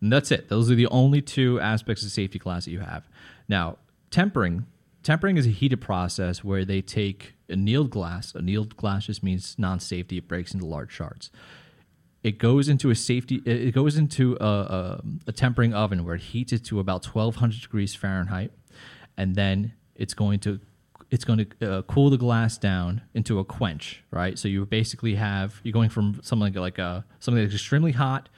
And 0.03 0.13
that's 0.13 0.31
it. 0.31 0.51
Those 0.51 0.71
are 0.71 0.75
the 0.75 0.89
only 0.89 1.23
two 1.23 1.59
aspects 1.59 2.05
of 2.05 2.11
safety 2.11 2.39
glass 2.39 2.67
that 2.67 2.71
you 2.71 2.81
have. 2.81 3.09
Now, 3.49 3.79
tempering 4.11 4.67
tempering 5.07 5.37
is 5.37 5.47
a 5.47 5.51
heated 5.51 5.81
process 5.81 6.43
where 6.43 6.65
they 6.65 6.83
take 6.83 7.35
annealed 7.49 7.91
glass. 7.91 8.35
Annealed 8.35 8.77
glass 8.77 9.07
just 9.07 9.23
means 9.23 9.55
non-safety. 9.57 10.19
It 10.19 10.27
breaks 10.27 10.53
into 10.53 10.67
large 10.67 10.91
shards. 10.91 11.31
It 12.25 12.39
goes 12.39 12.69
into 12.69 12.91
a 12.91 12.97
safety. 12.97 13.37
It 13.47 13.73
goes 13.73 13.97
into 13.97 14.37
a, 14.41 14.45
a, 14.45 15.01
a 15.29 15.33
tempering 15.33 15.73
oven 15.73 16.05
where 16.05 16.17
it 16.17 16.23
heats 16.23 16.53
it 16.53 16.65
to 16.65 16.81
about 16.81 17.07
1200 17.07 17.61
degrees 17.61 17.95
Fahrenheit, 17.95 18.51
and 19.17 19.37
then 19.37 19.75
it's 19.95 20.13
going 20.13 20.41
to 20.41 20.59
it's 21.09 21.25
going 21.25 21.47
to 21.61 21.73
uh, 21.73 21.83
cool 21.83 22.11
the 22.11 22.17
glass 22.17 22.59
down 22.59 23.01
into 23.15 23.39
a 23.39 23.45
quench, 23.45 24.03
right? 24.11 24.37
So 24.37 24.49
you 24.49 24.67
basically 24.67 25.15
have 25.15 25.61
you're 25.63 25.73
going 25.73 25.89
from 25.89 26.19
something 26.25 26.53
like 26.55 26.79
a 26.79 27.05
something 27.21 27.45
that's 27.45 27.55
extremely 27.55 27.93
hot 27.93 28.29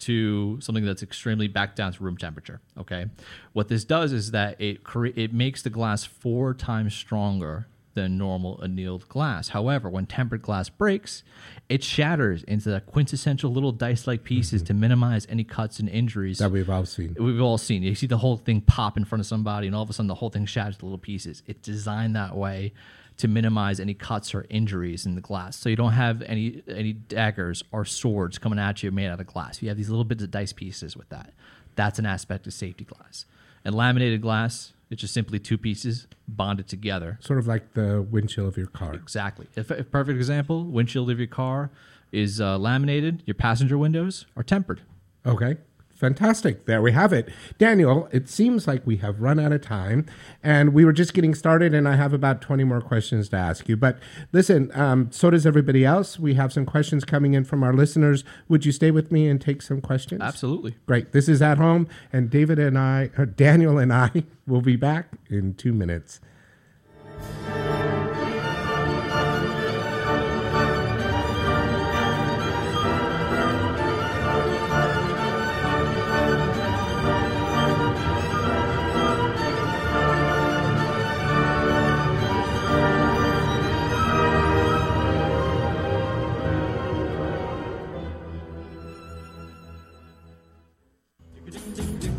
to 0.00 0.60
something 0.60 0.84
that's 0.84 1.02
extremely 1.02 1.48
back 1.48 1.74
down 1.74 1.92
to 1.92 2.02
room 2.02 2.16
temperature. 2.16 2.60
Okay, 2.78 3.06
what 3.52 3.68
this 3.68 3.84
does 3.84 4.12
is 4.12 4.30
that 4.30 4.60
it 4.60 4.84
cre- 4.84 5.06
it 5.16 5.32
makes 5.32 5.62
the 5.62 5.70
glass 5.70 6.04
four 6.04 6.54
times 6.54 6.94
stronger 6.94 7.66
than 7.94 8.16
normal 8.16 8.60
annealed 8.62 9.08
glass. 9.08 9.48
However, 9.48 9.90
when 9.90 10.06
tempered 10.06 10.40
glass 10.40 10.68
breaks, 10.68 11.24
it 11.68 11.82
shatters 11.82 12.44
into 12.44 12.70
the 12.70 12.80
quintessential 12.80 13.50
little 13.52 13.72
dice-like 13.72 14.22
pieces 14.22 14.62
to 14.64 14.74
minimize 14.74 15.26
any 15.28 15.42
cuts 15.42 15.80
and 15.80 15.88
injuries 15.88 16.38
That 16.38 16.52
we've 16.52 16.70
all 16.70 16.86
seen. 16.86 17.16
We've 17.18 17.40
all 17.40 17.58
seen. 17.58 17.82
You 17.82 17.96
see 17.96 18.06
the 18.06 18.18
whole 18.18 18.36
thing 18.36 18.60
pop 18.60 18.96
in 18.96 19.04
front 19.04 19.20
of 19.20 19.26
somebody, 19.26 19.66
and 19.66 19.74
all 19.74 19.82
of 19.82 19.90
a 19.90 19.92
sudden 19.92 20.06
the 20.06 20.14
whole 20.14 20.30
thing 20.30 20.46
shatters 20.46 20.76
to 20.76 20.84
little 20.84 20.98
pieces. 20.98 21.42
It's 21.46 21.60
designed 21.60 22.14
that 22.14 22.36
way 22.36 22.72
to 23.18 23.28
minimize 23.28 23.80
any 23.80 23.94
cuts 23.94 24.34
or 24.34 24.46
injuries 24.48 25.04
in 25.04 25.14
the 25.14 25.20
glass, 25.20 25.56
so 25.56 25.68
you 25.68 25.76
don't 25.76 25.92
have 25.92 26.22
any 26.22 26.62
any 26.68 26.92
daggers 26.92 27.62
or 27.72 27.84
swords 27.84 28.38
coming 28.38 28.58
at 28.58 28.82
you 28.82 28.90
made 28.90 29.08
out 29.08 29.20
of 29.20 29.26
glass. 29.26 29.60
You 29.60 29.68
have 29.68 29.76
these 29.76 29.90
little 29.90 30.04
bits 30.04 30.22
of 30.22 30.30
dice 30.30 30.52
pieces 30.52 30.96
with 30.96 31.08
that. 31.10 31.32
That's 31.74 31.98
an 31.98 32.06
aspect 32.06 32.46
of 32.46 32.52
safety 32.52 32.84
glass. 32.84 33.24
And 33.64 33.74
laminated 33.74 34.22
glass, 34.22 34.72
it's 34.90 35.00
just 35.00 35.14
simply 35.14 35.38
two 35.38 35.58
pieces 35.58 36.06
bonded 36.26 36.68
together. 36.68 37.18
Sort 37.20 37.38
of 37.38 37.46
like 37.46 37.74
the 37.74 38.02
windshield 38.02 38.48
of 38.48 38.56
your 38.56 38.68
car. 38.68 38.94
Exactly. 38.94 39.46
If, 39.56 39.70
if 39.70 39.90
perfect 39.90 40.16
example, 40.16 40.64
windshield 40.64 41.10
of 41.10 41.18
your 41.18 41.28
car 41.28 41.70
is 42.12 42.40
uh, 42.40 42.56
laminated. 42.58 43.22
Your 43.26 43.34
passenger 43.34 43.76
windows 43.76 44.26
are 44.36 44.42
tempered. 44.42 44.80
Okay. 45.26 45.56
Fantastic. 45.98 46.66
There 46.66 46.80
we 46.80 46.92
have 46.92 47.12
it. 47.12 47.28
Daniel, 47.58 48.08
it 48.12 48.28
seems 48.28 48.68
like 48.68 48.86
we 48.86 48.98
have 48.98 49.20
run 49.20 49.40
out 49.40 49.50
of 49.50 49.62
time 49.62 50.06
and 50.44 50.72
we 50.72 50.84
were 50.84 50.92
just 50.92 51.12
getting 51.12 51.34
started 51.34 51.74
and 51.74 51.88
I 51.88 51.96
have 51.96 52.12
about 52.12 52.40
20 52.40 52.62
more 52.62 52.80
questions 52.80 53.28
to 53.30 53.36
ask 53.36 53.68
you. 53.68 53.76
But 53.76 53.98
listen, 54.30 54.70
um, 54.74 55.10
so 55.10 55.28
does 55.28 55.44
everybody 55.44 55.84
else. 55.84 56.16
We 56.16 56.34
have 56.34 56.52
some 56.52 56.66
questions 56.66 57.04
coming 57.04 57.34
in 57.34 57.42
from 57.42 57.64
our 57.64 57.72
listeners. 57.72 58.22
Would 58.48 58.64
you 58.64 58.70
stay 58.70 58.92
with 58.92 59.10
me 59.10 59.26
and 59.26 59.40
take 59.40 59.60
some 59.60 59.80
questions? 59.80 60.20
Absolutely. 60.22 60.76
Great. 60.86 61.10
This 61.10 61.28
is 61.28 61.42
At 61.42 61.58
Home 61.58 61.88
and 62.12 62.30
David 62.30 62.60
and 62.60 62.78
I, 62.78 63.08
Daniel 63.34 63.76
and 63.76 63.92
I 63.92 64.22
will 64.46 64.62
be 64.62 64.76
back 64.76 65.08
in 65.28 65.54
two 65.54 65.72
minutes. 65.72 66.20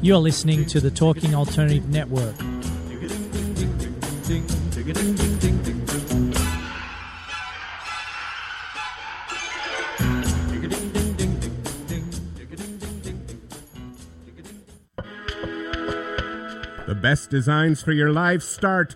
You 0.01 0.15
are 0.15 0.19
listening 0.19 0.65
to 0.67 0.79
the 0.79 0.89
Talking 0.89 1.35
Alternative 1.35 1.89
Network. 1.89 2.37
The 16.87 16.95
best 16.95 17.29
designs 17.29 17.81
for 17.81 17.91
your 17.91 18.13
life 18.13 18.41
start 18.41 18.95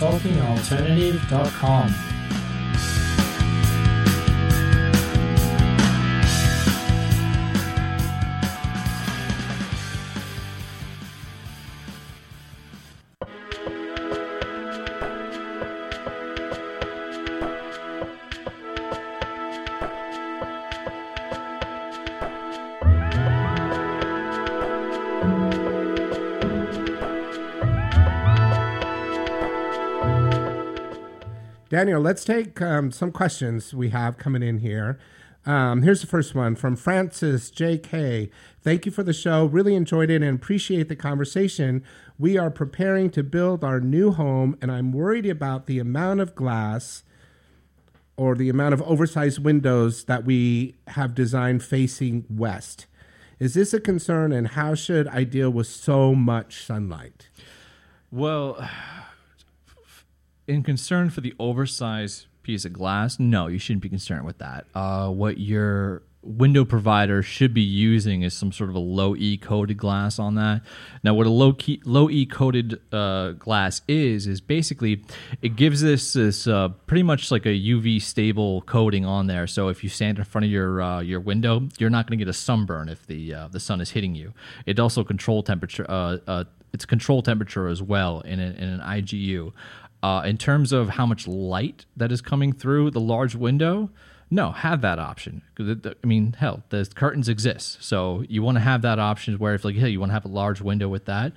talkingalternative.com. 0.00 2.09
Daniel, 31.80 32.02
let's 32.02 32.26
take 32.26 32.60
um, 32.60 32.92
some 32.92 33.10
questions 33.10 33.72
we 33.72 33.88
have 33.88 34.18
coming 34.18 34.42
in 34.42 34.58
here. 34.58 34.98
Um, 35.46 35.80
here's 35.80 36.02
the 36.02 36.06
first 36.06 36.34
one 36.34 36.54
from 36.54 36.76
Francis 36.76 37.50
J.K. 37.50 38.30
Thank 38.60 38.84
you 38.84 38.92
for 38.92 39.02
the 39.02 39.14
show. 39.14 39.46
Really 39.46 39.74
enjoyed 39.74 40.10
it 40.10 40.22
and 40.22 40.36
appreciate 40.36 40.90
the 40.90 40.94
conversation. 40.94 41.82
We 42.18 42.36
are 42.36 42.50
preparing 42.50 43.08
to 43.12 43.22
build 43.22 43.64
our 43.64 43.80
new 43.80 44.12
home, 44.12 44.58
and 44.60 44.70
I'm 44.70 44.92
worried 44.92 45.24
about 45.24 45.64
the 45.64 45.78
amount 45.78 46.20
of 46.20 46.34
glass 46.34 47.02
or 48.14 48.34
the 48.34 48.50
amount 48.50 48.74
of 48.74 48.82
oversized 48.82 49.42
windows 49.42 50.04
that 50.04 50.26
we 50.26 50.74
have 50.88 51.14
designed 51.14 51.62
facing 51.62 52.26
west. 52.28 52.84
Is 53.38 53.54
this 53.54 53.72
a 53.72 53.80
concern, 53.80 54.32
and 54.32 54.48
how 54.48 54.74
should 54.74 55.08
I 55.08 55.24
deal 55.24 55.48
with 55.48 55.66
so 55.66 56.14
much 56.14 56.62
sunlight? 56.62 57.30
Well, 58.10 58.68
in 60.50 60.62
concern 60.62 61.10
for 61.10 61.20
the 61.20 61.34
oversized 61.38 62.26
piece 62.42 62.64
of 62.64 62.72
glass, 62.72 63.18
no, 63.18 63.46
you 63.46 63.58
shouldn't 63.58 63.82
be 63.82 63.88
concerned 63.88 64.24
with 64.24 64.38
that. 64.38 64.66
Uh, 64.74 65.08
what 65.08 65.38
your 65.38 66.02
window 66.22 66.66
provider 66.66 67.22
should 67.22 67.54
be 67.54 67.62
using 67.62 68.22
is 68.22 68.34
some 68.34 68.52
sort 68.52 68.68
of 68.68 68.76
a 68.76 68.80
low 68.80 69.16
E 69.16 69.38
coated 69.38 69.78
glass 69.78 70.18
on 70.18 70.34
that. 70.34 70.60
Now, 71.02 71.14
what 71.14 71.26
a 71.26 71.30
low 71.30 71.52
key, 71.52 71.80
low 71.84 72.10
E 72.10 72.26
coated 72.26 72.80
uh, 72.92 73.32
glass 73.32 73.80
is 73.88 74.26
is 74.26 74.40
basically 74.40 75.04
it 75.40 75.56
gives 75.56 75.80
this 75.80 76.12
this 76.12 76.46
uh, 76.46 76.68
pretty 76.86 77.02
much 77.02 77.30
like 77.30 77.46
a 77.46 77.50
UV 77.50 78.02
stable 78.02 78.62
coating 78.62 79.06
on 79.06 79.28
there. 79.28 79.46
So 79.46 79.68
if 79.68 79.82
you 79.82 79.88
stand 79.88 80.18
in 80.18 80.24
front 80.24 80.44
of 80.44 80.50
your 80.50 80.82
uh, 80.82 81.00
your 81.00 81.20
window, 81.20 81.68
you're 81.78 81.90
not 81.90 82.06
going 82.06 82.18
to 82.18 82.24
get 82.24 82.30
a 82.30 82.34
sunburn 82.34 82.88
if 82.88 83.06
the 83.06 83.34
uh, 83.34 83.48
the 83.48 83.60
sun 83.60 83.80
is 83.80 83.90
hitting 83.90 84.14
you. 84.14 84.34
It 84.66 84.78
also 84.78 85.04
control 85.04 85.42
temperature. 85.42 85.86
Uh, 85.88 86.18
uh, 86.26 86.44
it's 86.72 86.86
control 86.86 87.22
temperature 87.22 87.66
as 87.66 87.82
well 87.82 88.20
in, 88.20 88.38
a, 88.38 88.44
in 88.44 88.68
an 88.68 88.80
IGU. 88.80 89.52
Uh, 90.02 90.22
in 90.24 90.38
terms 90.38 90.72
of 90.72 90.90
how 90.90 91.04
much 91.04 91.28
light 91.28 91.84
that 91.96 92.10
is 92.10 92.22
coming 92.22 92.52
through 92.52 92.90
the 92.90 93.00
large 93.00 93.34
window, 93.34 93.90
no, 94.30 94.52
have 94.52 94.80
that 94.80 94.98
option. 94.98 95.42
I 95.58 96.06
mean, 96.06 96.34
hell, 96.38 96.62
the 96.68 96.88
curtains 96.94 97.28
exist, 97.28 97.82
so 97.82 98.24
you 98.28 98.42
want 98.42 98.56
to 98.56 98.60
have 98.60 98.82
that 98.82 98.98
option 98.98 99.34
where 99.38 99.54
if 99.54 99.64
like, 99.64 99.74
hey, 99.74 99.88
you 99.88 100.00
want 100.00 100.10
to 100.10 100.14
have 100.14 100.24
a 100.24 100.28
large 100.28 100.60
window 100.60 100.88
with 100.88 101.06
that 101.06 101.32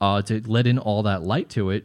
uh, 0.00 0.22
to 0.22 0.40
let 0.46 0.66
in 0.66 0.78
all 0.78 1.02
that 1.02 1.22
light 1.22 1.48
to 1.50 1.70
it. 1.70 1.84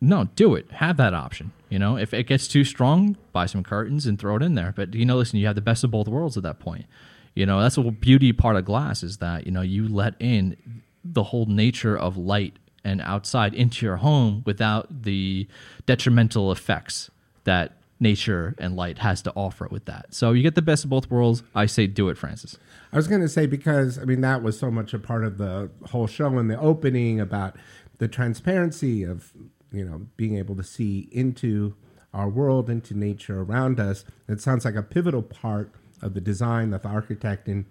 No, 0.00 0.24
do 0.34 0.54
it. 0.54 0.70
Have 0.72 0.96
that 0.96 1.14
option. 1.14 1.52
You 1.68 1.78
know, 1.78 1.96
if 1.96 2.12
it 2.12 2.26
gets 2.26 2.48
too 2.48 2.64
strong, 2.64 3.16
buy 3.32 3.46
some 3.46 3.62
curtains 3.62 4.06
and 4.06 4.18
throw 4.18 4.36
it 4.36 4.42
in 4.42 4.54
there. 4.54 4.72
But 4.74 4.94
you 4.94 5.04
know, 5.04 5.16
listen, 5.16 5.38
you 5.38 5.46
have 5.46 5.54
the 5.54 5.60
best 5.60 5.84
of 5.84 5.90
both 5.90 6.08
worlds 6.08 6.36
at 6.36 6.42
that 6.42 6.58
point. 6.58 6.86
You 7.34 7.46
know, 7.46 7.60
that's 7.60 7.76
the 7.76 7.82
beauty 7.82 8.32
part 8.32 8.56
of 8.56 8.64
glass 8.64 9.02
is 9.02 9.18
that 9.18 9.46
you 9.46 9.52
know 9.52 9.62
you 9.62 9.88
let 9.88 10.14
in 10.18 10.82
the 11.04 11.22
whole 11.22 11.46
nature 11.46 11.96
of 11.96 12.16
light 12.16 12.58
and 12.84 13.00
outside 13.00 13.54
into 13.54 13.86
your 13.86 13.96
home 13.96 14.42
without 14.44 15.02
the 15.02 15.46
detrimental 15.86 16.50
effects 16.52 17.10
that 17.44 17.76
nature 18.00 18.54
and 18.58 18.74
light 18.74 18.98
has 18.98 19.22
to 19.22 19.32
offer 19.36 19.68
with 19.70 19.84
that. 19.84 20.12
So 20.12 20.32
you 20.32 20.42
get 20.42 20.56
the 20.56 20.62
best 20.62 20.84
of 20.84 20.90
both 20.90 21.08
worlds. 21.10 21.42
I 21.54 21.66
say 21.66 21.86
do 21.86 22.08
it, 22.08 22.18
Francis. 22.18 22.58
I 22.92 22.96
was 22.96 23.06
going 23.06 23.20
to 23.20 23.28
say 23.28 23.46
because 23.46 23.98
I 23.98 24.04
mean 24.04 24.20
that 24.22 24.42
was 24.42 24.58
so 24.58 24.70
much 24.70 24.92
a 24.92 24.98
part 24.98 25.24
of 25.24 25.38
the 25.38 25.70
whole 25.90 26.06
show 26.06 26.38
in 26.38 26.48
the 26.48 26.58
opening 26.58 27.20
about 27.20 27.56
the 27.98 28.08
transparency 28.08 29.04
of 29.04 29.32
you 29.70 29.84
know 29.84 30.06
being 30.16 30.36
able 30.36 30.56
to 30.56 30.64
see 30.64 31.08
into 31.12 31.74
our 32.12 32.28
world, 32.28 32.68
into 32.68 32.94
nature 32.94 33.40
around 33.40 33.80
us. 33.80 34.04
It 34.28 34.40
sounds 34.40 34.64
like 34.64 34.74
a 34.74 34.82
pivotal 34.82 35.22
part 35.22 35.72
of 36.02 36.14
the 36.14 36.20
design 36.20 36.70
that 36.70 36.82
the 36.82 36.88
architect 36.88 37.48
and 37.48 37.64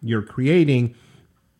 you're 0.00 0.22
creating. 0.22 0.94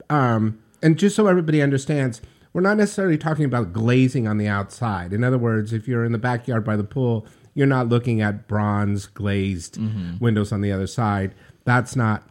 Um, 0.08 0.62
and 0.82 0.98
just 0.98 1.16
so 1.16 1.26
everybody 1.26 1.60
understands, 1.60 2.22
we're 2.56 2.62
not 2.62 2.78
necessarily 2.78 3.18
talking 3.18 3.44
about 3.44 3.70
glazing 3.74 4.26
on 4.26 4.38
the 4.38 4.48
outside. 4.48 5.12
In 5.12 5.22
other 5.22 5.36
words, 5.36 5.74
if 5.74 5.86
you're 5.86 6.06
in 6.06 6.12
the 6.12 6.18
backyard 6.18 6.64
by 6.64 6.74
the 6.74 6.84
pool, 6.84 7.26
you're 7.52 7.66
not 7.66 7.90
looking 7.90 8.22
at 8.22 8.48
bronze 8.48 9.04
glazed 9.04 9.74
mm-hmm. 9.74 10.16
windows 10.24 10.52
on 10.52 10.62
the 10.62 10.72
other 10.72 10.86
side. 10.86 11.34
That's 11.66 11.94
not 11.94 12.22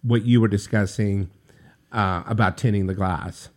what 0.00 0.22
you 0.22 0.40
were 0.40 0.48
discussing 0.48 1.28
uh, 1.92 2.22
about 2.26 2.56
tinting 2.56 2.86
the 2.86 2.94
glass. 2.94 3.50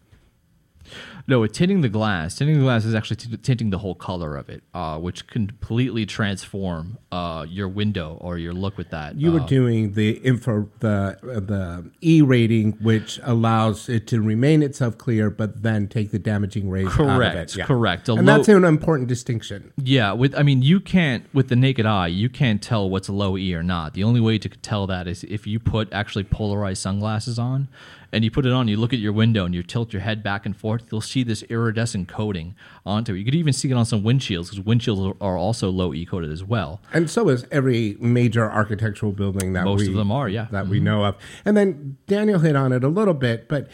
No, 1.29 1.45
tinting 1.45 1.81
the 1.81 1.89
glass, 1.89 2.35
tinting 2.35 2.55
the 2.57 2.63
glass 2.63 2.85
is 2.85 2.95
actually 2.95 3.17
t- 3.17 3.37
tinting 3.37 3.69
the 3.69 3.79
whole 3.79 3.95
color 3.95 4.37
of 4.37 4.47
it, 4.47 4.63
uh, 4.73 4.97
which 4.97 5.27
completely 5.27 6.05
transform 6.05 6.97
uh, 7.11 7.45
your 7.49 7.67
window 7.67 8.17
or 8.21 8.37
your 8.37 8.53
look 8.53 8.77
with 8.77 8.91
that. 8.91 9.15
You 9.15 9.33
were 9.33 9.41
uh, 9.41 9.45
doing 9.45 9.93
the 9.93 10.11
info 10.19 10.69
the 10.79 11.17
the 11.21 11.91
E 12.01 12.21
rating, 12.21 12.73
which 12.81 13.19
allows 13.23 13.89
it 13.89 14.07
to 14.07 14.21
remain 14.21 14.63
itself 14.63 14.97
clear, 14.97 15.29
but 15.29 15.63
then 15.63 15.87
take 15.87 16.11
the 16.11 16.19
damaging 16.19 16.69
rays 16.69 16.87
correct, 16.87 17.11
out 17.11 17.35
of 17.35 17.35
it. 17.35 17.55
Yeah. 17.57 17.65
Correct, 17.65 18.07
and 18.07 18.25
low, 18.25 18.37
that's 18.37 18.47
an 18.47 18.63
important 18.63 19.09
distinction. 19.09 19.73
Yeah, 19.83 20.13
with 20.13 20.33
I 20.33 20.43
mean, 20.43 20.61
you 20.61 20.79
can't 20.79 21.25
with 21.33 21.49
the 21.49 21.57
naked 21.57 21.85
eye, 21.85 22.07
you 22.07 22.29
can't 22.29 22.61
tell 22.61 22.89
what's 22.89 23.09
a 23.09 23.13
low 23.13 23.37
E 23.37 23.53
or 23.53 23.63
not. 23.63 23.95
The 23.95 24.05
only 24.05 24.21
way 24.21 24.37
to 24.37 24.47
tell 24.47 24.87
that 24.87 25.09
is 25.09 25.25
if 25.25 25.45
you 25.45 25.59
put 25.59 25.91
actually 25.91 26.23
polarized 26.23 26.81
sunglasses 26.81 27.37
on 27.37 27.67
and 28.11 28.23
you 28.23 28.31
put 28.31 28.45
it 28.45 28.51
on, 28.51 28.67
you 28.67 28.77
look 28.77 28.93
at 28.93 28.99
your 28.99 29.13
window 29.13 29.45
and 29.45 29.53
you 29.53 29.63
tilt 29.63 29.93
your 29.93 30.01
head 30.01 30.23
back 30.23 30.45
and 30.45 30.55
forth, 30.55 30.87
you'll 30.91 31.01
see 31.01 31.23
this 31.23 31.43
iridescent 31.43 32.07
coating 32.07 32.55
onto 32.85 33.13
it. 33.13 33.19
You 33.19 33.25
could 33.25 33.35
even 33.35 33.53
see 33.53 33.69
it 33.69 33.73
on 33.73 33.85
some 33.85 34.03
windshields 34.03 34.49
because 34.49 34.59
windshields 34.59 35.17
are 35.19 35.37
also 35.37 35.69
low 35.69 35.93
E 35.93 36.05
coated 36.05 36.31
as 36.31 36.43
well. 36.43 36.81
And 36.93 37.09
so 37.09 37.29
is 37.29 37.45
every 37.51 37.97
major 37.99 38.49
architectural 38.49 39.11
building 39.11 39.53
that 39.53 39.65
most 39.65 39.81
we, 39.81 39.89
of 39.89 39.93
them 39.95 40.11
are, 40.11 40.29
yeah, 40.29 40.47
that 40.51 40.63
mm-hmm. 40.63 40.71
we 40.71 40.79
know 40.79 41.05
of. 41.05 41.15
And 41.45 41.57
then 41.57 41.97
Daniel 42.07 42.39
hit 42.39 42.55
on 42.55 42.71
it 42.71 42.83
a 42.83 42.89
little 42.89 43.13
bit, 43.13 43.47
but 43.47 43.67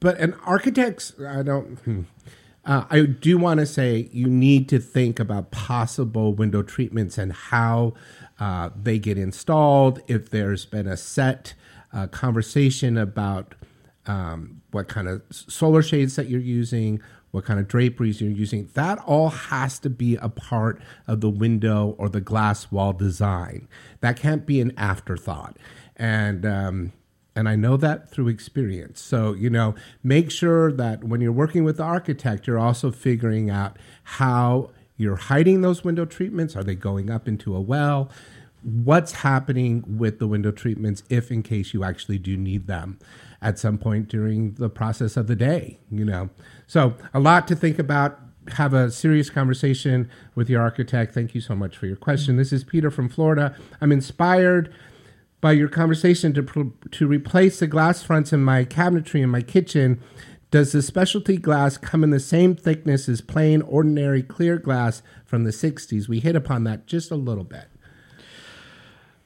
but 0.00 0.18
an 0.18 0.34
architect's 0.44 1.14
I 1.20 1.42
don't. 1.42 1.78
Hmm, 1.80 2.02
uh, 2.64 2.84
I 2.90 3.02
do 3.02 3.38
want 3.38 3.60
to 3.60 3.66
say 3.66 4.08
you 4.12 4.28
need 4.28 4.68
to 4.68 4.78
think 4.78 5.18
about 5.18 5.50
possible 5.50 6.32
window 6.32 6.62
treatments 6.62 7.18
and 7.18 7.32
how 7.32 7.94
uh, 8.38 8.70
they 8.80 8.98
get 8.98 9.18
installed. 9.18 10.00
If 10.06 10.30
there's 10.30 10.64
been 10.64 10.86
a 10.86 10.96
set 10.96 11.54
uh, 11.92 12.06
conversation 12.08 12.96
about 12.96 13.54
um, 14.06 14.62
what 14.70 14.88
kind 14.88 15.08
of 15.08 15.22
solar 15.30 15.82
shades 15.82 16.16
that 16.16 16.28
you're 16.28 16.40
using, 16.40 17.00
what 17.30 17.44
kind 17.44 17.60
of 17.60 17.68
draperies 17.68 18.20
you're 18.20 18.30
using. 18.30 18.68
That 18.74 18.98
all 19.06 19.30
has 19.30 19.78
to 19.80 19.90
be 19.90 20.16
a 20.16 20.28
part 20.28 20.80
of 21.06 21.20
the 21.20 21.30
window 21.30 21.94
or 21.98 22.08
the 22.08 22.20
glass 22.20 22.70
wall 22.72 22.92
design. 22.92 23.68
That 24.00 24.16
can't 24.16 24.44
be 24.44 24.60
an 24.60 24.72
afterthought. 24.76 25.56
And 25.96 26.44
um, 26.44 26.92
And 27.34 27.48
I 27.48 27.56
know 27.56 27.76
that 27.78 28.10
through 28.10 28.28
experience. 28.28 29.00
So, 29.00 29.32
you 29.32 29.48
know, 29.48 29.74
make 30.02 30.30
sure 30.30 30.72
that 30.72 31.04
when 31.04 31.20
you're 31.20 31.32
working 31.32 31.64
with 31.64 31.78
the 31.78 31.82
architect, 31.84 32.46
you're 32.46 32.58
also 32.58 32.90
figuring 32.90 33.48
out 33.48 33.78
how 34.04 34.70
you're 34.98 35.16
hiding 35.16 35.62
those 35.62 35.82
window 35.82 36.04
treatments. 36.04 36.54
Are 36.56 36.64
they 36.64 36.74
going 36.74 37.10
up 37.10 37.26
into 37.26 37.56
a 37.56 37.60
well? 37.60 38.10
What's 38.62 39.12
happening 39.12 39.84
with 39.86 40.18
the 40.18 40.26
window 40.26 40.52
treatments 40.52 41.02
if, 41.10 41.30
in 41.30 41.42
case 41.42 41.74
you 41.74 41.82
actually 41.82 42.18
do 42.18 42.36
need 42.36 42.66
them 42.66 42.98
at 43.40 43.58
some 43.58 43.76
point 43.76 44.08
during 44.08 44.54
the 44.54 44.68
process 44.70 45.16
of 45.16 45.26
the 45.26 45.34
day, 45.34 45.78
you 45.90 46.04
know? 46.04 46.30
So, 46.66 46.94
a 47.12 47.20
lot 47.20 47.48
to 47.48 47.56
think 47.56 47.78
about. 47.78 48.18
Have 48.56 48.74
a 48.74 48.90
serious 48.90 49.30
conversation 49.30 50.10
with 50.34 50.50
your 50.50 50.60
architect. 50.60 51.14
Thank 51.14 51.32
you 51.32 51.40
so 51.40 51.54
much 51.54 51.76
for 51.76 51.86
your 51.86 51.94
question. 51.94 52.36
This 52.36 52.52
is 52.52 52.64
Peter 52.64 52.90
from 52.90 53.08
Florida. 53.08 53.54
I'm 53.80 53.92
inspired 53.92 54.74
by 55.40 55.52
your 55.52 55.68
conversation 55.68 56.32
to 56.32 56.72
to 56.90 57.06
replace 57.06 57.58
the 57.58 57.66
glass 57.66 58.02
fronts 58.02 58.32
in 58.32 58.42
my 58.42 58.64
cabinetry 58.64 59.22
in 59.22 59.28
my 59.28 59.42
kitchen. 59.42 60.00
Does 60.50 60.72
the 60.72 60.82
specialty 60.82 61.36
glass 61.36 61.78
come 61.78 62.04
in 62.04 62.10
the 62.10 62.20
same 62.20 62.54
thickness 62.54 63.08
as 63.08 63.20
plain, 63.20 63.62
ordinary 63.62 64.22
clear 64.22 64.58
glass 64.58 65.02
from 65.24 65.44
the 65.44 65.50
60s? 65.50 66.08
We 66.08 66.20
hit 66.20 66.36
upon 66.36 66.64
that 66.64 66.86
just 66.86 67.10
a 67.10 67.16
little 67.16 67.44
bit. 67.44 67.71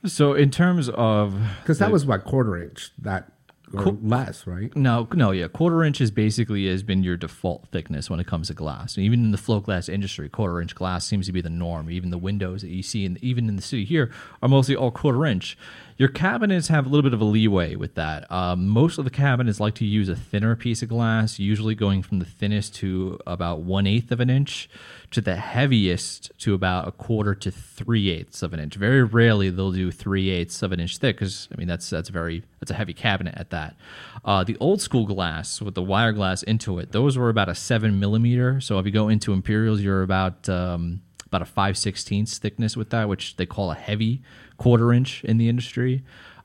So 0.07 0.35
in 0.35 0.51
terms 0.51 0.89
of 0.89 1.39
Because 1.63 1.79
that 1.79 1.91
was 1.91 2.07
what, 2.07 2.25
quarter 2.25 2.57
inch? 2.57 2.91
That 2.99 3.33
or 3.75 3.83
Qu- 3.83 3.99
less, 4.01 4.47
right? 4.47 4.75
No, 4.77 5.09
no, 5.13 5.33
yeah. 5.33 5.49
Quarter 5.49 5.83
inch 5.83 6.01
is 6.01 6.11
basically 6.11 6.69
has 6.69 6.83
been 6.83 7.03
your 7.03 7.17
default 7.17 7.67
thickness 7.73 8.09
when 8.09 8.21
it 8.21 8.27
comes 8.27 8.47
to 8.49 8.55
glass. 8.55 8.97
And 8.97 9.05
even 9.05 9.25
in 9.25 9.31
the 9.33 9.39
float 9.39 9.65
glass 9.65 9.89
industry, 9.89 10.29
quarter 10.29 10.61
inch 10.61 10.75
glass 10.75 11.05
seems 11.05 11.27
to 11.27 11.33
be 11.33 11.41
the 11.41 11.51
norm. 11.51 11.91
Even 11.91 12.11
the 12.11 12.19
windows 12.19 12.63
that 12.63 12.69
you 12.69 12.83
see, 12.83 13.05
in, 13.05 13.19
even 13.21 13.49
in 13.49 13.57
the 13.57 13.63
city 13.63 13.85
here, 13.85 14.13
are 14.41 14.49
mostly 14.49 14.77
all 14.77 14.93
quarter 14.93 15.27
inch. 15.27 15.59
Your 15.97 16.09
cabinets 16.09 16.69
have 16.69 16.87
a 16.87 16.89
little 16.89 17.03
bit 17.03 17.15
of 17.15 17.21
a 17.21 17.25
leeway 17.25 17.75
with 17.75 17.95
that. 17.97 18.31
Um, 18.31 18.69
most 18.69 18.99
of 18.99 19.05
the 19.05 19.11
cabinets 19.11 19.59
like 19.59 19.75
to 19.77 19.85
use 19.85 20.09
a 20.09 20.17
thinner 20.17 20.55
piece 20.55 20.83
of 20.83 20.89
glass, 20.89 21.39
usually 21.39 21.75
going 21.75 22.03
from 22.03 22.19
the 22.21 22.25
thinnest 22.25 22.75
to 22.77 23.19
about 23.27 23.63
one 23.63 23.87
eighth 23.87 24.13
of 24.13 24.21
an 24.21 24.31
inch 24.31 24.69
to 25.11 25.21
the 25.21 25.37
heaviest 25.37 26.31
to 26.39 26.55
about 26.55 26.89
a 26.89 26.93
quarter 26.93 27.35
to 27.35 27.51
three 27.51 28.11
eighths 28.11 28.43
of 28.43 28.53
an 28.53 28.61
inch. 28.61 28.75
Very 28.75 29.03
rarely 29.03 29.51
they'll 29.51 29.73
do 29.73 29.91
three 29.91 30.31
eighths 30.31 30.63
of 30.63 30.73
an 30.73 30.81
inch 30.81 30.99
thick 30.99 31.17
because 31.17 31.49
I 31.53 31.57
mean 31.57 31.69
that's 31.69 31.89
that's 31.89 32.09
very 32.09 32.43
that's 32.61 32.71
a 32.71 32.75
heavy 32.75 32.93
cabinet 32.93 33.35
at 33.37 33.51
that. 33.51 33.77
Uh, 34.25 34.45
the 34.45 34.57
old 34.59 34.81
school 34.81 35.07
glass 35.07 35.61
with 35.63 35.75
the 35.75 35.83
wire 35.83 36.13
glass 36.13 36.43
into 36.43 36.79
it, 36.79 36.93
those 36.93 37.17
were 37.17 37.29
about 37.29 37.49
a 37.49 37.55
seven 37.55 38.01
millimeter. 38.01 38.61
So 38.61 38.79
if 38.79 38.87
you 38.87 38.93
go 38.93 39.09
into 39.09 39.33
Imperials, 39.33 39.81
you're 39.81 40.03
about 40.03 40.49
um, 40.49 41.03
about 41.27 41.43
a 41.43 41.47
five 41.47 41.79
sixteenths 41.79 42.39
thickness 42.39 42.77
with 42.77 42.91
that, 42.91 43.09
which 43.09 43.37
they 43.37 43.47
call 43.47 43.71
a 43.71 43.77
heavy 43.77 44.23
quarter 44.57 44.93
inch 44.93 45.23
in 45.25 45.39
the 45.39 45.49
industry. 45.49 46.03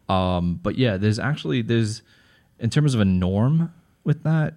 Um, 0.09 0.59
but 0.61 0.77
yeah, 0.77 0.97
there's 0.97 1.19
actually 1.19 1.61
there's 1.61 2.01
in 2.59 2.69
terms 2.69 2.93
of 2.93 3.01
a 3.01 3.05
norm 3.05 3.73
with 4.03 4.23
that, 4.23 4.55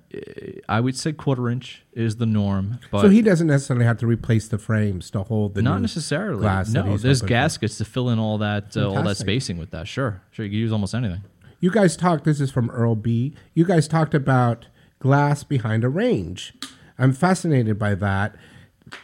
I 0.68 0.80
would 0.80 0.96
say 0.96 1.12
quarter 1.12 1.50
inch 1.50 1.84
is 1.92 2.16
the 2.16 2.26
norm. 2.26 2.78
But 2.90 3.02
so 3.02 3.08
he 3.08 3.20
doesn't 3.22 3.46
necessarily 3.46 3.84
have 3.84 3.98
to 3.98 4.06
replace 4.06 4.48
the 4.48 4.58
frames 4.58 5.10
to 5.10 5.22
hold 5.22 5.54
the 5.54 5.62
not 5.62 5.76
new 5.76 5.82
necessarily. 5.82 6.40
glass. 6.40 6.70
no, 6.72 6.96
there's 6.96 7.02
hoping 7.02 7.16
for. 7.18 7.26
gaskets 7.26 7.78
to 7.78 7.84
fill 7.84 8.08
in 8.10 8.18
all 8.18 8.38
that 8.38 8.76
uh, 8.76 8.88
all 8.90 9.02
that 9.02 9.16
spacing 9.16 9.58
with 9.58 9.70
that. 9.72 9.86
Sure, 9.86 10.22
sure, 10.30 10.44
you 10.46 10.50
can 10.50 10.58
use 10.58 10.72
almost 10.72 10.94
anything. 10.94 11.22
You 11.60 11.70
guys 11.70 11.96
talked, 11.96 12.24
this 12.24 12.40
is 12.40 12.50
from 12.50 12.68
Earl 12.70 12.94
B. 12.94 13.34
You 13.54 13.64
guys 13.64 13.88
talked 13.88 14.14
about 14.14 14.66
glass 14.98 15.44
behind 15.44 15.82
a 15.84 15.88
range. 15.88 16.54
I'm 16.98 17.12
fascinated 17.12 17.78
by 17.78 17.94
that. 17.96 18.36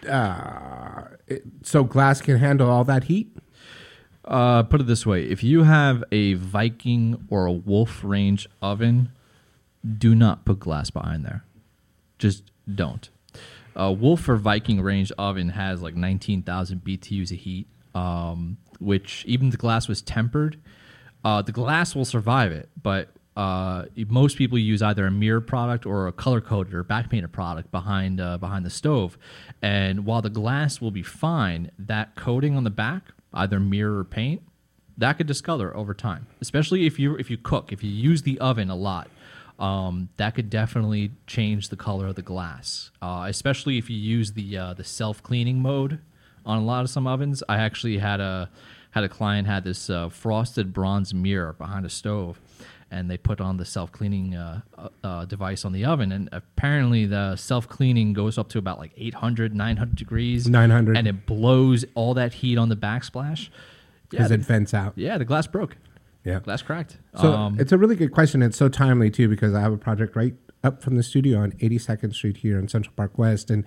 Uh, 0.09 1.03
it- 1.27 1.43
so 1.63 1.85
glass 1.85 2.21
can 2.21 2.39
handle 2.39 2.69
all 2.71 2.85
that 2.85 3.05
heat? 3.05 3.37
Uh, 4.25 4.63
put 4.63 4.81
it 4.81 4.87
this 4.87 5.05
way: 5.07 5.25
if 5.25 5.43
you 5.43 5.65
have 5.65 6.05
a 6.13 6.35
Viking 6.35 7.27
or 7.31 7.47
a 7.47 7.53
Wolf 7.53 8.05
range 8.05 8.47
oven, 8.63 9.11
do 9.99 10.15
not 10.15 10.45
put 10.45 10.61
glass 10.61 10.91
behind 10.91 11.25
there. 11.25 11.45
Just 12.19 12.45
don't. 12.73 13.09
A 13.77 13.93
Wolf 13.93 14.29
or 14.29 14.37
Viking 14.37 14.81
range 14.81 15.13
oven 15.13 15.51
has 15.51 15.83
like 15.83 15.95
19,000 15.95 16.85
BTUs 16.85 17.31
of 17.31 17.39
heat, 17.39 17.67
um, 17.95 18.59
which 18.79 19.25
even 19.27 19.51
the 19.51 19.57
glass 19.57 19.89
was 19.89 20.03
tempered, 20.03 20.61
uh, 21.25 21.43
the 21.43 21.53
glass 21.53 21.95
will 21.95 22.05
survive 22.05 22.53
it. 22.53 22.69
But 22.83 23.11
uh, 23.37 23.85
most 24.09 24.37
people 24.37 24.59
use 24.59 24.83
either 24.83 25.07
a 25.07 25.11
mirror 25.11 25.41
product 25.41 25.87
or 25.87 26.09
a 26.09 26.13
color 26.13 26.41
coated 26.41 26.75
or 26.75 26.83
back 26.83 27.09
painted 27.09 27.33
product 27.33 27.71
behind 27.71 28.21
uh, 28.21 28.39
behind 28.39 28.67
the 28.67 28.71
stove. 28.71 29.17
And 29.63 30.05
while 30.05 30.21
the 30.21 30.31
glass 30.31 30.81
will 30.81 30.91
be 30.91 31.03
fine, 31.03 31.71
that 31.79 32.17
coating 32.17 32.57
on 32.57 32.65
the 32.65 32.71
back, 32.71 33.05
either 33.33 33.61
mirror 33.61 33.99
or 34.01 34.05
paint, 34.05 34.43
that 34.99 35.15
could 35.15 35.27
discolor 35.27 35.75
over 35.77 35.95
time. 35.95 36.27
Especially 36.41 36.87
if 36.87 36.99
you 36.99 37.15
if 37.17 37.31
you 37.31 37.39
cook, 37.39 37.73
if 37.73 37.83
you 37.83 37.91
use 37.91 38.23
the 38.23 38.39
oven 38.41 38.69
a 38.69 38.75
lot, 38.77 39.09
um, 39.61 40.09
that 40.17 40.35
could 40.35 40.51
definitely 40.51 41.13
change 41.27 41.69
the 41.69 41.77
color 41.77 42.07
of 42.09 42.15
the 42.17 42.23
glass. 42.23 42.91
Uh, 43.03 43.27
especially 43.29 43.79
if 43.79 43.89
you 43.91 43.97
use 43.97 44.33
the 44.33 44.57
uh, 44.57 44.75
the 44.75 44.85
self 44.85 45.23
cleaning 45.23 45.61
mode 45.61 46.01
on 46.47 46.59
a 46.59 46.65
lot 46.65 46.83
of 46.83 46.91
some 46.91 47.07
ovens. 47.07 47.43
I 47.49 47.59
actually 47.59 47.99
had 47.99 48.21
a 48.21 48.51
had 48.93 49.05
a 49.05 49.09
client 49.09 49.47
had 49.47 49.63
this 49.65 49.89
uh, 49.91 50.09
frosted 50.09 50.73
bronze 50.73 51.15
mirror 51.15 51.53
behind 51.53 51.87
a 51.87 51.91
stove. 51.91 52.41
And 52.93 53.09
they 53.09 53.17
put 53.17 53.41
on 53.41 53.57
the 53.57 53.65
self 53.65 53.93
cleaning 53.93 54.35
uh, 54.35 54.63
uh, 54.77 54.89
uh, 55.05 55.25
device 55.25 55.65
on 55.65 55.71
the 55.73 55.85
oven, 55.85 56.11
and 56.11 56.29
apparently 56.33 57.07
the 57.07 57.37
self 57.37 57.69
cleaning 57.69 58.13
goes 58.15 58.37
up 58.37 58.49
to 58.49 58.59
about 58.59 58.81
like 58.81 58.91
800, 58.97 59.55
900 59.55 59.95
degrees. 59.95 60.49
900. 60.49 60.97
and 60.97 61.07
it 61.07 61.25
blows 61.25 61.85
all 61.95 62.15
that 62.15 62.33
heat 62.33 62.59
on 62.59 62.69
the 62.69 62.75
backsplash. 62.75 63.49
Because 64.09 64.31
the- 64.31 64.35
it 64.35 64.41
vents 64.41 64.75
out. 64.75 64.95
yeah, 64.97 65.19
the 65.19 65.25
glass 65.25 65.47
broke. 65.47 65.77
Yeah. 66.25 66.41
that's 66.45 66.63
correct. 66.63 66.99
So 67.21 67.33
Um, 67.33 67.57
it's 67.59 67.73
a 67.73 67.79
really 67.79 67.97
good 67.97 68.13
question. 68.13 68.43
It's 68.43 68.57
so 68.57 68.69
timely 68.69 69.11
too 69.11 69.29
because 69.29 69.55
I 69.55 69.61
have 69.61 69.73
a 69.73 69.79
project 69.79 70.15
right 70.17 70.35
up 70.63 70.83
from 70.83 70.97
the 70.97 71.03
studio 71.03 71.39
on 71.41 71.53
82nd 71.53 72.15
Street 72.15 72.39
here 72.39 72.59
in 72.59 72.69
Central 72.69 72.93
Park 72.95 73.17
West, 73.19 73.51
and 73.51 73.65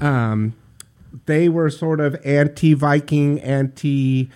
um, 0.00 0.54
they 1.26 1.48
were 1.48 1.68
sort 1.70 2.00
of 2.00 2.16
anti-Viking, 2.24 3.40
anti 3.40 4.30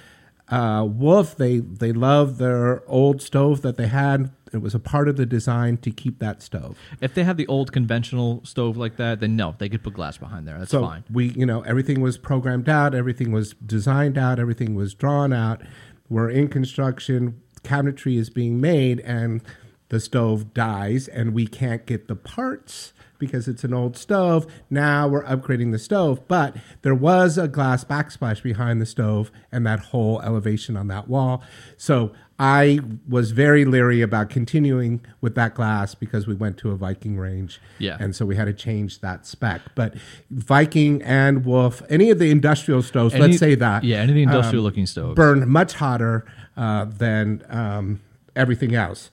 uh, 0.48 0.86
Wolf. 0.88 1.36
They 1.36 1.58
they 1.60 1.92
loved 1.92 2.38
their 2.38 2.82
old 2.88 3.22
stove 3.22 3.62
that 3.62 3.76
they 3.76 3.86
had. 3.88 4.30
It 4.52 4.58
was 4.62 4.74
a 4.74 4.78
part 4.78 5.08
of 5.08 5.16
the 5.16 5.26
design 5.26 5.76
to 5.78 5.90
keep 5.90 6.18
that 6.20 6.40
stove. 6.42 6.78
if 7.00 7.14
they 7.14 7.24
had 7.24 7.36
the 7.36 7.46
old 7.48 7.72
conventional 7.72 8.44
stove 8.44 8.76
like 8.76 8.96
that, 8.96 9.20
then 9.20 9.34
no, 9.34 9.54
they 9.58 9.68
could 9.68 9.82
put 9.82 9.94
glass 9.94 10.18
behind 10.18 10.46
there. 10.46 10.58
That's 10.58 10.70
so 10.70 10.82
fine. 10.82 11.02
we, 11.10 11.30
you 11.30 11.44
know, 11.44 11.62
everything 11.62 12.00
was 12.00 12.16
programmed 12.16 12.68
out, 12.68 12.94
everything 12.94 13.32
was 13.32 13.54
designed 13.54 14.16
out, 14.16 14.38
everything 14.38 14.74
was 14.74 14.94
drawn 14.94 15.32
out. 15.32 15.62
We're 16.08 16.30
in 16.30 16.46
construction, 16.48 17.42
cabinetry 17.66 18.18
is 18.18 18.30
being 18.30 18.60
made, 18.60 19.00
and 19.00 19.42
the 19.88 20.00
stove 20.00 20.52
dies, 20.54 21.08
and 21.08 21.34
we 21.34 21.46
can't 21.46 21.86
get 21.86 22.08
the 22.08 22.16
parts 22.16 22.92
because 23.18 23.48
it's 23.48 23.64
an 23.64 23.72
old 23.72 23.96
stove. 23.96 24.46
Now 24.68 25.08
we're 25.08 25.24
upgrading 25.24 25.72
the 25.72 25.78
stove, 25.78 26.26
but 26.28 26.56
there 26.82 26.94
was 26.94 27.38
a 27.38 27.48
glass 27.48 27.82
backsplash 27.84 28.42
behind 28.42 28.80
the 28.80 28.86
stove 28.86 29.30
and 29.50 29.66
that 29.66 29.80
whole 29.80 30.20
elevation 30.20 30.76
on 30.76 30.88
that 30.88 31.08
wall. 31.08 31.42
So 31.78 32.12
I 32.38 32.80
was 33.08 33.30
very 33.30 33.64
leery 33.64 34.02
about 34.02 34.28
continuing 34.28 35.00
with 35.22 35.34
that 35.36 35.54
glass 35.54 35.94
because 35.94 36.26
we 36.26 36.34
went 36.34 36.58
to 36.58 36.70
a 36.70 36.76
Viking 36.76 37.16
range. 37.16 37.58
Yeah. 37.78 37.96
And 37.98 38.14
so 38.14 38.26
we 38.26 38.36
had 38.36 38.44
to 38.44 38.52
change 38.52 39.00
that 39.00 39.24
spec. 39.26 39.62
But 39.74 39.94
Viking 40.30 41.00
and 41.02 41.46
Wolf, 41.46 41.82
any 41.88 42.10
of 42.10 42.18
the 42.18 42.30
industrial 42.30 42.82
stoves, 42.82 43.14
Any- 43.14 43.28
let's 43.28 43.38
say 43.38 43.54
that. 43.54 43.84
yeah, 43.84 43.98
any 43.98 44.10
of 44.10 44.16
the 44.16 44.24
um, 44.24 44.30
industrial 44.36 44.62
looking 44.62 44.84
stoves. 44.84 45.14
Burn 45.14 45.48
much 45.48 45.72
hotter 45.72 46.26
uh, 46.56 46.84
than 46.86 47.44
um, 47.48 48.00
everything 48.34 48.74
else. 48.74 49.10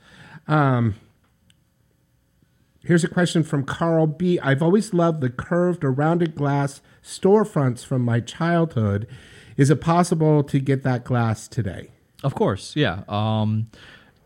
Um, 0.48 0.96
here's 2.84 3.04
a 3.04 3.08
question 3.08 3.44
from 3.44 3.64
Carl 3.64 4.08
B. 4.08 4.40
I've 4.40 4.62
always 4.62 4.94
loved 4.94 5.22
the 5.22 5.30
curved 5.30 5.84
or 5.84 5.92
rounded 5.92 6.36
glass 6.36 6.82
storefronts 7.04 7.86
from 7.86 8.02
my 8.02 8.20
childhood. 8.20 9.08
Is 9.58 9.70
it 9.70 9.82
possible 9.82 10.44
to 10.44 10.60
get 10.60 10.84
that 10.84 11.04
glass 11.04 11.48
today? 11.48 11.92
Of 12.24 12.36
course, 12.36 12.76
yeah. 12.76 13.04
Um, 13.08 13.70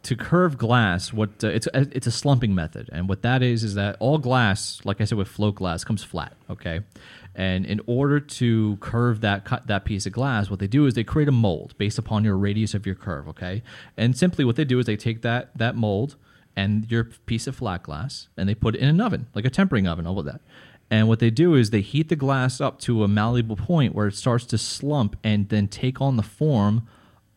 to 0.04 0.16
curve 0.16 0.58
glass, 0.58 1.12
what 1.12 1.44
uh, 1.44 1.48
it's 1.48 1.68
a, 1.74 1.88
it's 1.92 2.08
a 2.08 2.12
slumping 2.12 2.56
method, 2.56 2.90
and 2.94 3.10
what 3.10 3.24
that 3.24 3.44
is 3.44 3.64
is 3.64 3.74
that 3.76 3.98
all 4.00 4.18
glass, 4.20 4.80
like 4.86 5.02
I 5.02 5.06
said 5.06 5.18
with 5.18 5.28
float 5.28 5.56
glass, 5.56 5.84
comes 5.84 6.04
flat. 6.04 6.34
Okay, 6.50 6.82
and 7.38 7.68
in 7.68 7.80
order 7.86 8.20
to 8.20 8.78
curve 8.78 9.22
that 9.22 9.46
cut 9.46 9.68
that 9.68 9.86
piece 9.86 10.08
of 10.08 10.12
glass, 10.12 10.50
what 10.50 10.60
they 10.60 10.68
do 10.68 10.88
is 10.88 10.96
they 10.96 11.04
create 11.04 11.30
a 11.30 11.32
mold 11.32 11.78
based 11.78 12.00
upon 12.00 12.24
your 12.24 12.36
radius 12.36 12.74
of 12.74 12.86
your 12.86 12.96
curve. 12.96 13.28
Okay, 13.30 13.62
and 13.96 14.18
simply 14.18 14.44
what 14.44 14.56
they 14.56 14.66
do 14.66 14.80
is 14.80 14.88
they 14.88 14.98
take 14.98 15.22
that 15.22 15.56
that 15.56 15.76
mold 15.76 16.16
and 16.56 16.90
your 16.92 17.04
piece 17.04 17.46
of 17.46 17.56
flat 17.56 17.84
glass, 17.84 18.28
and 18.36 18.50
they 18.50 18.56
put 18.56 18.76
it 18.76 18.82
in 18.82 18.90
an 18.90 19.00
oven, 19.00 19.28
like 19.36 19.46
a 19.46 19.50
tempering 19.52 19.88
oven, 19.88 20.08
all 20.08 20.18
of 20.18 20.26
that. 20.26 20.42
And 20.90 21.08
what 21.08 21.20
they 21.20 21.30
do 21.30 21.54
is 21.54 21.70
they 21.70 21.82
heat 21.82 22.10
the 22.10 22.16
glass 22.16 22.60
up 22.60 22.80
to 22.82 23.04
a 23.04 23.08
malleable 23.08 23.58
point 23.58 23.94
where 23.94 24.08
it 24.08 24.16
starts 24.16 24.46
to 24.46 24.58
slump 24.58 25.16
and 25.24 25.50
then 25.50 25.68
take 25.68 26.02
on 26.02 26.18
the 26.18 26.24
form 26.24 26.88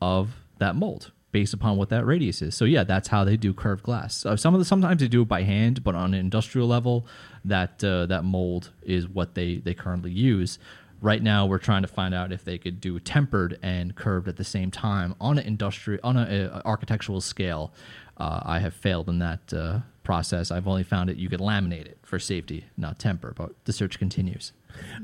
of 0.01 0.37
that 0.59 0.75
mold 0.75 1.13
based 1.33 1.55
upon 1.55 1.77
what 1.77 1.89
that 1.91 2.05
radius 2.05 2.43
is. 2.43 2.55
So 2.55 2.65
yeah, 2.65 2.85
that's 2.85 3.09
how 3.09 3.25
they 3.25 3.37
do 3.37 3.55
curved 3.55 3.85
glass. 3.85 4.27
Uh, 4.27 4.37
some 4.37 4.55
of 4.55 4.59
the 4.59 4.65
sometimes 4.65 5.01
they 5.01 5.09
do 5.09 5.23
it 5.23 5.29
by 5.29 5.43
hand, 5.43 5.85
but 5.85 5.95
on 5.95 6.15
an 6.15 6.21
industrial 6.21 6.67
level, 6.67 7.07
that 7.45 7.83
uh, 7.85 8.07
that 8.07 8.25
mold 8.25 8.71
is 8.83 9.09
what 9.09 9.35
they 9.35 9.57
they 9.57 9.75
currently 9.75 10.11
use. 10.11 10.59
Right 11.03 11.23
now, 11.23 11.47
we're 11.47 11.59
trying 11.59 11.81
to 11.83 11.89
find 11.89 12.13
out 12.13 12.31
if 12.31 12.45
they 12.45 12.59
could 12.59 12.79
do 12.79 13.01
tempered 13.01 13.59
and 13.63 13.95
curved 13.95 14.29
at 14.29 14.37
the 14.37 14.45
same 14.45 14.71
time 14.71 15.15
on 15.19 15.39
an 15.39 15.47
industrial, 15.47 16.01
on 16.05 16.19
an 16.19 16.51
architectural 16.67 17.23
scale. 17.23 17.73
Uh, 18.19 18.41
I 18.45 18.59
have 18.59 18.75
failed 18.75 19.09
in 19.09 19.19
that 19.21 19.55
uh, 19.55 19.79
process. 20.03 20.51
I've 20.51 20.69
only 20.69 20.83
found 20.83 21.09
it 21.09 21.17
you 21.17 21.31
could 21.31 21.41
laminate 21.41 21.87
it 21.87 21.99
for 22.03 22.19
safety, 22.19 22.67
not 22.77 22.99
temper. 22.99 23.33
But 23.35 23.53
the 23.65 23.73
search 23.73 23.99
continues. 23.99 24.53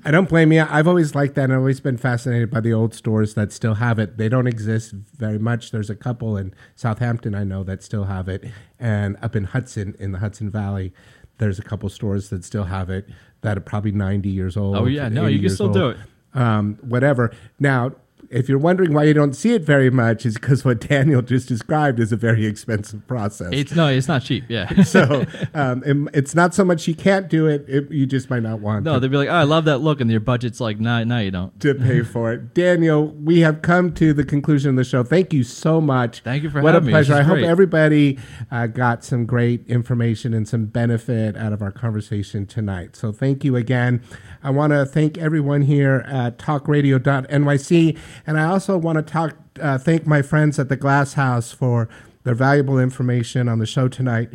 I 0.04 0.10
don't 0.10 0.28
blame 0.28 0.52
you. 0.52 0.66
I've 0.68 0.86
always 0.86 1.14
liked 1.14 1.34
that. 1.36 1.50
I've 1.50 1.58
always 1.58 1.80
been 1.80 1.96
fascinated 1.96 2.50
by 2.50 2.60
the 2.60 2.72
old 2.72 2.94
stores 2.94 3.34
that 3.34 3.52
still 3.52 3.74
have 3.74 3.98
it. 3.98 4.18
They 4.18 4.28
don't 4.28 4.46
exist 4.46 4.92
very 4.92 5.38
much. 5.38 5.70
There's 5.70 5.90
a 5.90 5.96
couple 5.96 6.36
in 6.36 6.54
Southampton 6.74 7.34
I 7.34 7.44
know 7.44 7.64
that 7.64 7.82
still 7.82 8.04
have 8.04 8.28
it, 8.28 8.44
and 8.78 9.16
up 9.22 9.34
in 9.34 9.44
Hudson, 9.44 9.96
in 9.98 10.12
the 10.12 10.18
Hudson 10.18 10.50
Valley, 10.50 10.92
there's 11.38 11.58
a 11.58 11.62
couple 11.62 11.88
stores 11.88 12.30
that 12.30 12.44
still 12.44 12.64
have 12.64 12.90
it 12.90 13.08
that 13.42 13.56
are 13.56 13.62
probably 13.62 13.92
90 13.92 14.28
years 14.28 14.56
old. 14.56 14.76
Oh 14.76 14.86
yeah, 14.86 15.08
no, 15.08 15.26
80 15.26 15.34
you 15.34 15.40
can 15.40 15.50
still 15.50 15.66
old, 15.66 15.74
do 15.74 15.88
it. 15.90 15.96
Um, 16.34 16.78
whatever. 16.82 17.32
Now, 17.58 17.92
if 18.30 18.48
you're 18.48 18.58
wondering 18.58 18.92
why 18.92 19.04
you 19.04 19.14
don't 19.14 19.34
see 19.34 19.52
it 19.54 19.62
very 19.62 19.90
much, 19.90 20.26
is 20.26 20.34
because 20.34 20.64
what 20.64 20.80
Daniel 20.80 21.22
just 21.22 21.48
described 21.48 22.00
is 22.00 22.12
a 22.12 22.16
very 22.16 22.46
expensive 22.46 23.06
process. 23.06 23.50
It's 23.52 23.74
no, 23.74 23.88
it's 23.88 24.08
not 24.08 24.22
cheap. 24.22 24.44
Yeah. 24.48 24.82
so 24.84 25.24
um, 25.54 25.82
it- 25.84 25.96
it's 26.16 26.34
not 26.34 26.54
so 26.54 26.64
much 26.64 26.86
you 26.88 26.94
can't 26.94 27.28
do 27.28 27.46
it; 27.46 27.64
it 27.68 27.90
you 27.90 28.06
just 28.06 28.30
might 28.30 28.42
not 28.42 28.60
want. 28.60 28.84
no, 28.84 28.94
to 28.94 29.00
they'd 29.00 29.10
be 29.10 29.16
like, 29.16 29.28
oh, 29.28 29.32
I 29.34 29.42
love 29.44 29.64
that 29.66 29.78
look, 29.78 30.00
and 30.00 30.10
your 30.10 30.20
budget's 30.20 30.60
like, 30.60 30.78
no, 30.80 31.04
no, 31.04 31.18
you 31.18 31.30
don't. 31.30 31.58
to 31.60 31.74
pay 31.74 32.02
for 32.14 32.32
it. 32.32 32.54
Daniel, 32.54 33.06
we 33.08 33.40
have 33.40 33.62
come 33.62 33.92
to 33.94 34.12
the 34.12 34.24
conclusion 34.24 34.70
of 34.70 34.76
the 34.76 34.84
show. 34.84 35.02
Thank 35.04 35.32
you 35.32 35.42
so 35.44 35.80
much. 35.80 36.20
Thank 36.20 36.42
you 36.42 36.50
for 36.50 36.60
what 36.62 36.74
having 36.74 36.88
a 36.88 36.92
me. 36.92 36.98
This 36.98 37.06
pleasure. 37.08 37.20
I 37.20 37.24
hope 37.24 37.36
great. 37.38 37.44
everybody 37.46 38.18
uh, 38.50 38.66
got 38.66 39.04
some 39.04 39.26
great 39.26 39.66
information 39.68 40.34
and 40.34 40.46
some 40.48 40.66
benefit 40.66 41.36
out 41.36 41.52
of 41.52 41.62
our 41.62 41.70
conversation 41.72 42.46
tonight. 42.46 42.96
So 42.96 43.12
thank 43.12 43.44
you 43.44 43.56
again. 43.56 44.02
I 44.42 44.50
want 44.50 44.72
to 44.72 44.84
thank 44.86 45.18
everyone 45.18 45.62
here 45.62 46.04
at 46.06 46.38
talkradio.nyc, 46.38 47.98
and 48.26 48.38
I 48.38 48.44
also 48.44 48.76
want 48.76 48.96
to 48.96 49.02
talk 49.02 49.36
uh, 49.60 49.78
thank 49.78 50.06
my 50.06 50.22
friends 50.22 50.58
at 50.58 50.68
the 50.68 50.76
Glass 50.76 51.14
House 51.14 51.50
for 51.52 51.88
their 52.24 52.34
valuable 52.34 52.78
information 52.78 53.48
on 53.48 53.58
the 53.58 53.66
show 53.66 53.88
tonight 53.88 54.30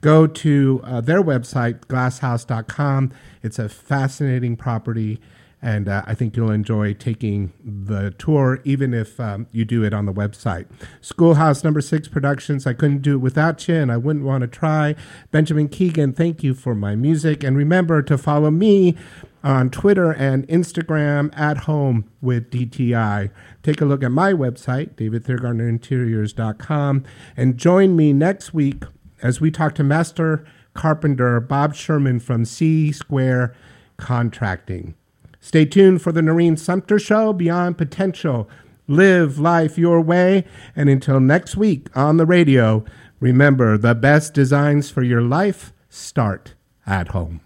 go 0.00 0.26
to 0.26 0.80
uh, 0.84 1.00
their 1.00 1.22
website, 1.22 1.80
glasshouse.com. 1.86 3.12
It's 3.42 3.58
a 3.58 3.68
fascinating 3.68 4.56
property, 4.56 5.20
and 5.62 5.88
uh, 5.88 6.02
I 6.06 6.14
think 6.14 6.36
you'll 6.36 6.50
enjoy 6.50 6.94
taking 6.94 7.52
the 7.64 8.14
tour, 8.18 8.60
even 8.64 8.92
if 8.92 9.18
um, 9.18 9.46
you 9.52 9.64
do 9.64 9.82
it 9.82 9.94
on 9.94 10.06
the 10.06 10.12
website. 10.12 10.66
Schoolhouse 11.00 11.64
Number 11.64 11.80
Six 11.80 12.08
Productions, 12.08 12.66
I 12.66 12.74
couldn't 12.74 13.02
do 13.02 13.14
it 13.14 13.18
without 13.18 13.66
you, 13.66 13.74
and 13.74 13.90
I 13.90 13.96
wouldn't 13.96 14.24
want 14.24 14.42
to 14.42 14.48
try. 14.48 14.94
Benjamin 15.30 15.68
Keegan, 15.68 16.12
thank 16.12 16.42
you 16.42 16.54
for 16.54 16.74
my 16.74 16.94
music. 16.94 17.42
And 17.42 17.56
remember 17.56 18.02
to 18.02 18.18
follow 18.18 18.50
me 18.50 18.96
on 19.42 19.70
Twitter 19.70 20.12
and 20.12 20.46
Instagram 20.48 21.36
at 21.38 21.58
home 21.58 22.10
with 22.20 22.50
DTI. 22.50 23.30
Take 23.62 23.80
a 23.80 23.84
look 23.84 24.02
at 24.02 24.10
my 24.10 24.32
website, 24.32 24.94
davidthiergartnerinteriors.com, 24.96 27.04
and 27.36 27.56
join 27.56 27.96
me 27.96 28.12
next 28.12 28.52
week 28.52 28.82
as 29.22 29.40
we 29.40 29.50
talk 29.50 29.74
to 29.76 29.84
Master 29.84 30.44
Carpenter 30.74 31.40
Bob 31.40 31.74
Sherman 31.74 32.20
from 32.20 32.44
C 32.44 32.92
Square 32.92 33.54
Contracting. 33.96 34.94
Stay 35.46 35.64
tuned 35.64 36.02
for 36.02 36.10
the 36.10 36.22
Noreen 36.22 36.56
Sumter 36.56 36.98
Show, 36.98 37.32
Beyond 37.32 37.78
Potential. 37.78 38.50
Live 38.88 39.38
life 39.38 39.78
your 39.78 40.00
way. 40.00 40.44
And 40.74 40.88
until 40.88 41.20
next 41.20 41.56
week 41.56 41.86
on 41.96 42.16
the 42.16 42.26
radio, 42.26 42.84
remember 43.20 43.78
the 43.78 43.94
best 43.94 44.34
designs 44.34 44.90
for 44.90 45.04
your 45.04 45.22
life 45.22 45.72
start 45.88 46.54
at 46.84 47.10
home. 47.10 47.45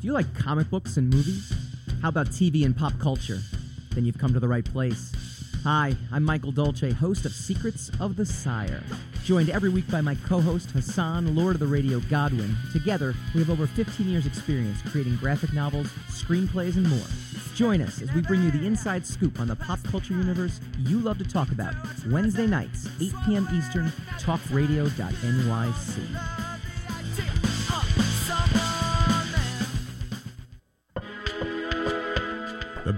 Do 0.00 0.06
you 0.06 0.14
like 0.14 0.34
comic 0.34 0.70
books 0.70 0.96
and 0.96 1.12
movies? 1.12 1.52
How 2.00 2.08
about 2.08 2.28
TV 2.28 2.64
and 2.64 2.74
pop 2.74 2.98
culture? 2.98 3.38
Then 3.90 4.06
you've 4.06 4.16
come 4.16 4.32
to 4.32 4.40
the 4.40 4.48
right 4.48 4.64
place. 4.64 5.12
Hi, 5.62 5.94
I'm 6.10 6.24
Michael 6.24 6.52
Dolce, 6.52 6.90
host 6.90 7.26
of 7.26 7.32
Secrets 7.32 7.90
of 8.00 8.16
the 8.16 8.24
Sire. 8.24 8.82
Joined 9.24 9.50
every 9.50 9.68
week 9.68 9.86
by 9.90 10.00
my 10.00 10.14
co 10.26 10.40
host 10.40 10.70
Hassan, 10.70 11.36
Lord 11.36 11.56
of 11.56 11.60
the 11.60 11.66
Radio 11.66 12.00
Godwin. 12.08 12.56
Together, 12.72 13.14
we 13.34 13.40
have 13.40 13.50
over 13.50 13.66
15 13.66 14.08
years' 14.08 14.24
experience 14.24 14.80
creating 14.86 15.16
graphic 15.16 15.52
novels, 15.52 15.88
screenplays, 16.08 16.76
and 16.76 16.88
more. 16.88 17.06
Join 17.54 17.82
us 17.82 18.00
as 18.00 18.10
we 18.14 18.22
bring 18.22 18.42
you 18.42 18.50
the 18.50 18.66
inside 18.66 19.06
scoop 19.06 19.38
on 19.38 19.48
the 19.48 19.56
pop 19.56 19.82
culture 19.82 20.14
universe 20.14 20.60
you 20.78 20.98
love 20.98 21.18
to 21.18 21.24
talk 21.24 21.52
about. 21.52 21.74
Wednesday 22.08 22.46
nights, 22.46 22.88
8 23.02 23.12
p.m. 23.26 23.46
Eastern, 23.52 23.92
talkradio.nyc. 24.18 26.59